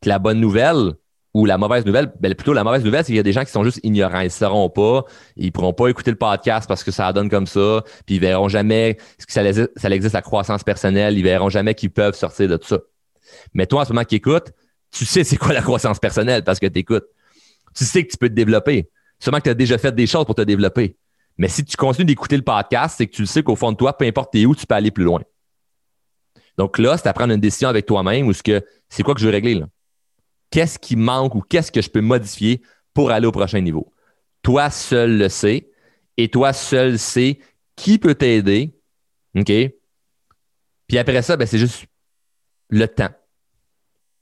Puis 0.00 0.08
la 0.08 0.18
bonne 0.18 0.40
nouvelle, 0.40 0.94
ou 1.32 1.46
la 1.46 1.58
mauvaise 1.58 1.86
nouvelle, 1.86 2.12
ben 2.18 2.34
plutôt 2.34 2.54
la 2.54 2.64
mauvaise 2.64 2.82
nouvelle, 2.82 3.04
c'est 3.04 3.12
qu'il 3.12 3.18
y 3.18 3.20
a 3.20 3.22
des 3.22 3.32
gens 3.32 3.44
qui 3.44 3.52
sont 3.52 3.62
juste 3.62 3.78
ignorants. 3.84 4.18
Ils 4.18 4.24
ne 4.24 4.30
sauront 4.30 4.68
pas, 4.68 5.04
ils 5.36 5.46
ne 5.46 5.50
pourront 5.52 5.72
pas 5.74 5.86
écouter 5.86 6.10
le 6.10 6.16
podcast 6.16 6.66
parce 6.66 6.82
que 6.82 6.90
ça 6.90 7.12
donne 7.12 7.30
comme 7.30 7.46
ça, 7.46 7.84
puis 8.04 8.16
ils 8.16 8.20
verront 8.20 8.48
jamais 8.48 8.96
que 8.96 9.32
ça, 9.32 9.42
ça 9.76 9.90
existe 9.90 10.14
la 10.14 10.22
croissance 10.22 10.64
personnelle, 10.64 11.16
ils 11.16 11.22
verront 11.22 11.48
jamais 11.48 11.76
qu'ils 11.76 11.92
peuvent 11.92 12.16
sortir 12.16 12.48
de 12.48 12.56
tout 12.56 12.66
ça. 12.66 12.80
Mais 13.54 13.66
toi, 13.68 13.82
en 13.82 13.84
ce 13.84 13.92
moment 13.92 14.04
qui 14.04 14.16
écoutes, 14.16 14.50
tu 14.90 15.04
sais 15.04 15.22
c'est 15.22 15.36
quoi 15.36 15.52
la 15.52 15.62
croissance 15.62 16.00
personnelle 16.00 16.42
parce 16.42 16.58
que 16.58 16.66
tu 16.66 16.80
écoutes. 16.80 17.06
Tu 17.76 17.84
sais 17.84 18.04
que 18.04 18.10
tu 18.10 18.16
peux 18.16 18.28
te 18.28 18.34
développer. 18.34 18.90
Seulement 19.20 19.38
que 19.38 19.44
tu 19.44 19.50
as 19.50 19.54
déjà 19.54 19.78
fait 19.78 19.94
des 19.94 20.08
choses 20.08 20.24
pour 20.24 20.34
te 20.34 20.42
développer. 20.42 20.96
Mais 21.38 21.48
si 21.48 21.64
tu 21.64 21.76
continues 21.76 22.06
d'écouter 22.06 22.36
le 22.36 22.42
podcast, 22.42 22.96
c'est 22.98 23.06
que 23.06 23.12
tu 23.12 23.22
le 23.22 23.26
sais 23.26 23.42
qu'au 23.42 23.56
fond 23.56 23.72
de 23.72 23.76
toi, 23.76 23.96
peu 23.96 24.04
importe 24.04 24.34
où, 24.34 24.54
tu 24.54 24.66
peux 24.66 24.74
aller 24.74 24.90
plus 24.90 25.04
loin. 25.04 25.22
Donc 26.58 26.78
là, 26.78 26.96
c'est 26.96 27.08
à 27.08 27.12
prendre 27.12 27.32
une 27.32 27.40
décision 27.40 27.68
avec 27.68 27.86
toi-même 27.86 28.26
ou 28.26 28.32
ce 28.32 28.42
c'est 28.88 29.02
quoi 29.02 29.14
que 29.14 29.20
je 29.20 29.26
veux 29.26 29.32
régler 29.32 29.54
là? 29.54 29.66
Qu'est-ce 30.50 30.78
qui 30.78 30.96
manque 30.96 31.34
ou 31.34 31.40
qu'est-ce 31.40 31.72
que 31.72 31.80
je 31.80 31.88
peux 31.88 32.02
modifier 32.02 32.60
pour 32.92 33.10
aller 33.10 33.26
au 33.26 33.32
prochain 33.32 33.60
niveau? 33.60 33.90
Toi 34.42 34.68
seul 34.68 35.16
le 35.16 35.30
sais 35.30 35.70
et 36.18 36.28
toi 36.28 36.52
seul 36.52 36.98
sais 36.98 37.38
qui 37.74 37.98
peut 37.98 38.14
t'aider. 38.14 38.76
OK? 39.34 39.50
Puis 40.86 40.98
après 40.98 41.22
ça, 41.22 41.38
ben, 41.38 41.46
c'est 41.46 41.58
juste 41.58 41.86
le 42.68 42.86
temps. 42.86 43.08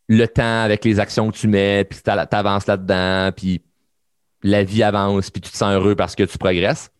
Le 0.08 0.26
temps 0.26 0.62
avec 0.62 0.84
les 0.84 1.00
actions 1.00 1.30
que 1.30 1.36
tu 1.36 1.48
mets, 1.48 1.84
puis 1.84 1.98
tu 2.02 2.10
avances 2.10 2.66
là-dedans, 2.66 3.32
puis 3.36 3.62
la 4.42 4.62
vie 4.62 4.82
avance, 4.82 5.30
puis 5.30 5.40
tu 5.40 5.50
te 5.50 5.56
sens 5.56 5.72
heureux 5.72 5.96
parce 5.96 6.14
que 6.14 6.22
tu 6.22 6.38
progresses. 6.38 6.90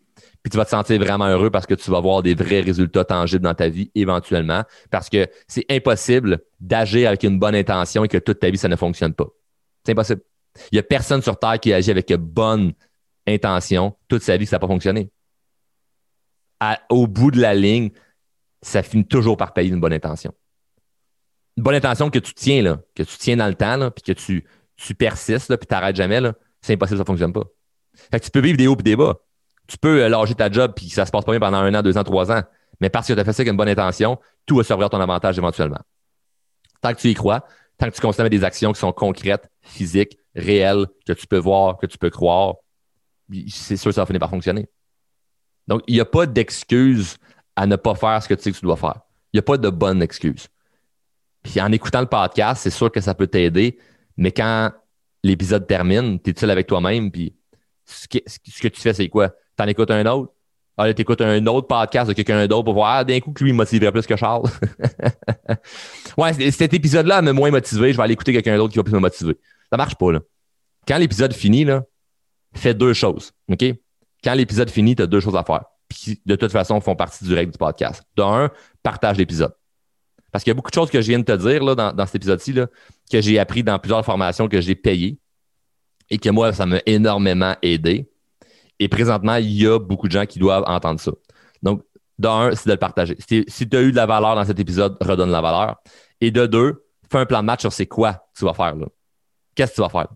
Puis 0.42 0.50
tu 0.50 0.56
vas 0.56 0.64
te 0.64 0.70
sentir 0.70 0.98
vraiment 0.98 1.26
heureux 1.26 1.50
parce 1.50 1.66
que 1.66 1.74
tu 1.74 1.90
vas 1.90 2.00
voir 2.00 2.22
des 2.22 2.34
vrais 2.34 2.60
résultats 2.60 3.04
tangibles 3.04 3.44
dans 3.44 3.54
ta 3.54 3.68
vie 3.68 3.90
éventuellement. 3.94 4.64
Parce 4.90 5.10
que 5.10 5.28
c'est 5.46 5.66
impossible 5.70 6.40
d'agir 6.60 7.08
avec 7.08 7.22
une 7.24 7.38
bonne 7.38 7.54
intention 7.54 8.04
et 8.04 8.08
que 8.08 8.18
toute 8.18 8.40
ta 8.40 8.48
vie, 8.48 8.56
ça 8.56 8.68
ne 8.68 8.76
fonctionne 8.76 9.12
pas. 9.12 9.26
C'est 9.84 9.92
impossible. 9.92 10.22
Il 10.72 10.76
n'y 10.76 10.78
a 10.78 10.82
personne 10.82 11.22
sur 11.22 11.38
Terre 11.38 11.60
qui 11.60 11.72
agit 11.72 11.90
avec 11.90 12.10
une 12.10 12.16
bonne 12.16 12.72
intention 13.26 13.96
toute 14.08 14.22
sa 14.22 14.36
vie, 14.36 14.46
ça 14.46 14.56
n'a 14.56 14.60
pas 14.60 14.66
fonctionné. 14.66 15.10
au 16.88 17.06
bout 17.06 17.30
de 17.30 17.40
la 17.40 17.54
ligne, 17.54 17.90
ça 18.62 18.82
finit 18.82 19.06
toujours 19.06 19.36
par 19.36 19.52
payer 19.52 19.70
une 19.70 19.80
bonne 19.80 19.92
intention. 19.92 20.34
Une 21.56 21.62
bonne 21.62 21.74
intention 21.74 22.10
que 22.10 22.18
tu 22.18 22.34
tiens, 22.34 22.62
là, 22.62 22.80
que 22.94 23.02
tu 23.02 23.16
tiens 23.18 23.36
dans 23.36 23.48
le 23.48 23.54
temps, 23.54 23.90
puis 23.90 24.02
que 24.02 24.12
tu, 24.12 24.94
persistes, 24.94 25.54
puis 25.56 25.66
tu 25.66 25.74
n'arrêtes 25.74 25.96
jamais, 25.96 26.20
c'est 26.60 26.74
impossible, 26.74 26.98
ça 26.98 27.02
ne 27.02 27.06
fonctionne 27.06 27.32
pas. 27.32 27.44
Fait 28.10 28.20
que 28.20 28.24
tu 28.24 28.30
peux 28.30 28.40
vivre 28.40 28.56
des 28.56 28.66
hauts 28.66 28.76
et 28.78 28.82
des 28.82 28.96
bas 28.96 29.18
tu 29.70 29.78
peux 29.78 30.08
lâcher 30.08 30.34
ta 30.34 30.50
job 30.50 30.72
puis 30.74 30.88
ça 30.88 31.06
se 31.06 31.12
passe 31.12 31.24
pas 31.24 31.30
bien 31.30 31.38
pendant 31.38 31.58
un 31.58 31.72
an, 31.74 31.82
deux 31.82 31.96
ans, 31.96 32.02
trois 32.02 32.32
ans. 32.32 32.42
Mais 32.80 32.90
parce 32.90 33.06
que 33.06 33.12
tu 33.12 33.20
as 33.20 33.24
fait 33.24 33.32
ça 33.32 33.42
avec 33.42 33.52
une 33.52 33.56
bonne 33.56 33.68
intention, 33.68 34.18
tout 34.44 34.56
va 34.56 34.64
servir 34.64 34.86
à 34.86 34.90
ton 34.90 35.00
avantage 35.00 35.38
éventuellement. 35.38 35.80
Tant 36.80 36.92
que 36.92 36.98
tu 36.98 37.08
y 37.08 37.14
crois, 37.14 37.44
tant 37.78 37.88
que 37.88 37.94
tu 37.94 38.00
consommes 38.00 38.28
des 38.28 38.42
actions 38.42 38.72
qui 38.72 38.80
sont 38.80 38.92
concrètes, 38.92 39.48
physiques, 39.62 40.18
réelles, 40.34 40.86
que 41.06 41.12
tu 41.12 41.26
peux 41.26 41.38
voir, 41.38 41.78
que 41.78 41.86
tu 41.86 41.98
peux 41.98 42.10
croire, 42.10 42.56
c'est 43.48 43.76
sûr 43.76 43.90
que 43.90 43.94
ça 43.94 44.02
va 44.02 44.06
finir 44.06 44.18
par 44.18 44.30
fonctionner. 44.30 44.66
Donc, 45.68 45.82
il 45.86 45.94
n'y 45.94 46.00
a 46.00 46.04
pas 46.04 46.26
d'excuse 46.26 47.18
à 47.54 47.66
ne 47.66 47.76
pas 47.76 47.94
faire 47.94 48.20
ce 48.20 48.28
que 48.28 48.34
tu 48.34 48.42
sais 48.42 48.52
que 48.52 48.56
tu 48.56 48.64
dois 48.64 48.76
faire. 48.76 49.02
Il 49.32 49.36
n'y 49.36 49.40
a 49.40 49.42
pas 49.42 49.56
de 49.56 49.68
bonne 49.68 50.02
excuse. 50.02 50.48
Puis 51.44 51.60
en 51.60 51.70
écoutant 51.70 52.00
le 52.00 52.06
podcast, 52.06 52.62
c'est 52.62 52.70
sûr 52.70 52.90
que 52.90 53.00
ça 53.00 53.14
peut 53.14 53.28
t'aider, 53.28 53.78
mais 54.16 54.32
quand 54.32 54.72
l'épisode 55.22 55.66
termine, 55.66 56.18
tu 56.20 56.30
es 56.30 56.34
seul 56.38 56.50
avec 56.50 56.66
toi-même, 56.66 57.12
puis 57.12 57.36
ce 57.84 58.08
que, 58.08 58.18
ce 58.26 58.60
que 58.60 58.68
tu 58.68 58.80
fais, 58.80 58.94
c'est 58.94 59.08
quoi? 59.08 59.32
T'en 59.60 59.68
écoutes 59.68 59.90
un 59.90 60.06
autre. 60.06 60.32
Ah, 60.76 60.94
t'écoutes 60.94 61.20
un 61.20 61.44
autre 61.46 61.66
podcast 61.66 62.08
de 62.08 62.14
quelqu'un 62.14 62.46
d'autre 62.46 62.64
pour 62.64 62.72
voir 62.72 62.90
ah, 62.96 63.04
d'un 63.04 63.20
coup 63.20 63.32
que 63.32 63.44
lui, 63.44 63.50
il 63.50 63.54
motiverait 63.54 63.92
plus 63.92 64.06
que 64.06 64.16
Charles. 64.16 64.48
ouais, 66.16 66.50
cet 66.50 66.72
épisode-là 66.72 67.20
m'a 67.20 67.34
moins 67.34 67.50
motivé. 67.50 67.92
Je 67.92 67.98
vais 67.98 68.02
aller 68.02 68.14
écouter 68.14 68.32
quelqu'un 68.32 68.56
d'autre 68.56 68.72
qui 68.72 68.78
va 68.78 68.84
plus 68.84 68.94
me 68.94 68.98
motiver. 68.98 69.36
Ça 69.70 69.76
marche 69.76 69.96
pas, 69.96 70.12
là. 70.12 70.20
Quand 70.88 70.96
l'épisode 70.96 71.34
finit, 71.34 71.64
là, 71.64 71.84
fais 72.54 72.72
deux 72.72 72.94
choses. 72.94 73.32
OK? 73.50 73.62
Quand 74.24 74.32
l'épisode 74.32 74.70
finit, 74.70 74.96
tu 74.96 75.02
as 75.02 75.06
deux 75.06 75.20
choses 75.20 75.36
à 75.36 75.44
faire. 75.44 75.64
Puis, 75.86 76.22
de 76.24 76.36
toute 76.36 76.52
façon, 76.52 76.80
font 76.80 76.96
partie 76.96 77.24
du 77.24 77.34
règle 77.34 77.52
du 77.52 77.58
podcast. 77.58 78.02
D'un, 78.16 78.50
partage 78.82 79.18
l'épisode. 79.18 79.52
Parce 80.32 80.44
qu'il 80.44 80.50
y 80.50 80.52
a 80.52 80.54
beaucoup 80.54 80.70
de 80.70 80.74
choses 80.74 80.90
que 80.90 81.02
je 81.02 81.08
viens 81.08 81.18
de 81.18 81.24
te 81.24 81.36
dire 81.36 81.62
là, 81.62 81.74
dans, 81.74 81.92
dans 81.92 82.06
cet 82.06 82.14
épisode-ci 82.14 82.54
que 82.54 83.20
j'ai 83.20 83.38
appris 83.38 83.62
dans 83.62 83.78
plusieurs 83.78 84.04
formations 84.04 84.48
que 84.48 84.62
j'ai 84.62 84.76
payées 84.76 85.18
et 86.08 86.16
que 86.16 86.30
moi, 86.30 86.54
ça 86.54 86.64
m'a 86.64 86.80
énormément 86.86 87.54
aidé. 87.60 88.09
Et 88.80 88.88
présentement, 88.88 89.36
il 89.36 89.52
y 89.52 89.66
a 89.66 89.78
beaucoup 89.78 90.08
de 90.08 90.12
gens 90.12 90.24
qui 90.24 90.38
doivent 90.38 90.64
entendre 90.66 90.98
ça. 90.98 91.12
Donc, 91.62 91.84
d'un, 92.18 92.54
c'est 92.54 92.66
de 92.66 92.72
le 92.72 92.78
partager. 92.78 93.16
Si, 93.20 93.68
tu 93.68 93.76
as 93.76 93.82
eu 93.82 93.92
de 93.92 93.96
la 93.96 94.06
valeur 94.06 94.34
dans 94.34 94.44
cet 94.44 94.58
épisode, 94.58 94.96
redonne 95.02 95.30
la 95.30 95.42
valeur. 95.42 95.76
Et 96.20 96.30
de 96.30 96.46
deux, 96.46 96.86
fais 97.10 97.18
un 97.18 97.26
plan 97.26 97.40
de 97.40 97.46
match 97.46 97.60
sur 97.60 97.72
c'est 97.72 97.86
quoi 97.86 98.26
tu 98.34 98.44
vas 98.46 98.54
faire. 98.54 98.74
Qu'est-ce 99.54 99.72
que 99.72 99.76
tu 99.76 99.80
vas 99.82 99.90
faire? 99.90 100.08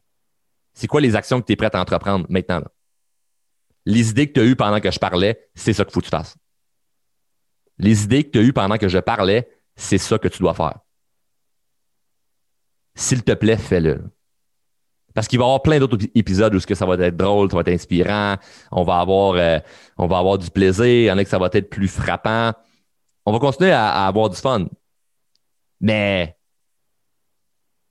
C'est 0.73 0.87
quoi 0.87 1.03
les 1.03 1.15
actions 1.15 1.41
que 1.41 1.47
tu 1.47 1.53
es 1.53 1.57
prêt 1.57 1.71
à 1.73 1.81
entreprendre 1.81 2.27
maintenant? 2.31 2.63
Les 3.85 4.11
idées 4.11 4.29
que 4.29 4.33
tu 4.33 4.41
as 4.41 4.45
eues 4.45 4.57
pendant 4.57 4.81
que 4.81 4.91
je 4.91 4.99
parlais, 4.99 5.49
c'est 5.55 5.75
ça 5.75 5.85
qu'il 5.85 5.93
faut 5.93 6.01
que 6.01 6.07
tu 6.07 6.11
fasses. 6.11 6.35
Les 7.79 8.05
idées 8.05 8.25
que 8.25 8.31
tu 8.31 8.39
as 8.39 8.43
eues 8.43 8.53
pendant 8.55 8.79
que 8.79 8.89
je 8.89 8.99
parlais, 8.99 9.47
c'est 9.77 9.99
ça 9.99 10.19
que 10.19 10.29
tu 10.29 10.39
dois 10.39 10.55
faire. 10.55 10.79
S'il 12.95 13.23
te 13.23 13.33
plaît, 13.33 13.59
fais-le. 13.59 14.05
Parce 15.15 15.29
qu'il 15.29 15.39
va 15.39 15.45
y 15.45 15.47
avoir 15.47 15.63
plein 15.63 15.79
d'autres 15.79 15.99
épisodes 16.15 16.55
où 16.55 16.59
que 16.59 16.75
ça 16.75 16.85
va 16.85 16.95
être 16.95 17.17
drôle, 17.17 17.49
ça 17.49 17.57
va 17.57 17.61
être 17.61 17.69
inspirant, 17.69 18.37
on 18.73 18.83
va 18.83 18.99
avoir, 18.99 19.35
euh, 19.37 19.61
on 19.97 20.09
va 20.09 20.19
avoir 20.19 20.39
du 20.39 20.51
plaisir, 20.51 20.85
il 20.85 21.05
y 21.05 21.11
en 21.11 21.19
a 21.19 21.25
que 21.25 21.31
ça 21.31 21.39
va 21.39 21.49
être 21.53 21.71
plus 21.71 21.89
frappant. 21.89 22.53
On 23.25 23.33
va 23.33 23.39
continuer 23.39 23.71
à, 23.71 24.07
avoir 24.07 24.29
du 24.29 24.37
fun. 24.37 24.67
Mais 25.81 26.37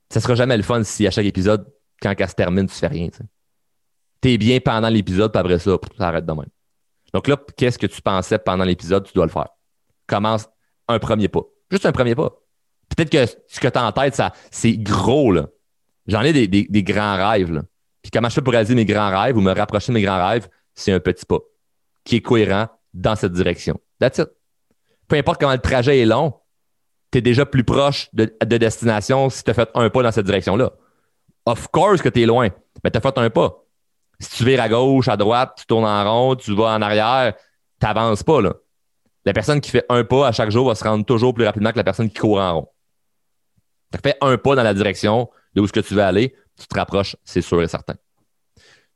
ça 0.10 0.20
sera 0.20 0.36
jamais 0.36 0.58
le 0.58 0.64
fun 0.64 0.84
si 0.84 1.08
à 1.08 1.12
chaque 1.12 1.26
épisode, 1.26 1.66
quand 2.02 2.14
ça 2.20 2.28
se 2.28 2.36
termine, 2.36 2.68
tu 2.68 2.76
fais 2.76 2.88
rien. 2.88 3.08
Tu 4.22 4.32
es 4.32 4.38
bien 4.38 4.60
pendant 4.60 4.90
l'épisode, 4.90 5.32
puis 5.32 5.40
après 5.40 5.60
ça, 5.60 5.78
ça 5.98 6.08
arrête 6.10 6.26
de 6.26 6.34
même. 6.34 6.50
Donc 7.14 7.28
là, 7.28 7.38
qu'est-ce 7.56 7.78
que 7.78 7.88
tu 7.88 8.02
pensais 8.02 8.38
pendant 8.38 8.66
l'épisode, 8.66 9.06
tu 9.06 9.14
dois 9.14 9.26
le 9.26 9.32
faire? 9.32 9.48
Commence 10.08 10.50
un 10.90 11.00
premier 11.00 11.30
pas. 11.30 11.44
Juste 11.72 11.86
un 11.86 11.92
premier 11.94 12.16
pas. 12.16 12.32
Peut-être 12.90 13.10
que 13.10 13.26
ce 13.26 13.60
que 13.60 13.68
tu 13.68 13.78
as 13.78 13.86
en 13.86 13.92
tête, 13.92 14.22
c'est 14.52 14.78
gros, 14.78 15.32
là. 15.32 15.48
J'en 16.08 16.22
ai 16.22 16.48
des, 16.48 16.84
grands 16.84 17.16
rêves. 17.16 17.62
Puis 18.02 18.12
comment 18.12 18.30
je 18.30 18.36
fais 18.36 18.42
pour 18.42 18.52
réaliser 18.52 18.76
mes 18.76 18.86
grands 18.86 19.10
rêves 19.10 19.38
ou 19.38 19.42
me 19.42 19.54
rapprocher 19.54 19.92
de 19.92 19.94
mes 19.94 20.02
grands 20.02 20.28
rêves, 20.28 20.50
c'est 20.74 20.92
un 20.92 21.00
petit 21.00 21.26
pas 21.26 21.40
qui 22.04 22.18
est 22.18 22.22
cohérent 22.22 22.68
dans 22.94 23.16
cette 23.16 23.32
direction. 23.32 23.80
That's 24.00 24.18
it. 24.18 24.30
Peu 25.08 25.16
importe 25.16 25.40
comment 25.40 25.54
le 25.54 25.60
trajet 25.60 26.00
est 26.00 26.06
long, 26.06 26.34
tu 27.12 27.20
es 27.20 27.22
déjà 27.22 27.46
plus 27.46 27.64
proche 27.64 28.10
de, 28.14 28.26
destination 28.58 29.30
si 29.30 29.44
tu 29.44 29.52
as 29.52 29.54
fait 29.54 29.70
un 29.76 29.90
pas 29.90 30.04
dans 30.04 30.12
cette 30.12 30.26
direction-là. 30.26 30.72
Of 31.46 31.68
course 31.70 32.02
que 32.02 32.10
tu 32.10 32.24
es 32.24 32.26
loin, 32.26 32.50
mais 32.84 32.92
tu 32.92 32.98
as 32.98 33.02
fait 33.02 33.18
un 33.18 33.30
pas. 33.30 33.64
Si 34.20 34.38
tu 34.38 34.46
vires 34.46 34.62
à 34.62 34.70
gauche, 34.70 35.08
à 35.08 35.18
droite, 35.18 35.54
tu 35.58 35.66
tournes 35.66 35.86
en 35.86 36.04
rond, 36.04 36.36
tu 36.36 36.56
vas 36.56 36.76
en 36.76 36.82
arrière, 36.82 37.34
tu 37.80 37.86
n'avances 37.86 38.24
pas. 38.24 38.40
La 39.26 39.34
personne 39.34 39.62
qui 39.62 39.72
fait 39.72 39.86
un 39.90 40.04
pas 40.04 40.28
à 40.28 40.32
chaque 40.32 40.50
jour 40.50 40.68
va 40.68 40.76
se 40.76 40.84
rendre 40.84 41.06
toujours 41.06 41.34
plus 41.34 41.46
rapidement 41.46 41.72
que 41.72 41.78
la 41.78 41.84
personne 41.84 42.10
qui 42.10 42.20
court 42.20 42.40
en 42.40 42.56
rond. 42.56 42.68
Tu 43.92 44.00
fais 44.04 44.18
un 44.22 44.38
pas 44.38 44.56
dans 44.56 44.64
la 44.64 44.74
direction 44.74 45.30
de 45.56 45.62
où 45.62 45.68
ce 45.68 45.74
que 45.74 45.80
tu 45.80 45.94
veux 45.94 46.04
aller, 46.04 46.36
tu 46.60 46.68
te 46.68 46.76
rapproches, 46.76 47.16
c'est 47.24 47.42
sûr 47.42 47.62
et 47.62 47.68
certain. 47.68 47.96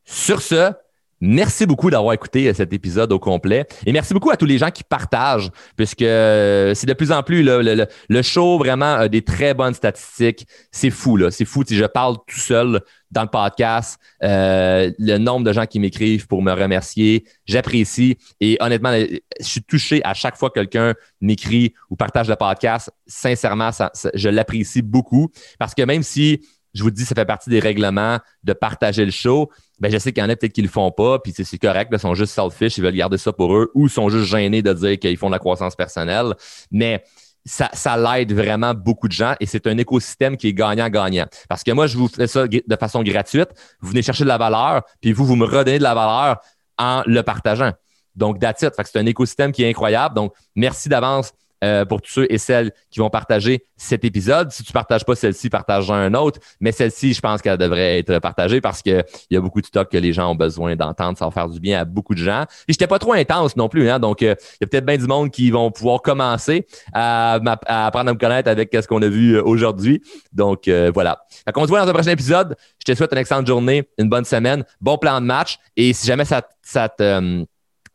Sur 0.05 0.41
ce, 0.41 0.72
Merci 1.20 1.65
beaucoup 1.65 1.89
d'avoir 1.89 2.13
écouté 2.13 2.47
euh, 2.47 2.53
cet 2.53 2.74
épisode 2.74 3.11
au 3.11 3.18
complet. 3.18 3.65
Et 3.88 3.91
merci 3.91 4.13
beaucoup 4.13 4.30
à 4.30 4.38
tous 4.38 4.45
les 4.45 4.59
gens 4.59 4.70
qui 4.70 4.84
partagent, 4.84 5.49
puisque 5.76 6.03
euh, 6.03 6.76
c'est 6.76 6.86
de 6.86 6.93
plus 6.93 7.11
en 7.11 7.24
plus 7.24 7.41
le, 7.41 7.88
le, 8.07 8.22
show 8.22 8.59
vraiment 8.59 8.93
a 8.93 9.07
des 9.07 9.24
très 9.24 9.55
bonnes 9.55 9.74
statistiques. 9.74 10.45
C'est 10.72 10.91
fou, 10.91 11.18
là. 11.18 11.32
C'est 11.32 11.45
fou. 11.45 11.63
Si 11.68 11.76
je 11.76 11.86
parle 11.86 12.18
tout 12.28 12.39
seul 12.39 12.82
dans 13.09 13.24
le 13.24 13.30
podcast, 13.30 13.99
euh, 14.24 14.91
le 14.99 15.18
nombre 15.18 15.45
de 15.45 15.53
gens 15.53 15.65
qui 15.65 15.80
m'écrivent 15.80 16.28
pour 16.28 16.43
me 16.43 16.51
remercier, 16.51 17.26
j'apprécie. 17.45 18.18
Et 18.39 18.57
honnêtement, 18.59 18.93
je 18.93 19.45
suis 19.45 19.63
touché 19.63 20.01
à 20.03 20.13
chaque 20.13 20.38
fois 20.38 20.49
que 20.49 20.59
quelqu'un 20.59 20.93
m'écrit 21.20 21.74
ou 21.89 21.95
partage 21.95 22.30
le 22.30 22.36
podcast. 22.36 22.91
Sincèrement, 23.07 23.72
ça, 23.72 23.91
je 24.13 24.30
l'apprécie 24.30 24.84
beaucoup 24.84 25.30
parce 25.57 25.74
que 25.74 25.82
même 25.82 26.03
si 26.03 26.41
je 26.74 26.84
vous 26.84 26.91
dis, 26.91 27.05
ça 27.05 27.15
fait 27.15 27.26
partie 27.26 27.49
des 27.49 27.59
règlements 27.59 28.20
de 28.43 28.53
partager 28.53 29.03
le 29.03 29.11
show 29.11 29.49
ben 29.80 29.92
je 29.92 29.98
sais 29.98 30.12
qu'il 30.12 30.24
y 30.24 30.26
en 30.26 30.30
a 30.30 30.36
peut-être 30.36 30.54
qui 30.54 30.62
le 30.62 30.70
font 30.70 30.92
pas, 30.92 31.20
puis 31.20 31.34
c'est 31.36 31.58
correct, 31.58 31.90
ils 31.92 32.00
sont 32.00 32.16
juste 32.16 32.34
selfish, 32.34 32.78
ils 32.78 32.84
veulent 32.84 32.96
garder 32.96 33.18
ça 33.18 33.32
pour 33.32 33.56
eux, 33.56 33.72
ou 33.76 33.88
sont 33.88 34.10
juste 34.10 34.26
gênés 34.26 34.62
de 34.62 34.74
dire 34.74 34.98
qu'ils 35.00 35.18
font 35.18 35.28
de 35.28 35.34
la 35.34 35.40
croissance 35.40 35.76
personnelle. 35.76 36.34
Mais 36.72 37.04
ça, 37.46 37.70
ça 37.74 37.98
l'aide 37.98 38.34
vraiment 38.34 38.74
beaucoup 38.74 39.08
de 39.08 39.14
gens 39.14 39.36
et 39.40 39.46
c'est 39.46 39.68
un 39.68 39.78
écosystème 39.78 40.36
qui 40.36 40.50
est 40.50 40.54
gagnant-gagnant. 40.54 41.28
Parce 41.48 41.64
que 41.64 41.72
moi, 41.72 41.88
je 41.88 41.98
vous 41.98 42.08
fais 42.08 42.28
ça 42.28 42.48
de 42.48 42.76
façon 42.76 43.04
gratuite. 43.04 43.50
Vous 43.80 43.90
venez 43.90 44.02
chercher 44.02 44.24
de 44.24 44.30
la 44.30 44.38
valeur, 44.38 44.84
puis 45.02 45.14
vous, 45.14 45.26
vous 45.26 45.36
me 45.36 45.46
redonnez 45.46 45.78
de 45.78 45.84
la 45.84 45.94
valeur 45.96 46.38
en 46.78 47.04
le 47.06 47.22
partageant. 47.24 47.72
Donc, 48.16 48.40
that's 48.40 48.64
it. 48.64 48.74
c'est 48.76 49.00
un 49.00 49.06
écosystème 49.06 49.52
qui 49.52 49.64
est 49.64 49.70
incroyable. 49.70 50.16
Donc, 50.16 50.34
merci 50.56 50.90
d'avance 50.90 51.32
euh, 51.64 51.86
pour 51.86 52.01
tous 52.01 52.12
ceux 52.12 52.28
et 52.32 52.38
celles 52.38 52.72
qui 52.91 52.99
vont 52.99 53.10
partager 53.10 53.64
cet 53.76 54.05
épisode. 54.05 54.51
Si 54.51 54.64
tu 54.64 54.72
partages 54.72 55.03
pas 55.03 55.16
celle-ci, 55.16 55.49
partage 55.49 55.89
un 55.89 56.14
autre. 56.14 56.39
Mais 56.60 56.72
celle-ci, 56.72 57.14
je 57.14 57.22
pense 57.22 57.41
qu'elle 57.41 57.58
devrait 57.58 57.99
être 57.99 58.20
partagée 58.20 58.62
parce 58.62 58.82
qu'il 58.82 59.03
y 59.32 59.38
a 59.38 59.41
beaucoup 59.41 59.62
de 59.62 59.66
stock 59.66 59.89
que 59.89 59.97
les 59.97 60.14
gens 60.14 60.32
ont 60.32 60.36
besoin 60.36 60.76
d'entendre. 60.76 61.18
Ça 61.18 61.26
va 61.26 61.32
faire 61.32 61.49
du 61.49 61.60
bien 61.60 61.82
à 61.82 61.86
beaucoup 61.86 62.14
de 62.14 62.20
gens. 62.20 62.43
Et 62.68 62.74
je 62.74 62.74
n'étais 62.74 62.88
pas 62.88 62.99
trop 62.99 63.14
intense 63.14 63.55
non 63.55 63.70
plus. 63.70 63.89
Hein, 63.89 63.99
donc, 63.99 64.22
euh, 64.22 64.36
il 64.39 64.58
y 64.62 64.64
a 64.66 64.68
peut-être 64.68 64.86
bien 64.86 64.97
du 64.97 65.08
monde 65.08 65.32
qui 65.32 65.49
vont 65.49 65.72
pouvoir 65.72 66.01
commencer 66.01 66.68
à, 66.93 67.39
apprendre 67.66 68.10
à 68.10 68.14
me 68.14 68.20
connaître 68.20 68.49
avec 68.49 68.76
ce 68.80 68.88
qu'on 68.88 69.01
a 69.01 69.08
vu 69.08 69.34
euh, 69.36 69.43
aujourd'hui. 69.43 70.01
Donc, 70.34 70.70
voilà. 70.93 71.20
on 71.55 71.64
se 71.64 71.68
voit 71.68 71.82
dans 71.82 71.89
un 71.89 71.93
prochain 71.93 72.12
épisode. 72.12 72.55
Je 72.80 72.91
te 72.93 72.95
souhaite 72.95 73.12
une 73.12 73.18
excellente 73.18 73.47
journée, 73.47 73.89
une 73.97 74.10
bonne 74.10 74.26
semaine, 74.26 74.64
bon 74.80 74.97
plan 74.97 75.20
de 75.20 75.26
match. 75.26 75.58
Et 75.76 75.93
si 75.93 76.05
jamais 76.05 76.26
ça, 76.26 76.47
ça 76.62 76.88
te 76.89 77.45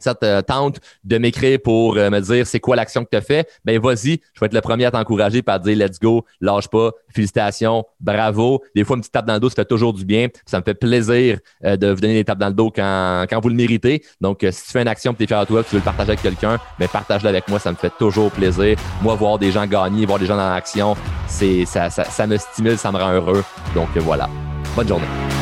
ça 0.03 0.14
te 0.14 0.40
tente 0.42 0.80
de 1.05 1.18
m'écrire 1.18 1.59
pour 1.62 1.96
euh, 1.96 2.11
me 2.11 2.20
dire 2.20 2.46
c'est 2.46 2.61
quoi 2.61 2.76
l'action 2.76 3.05
que 3.05 3.11
tu 3.11 3.16
as 3.16 3.22
fait, 3.22 3.48
ben 3.64 3.78
vas-y, 3.80 4.20
je 4.34 4.40
vais 4.40 4.46
être 4.46 4.55
le 4.55 4.61
premier 4.61 4.84
à 4.84 4.90
t'encourager 4.90 5.42
par 5.42 5.61
dire 5.61 5.76
let's 5.76 5.98
go, 6.00 6.24
lâche 6.40 6.68
pas, 6.68 6.90
félicitations, 7.09 7.84
bravo. 8.00 8.62
Des 8.74 8.84
fois, 8.84 8.96
une 8.96 9.03
petite 9.03 9.12
tape 9.12 9.26
dans 9.26 9.34
le 9.34 9.40
dos, 9.40 9.48
ça 9.48 9.57
fait 9.57 9.64
toujours 9.64 9.92
du 9.92 10.05
bien. 10.05 10.28
Ça 10.46 10.59
me 10.59 10.64
fait 10.64 10.74
plaisir 10.74 11.38
euh, 11.64 11.76
de 11.76 11.88
vous 11.88 12.00
donner 12.00 12.14
des 12.14 12.24
tapes 12.24 12.38
dans 12.38 12.48
le 12.48 12.55
dos 12.55 12.70
quand, 12.70 13.26
quand 13.28 13.40
vous 13.40 13.48
le 13.48 13.55
méritez. 13.55 14.03
Donc, 14.20 14.44
euh, 14.44 14.50
si 14.50 14.64
tu 14.64 14.72
fais 14.72 14.82
une 14.82 14.88
action 14.88 15.14
tu 15.14 15.24
es 15.24 15.26
fier 15.26 15.40
de 15.40 15.46
toi, 15.46 15.62
tu 15.62 15.70
veux 15.70 15.78
le 15.78 15.84
partager 15.84 16.11
avec 16.11 16.22
quelqu'un, 16.22 16.59
ben 16.78 16.88
partage-le 16.88 17.28
avec 17.28 17.48
moi, 17.48 17.59
ça 17.59 17.70
me 17.70 17.76
fait 17.76 17.92
toujours 17.98 18.30
plaisir. 18.30 18.76
Moi, 19.03 19.14
voir 19.14 19.38
des 19.38 19.53
gens 19.53 19.66
gagner, 19.66 20.07
voir 20.07 20.18
des 20.18 20.26
gens 20.26 20.36
dans 20.36 20.50
l'action, 20.50 20.96
ça 21.26 22.26
me 22.26 22.36
stimule, 22.36 22.78
ça 22.78 22.90
me 22.90 22.98
rend 22.98 23.12
heureux. 23.12 23.44
Donc 23.74 23.88
voilà. 23.98 24.28
Bonne 24.74 24.88
journée. 24.88 25.41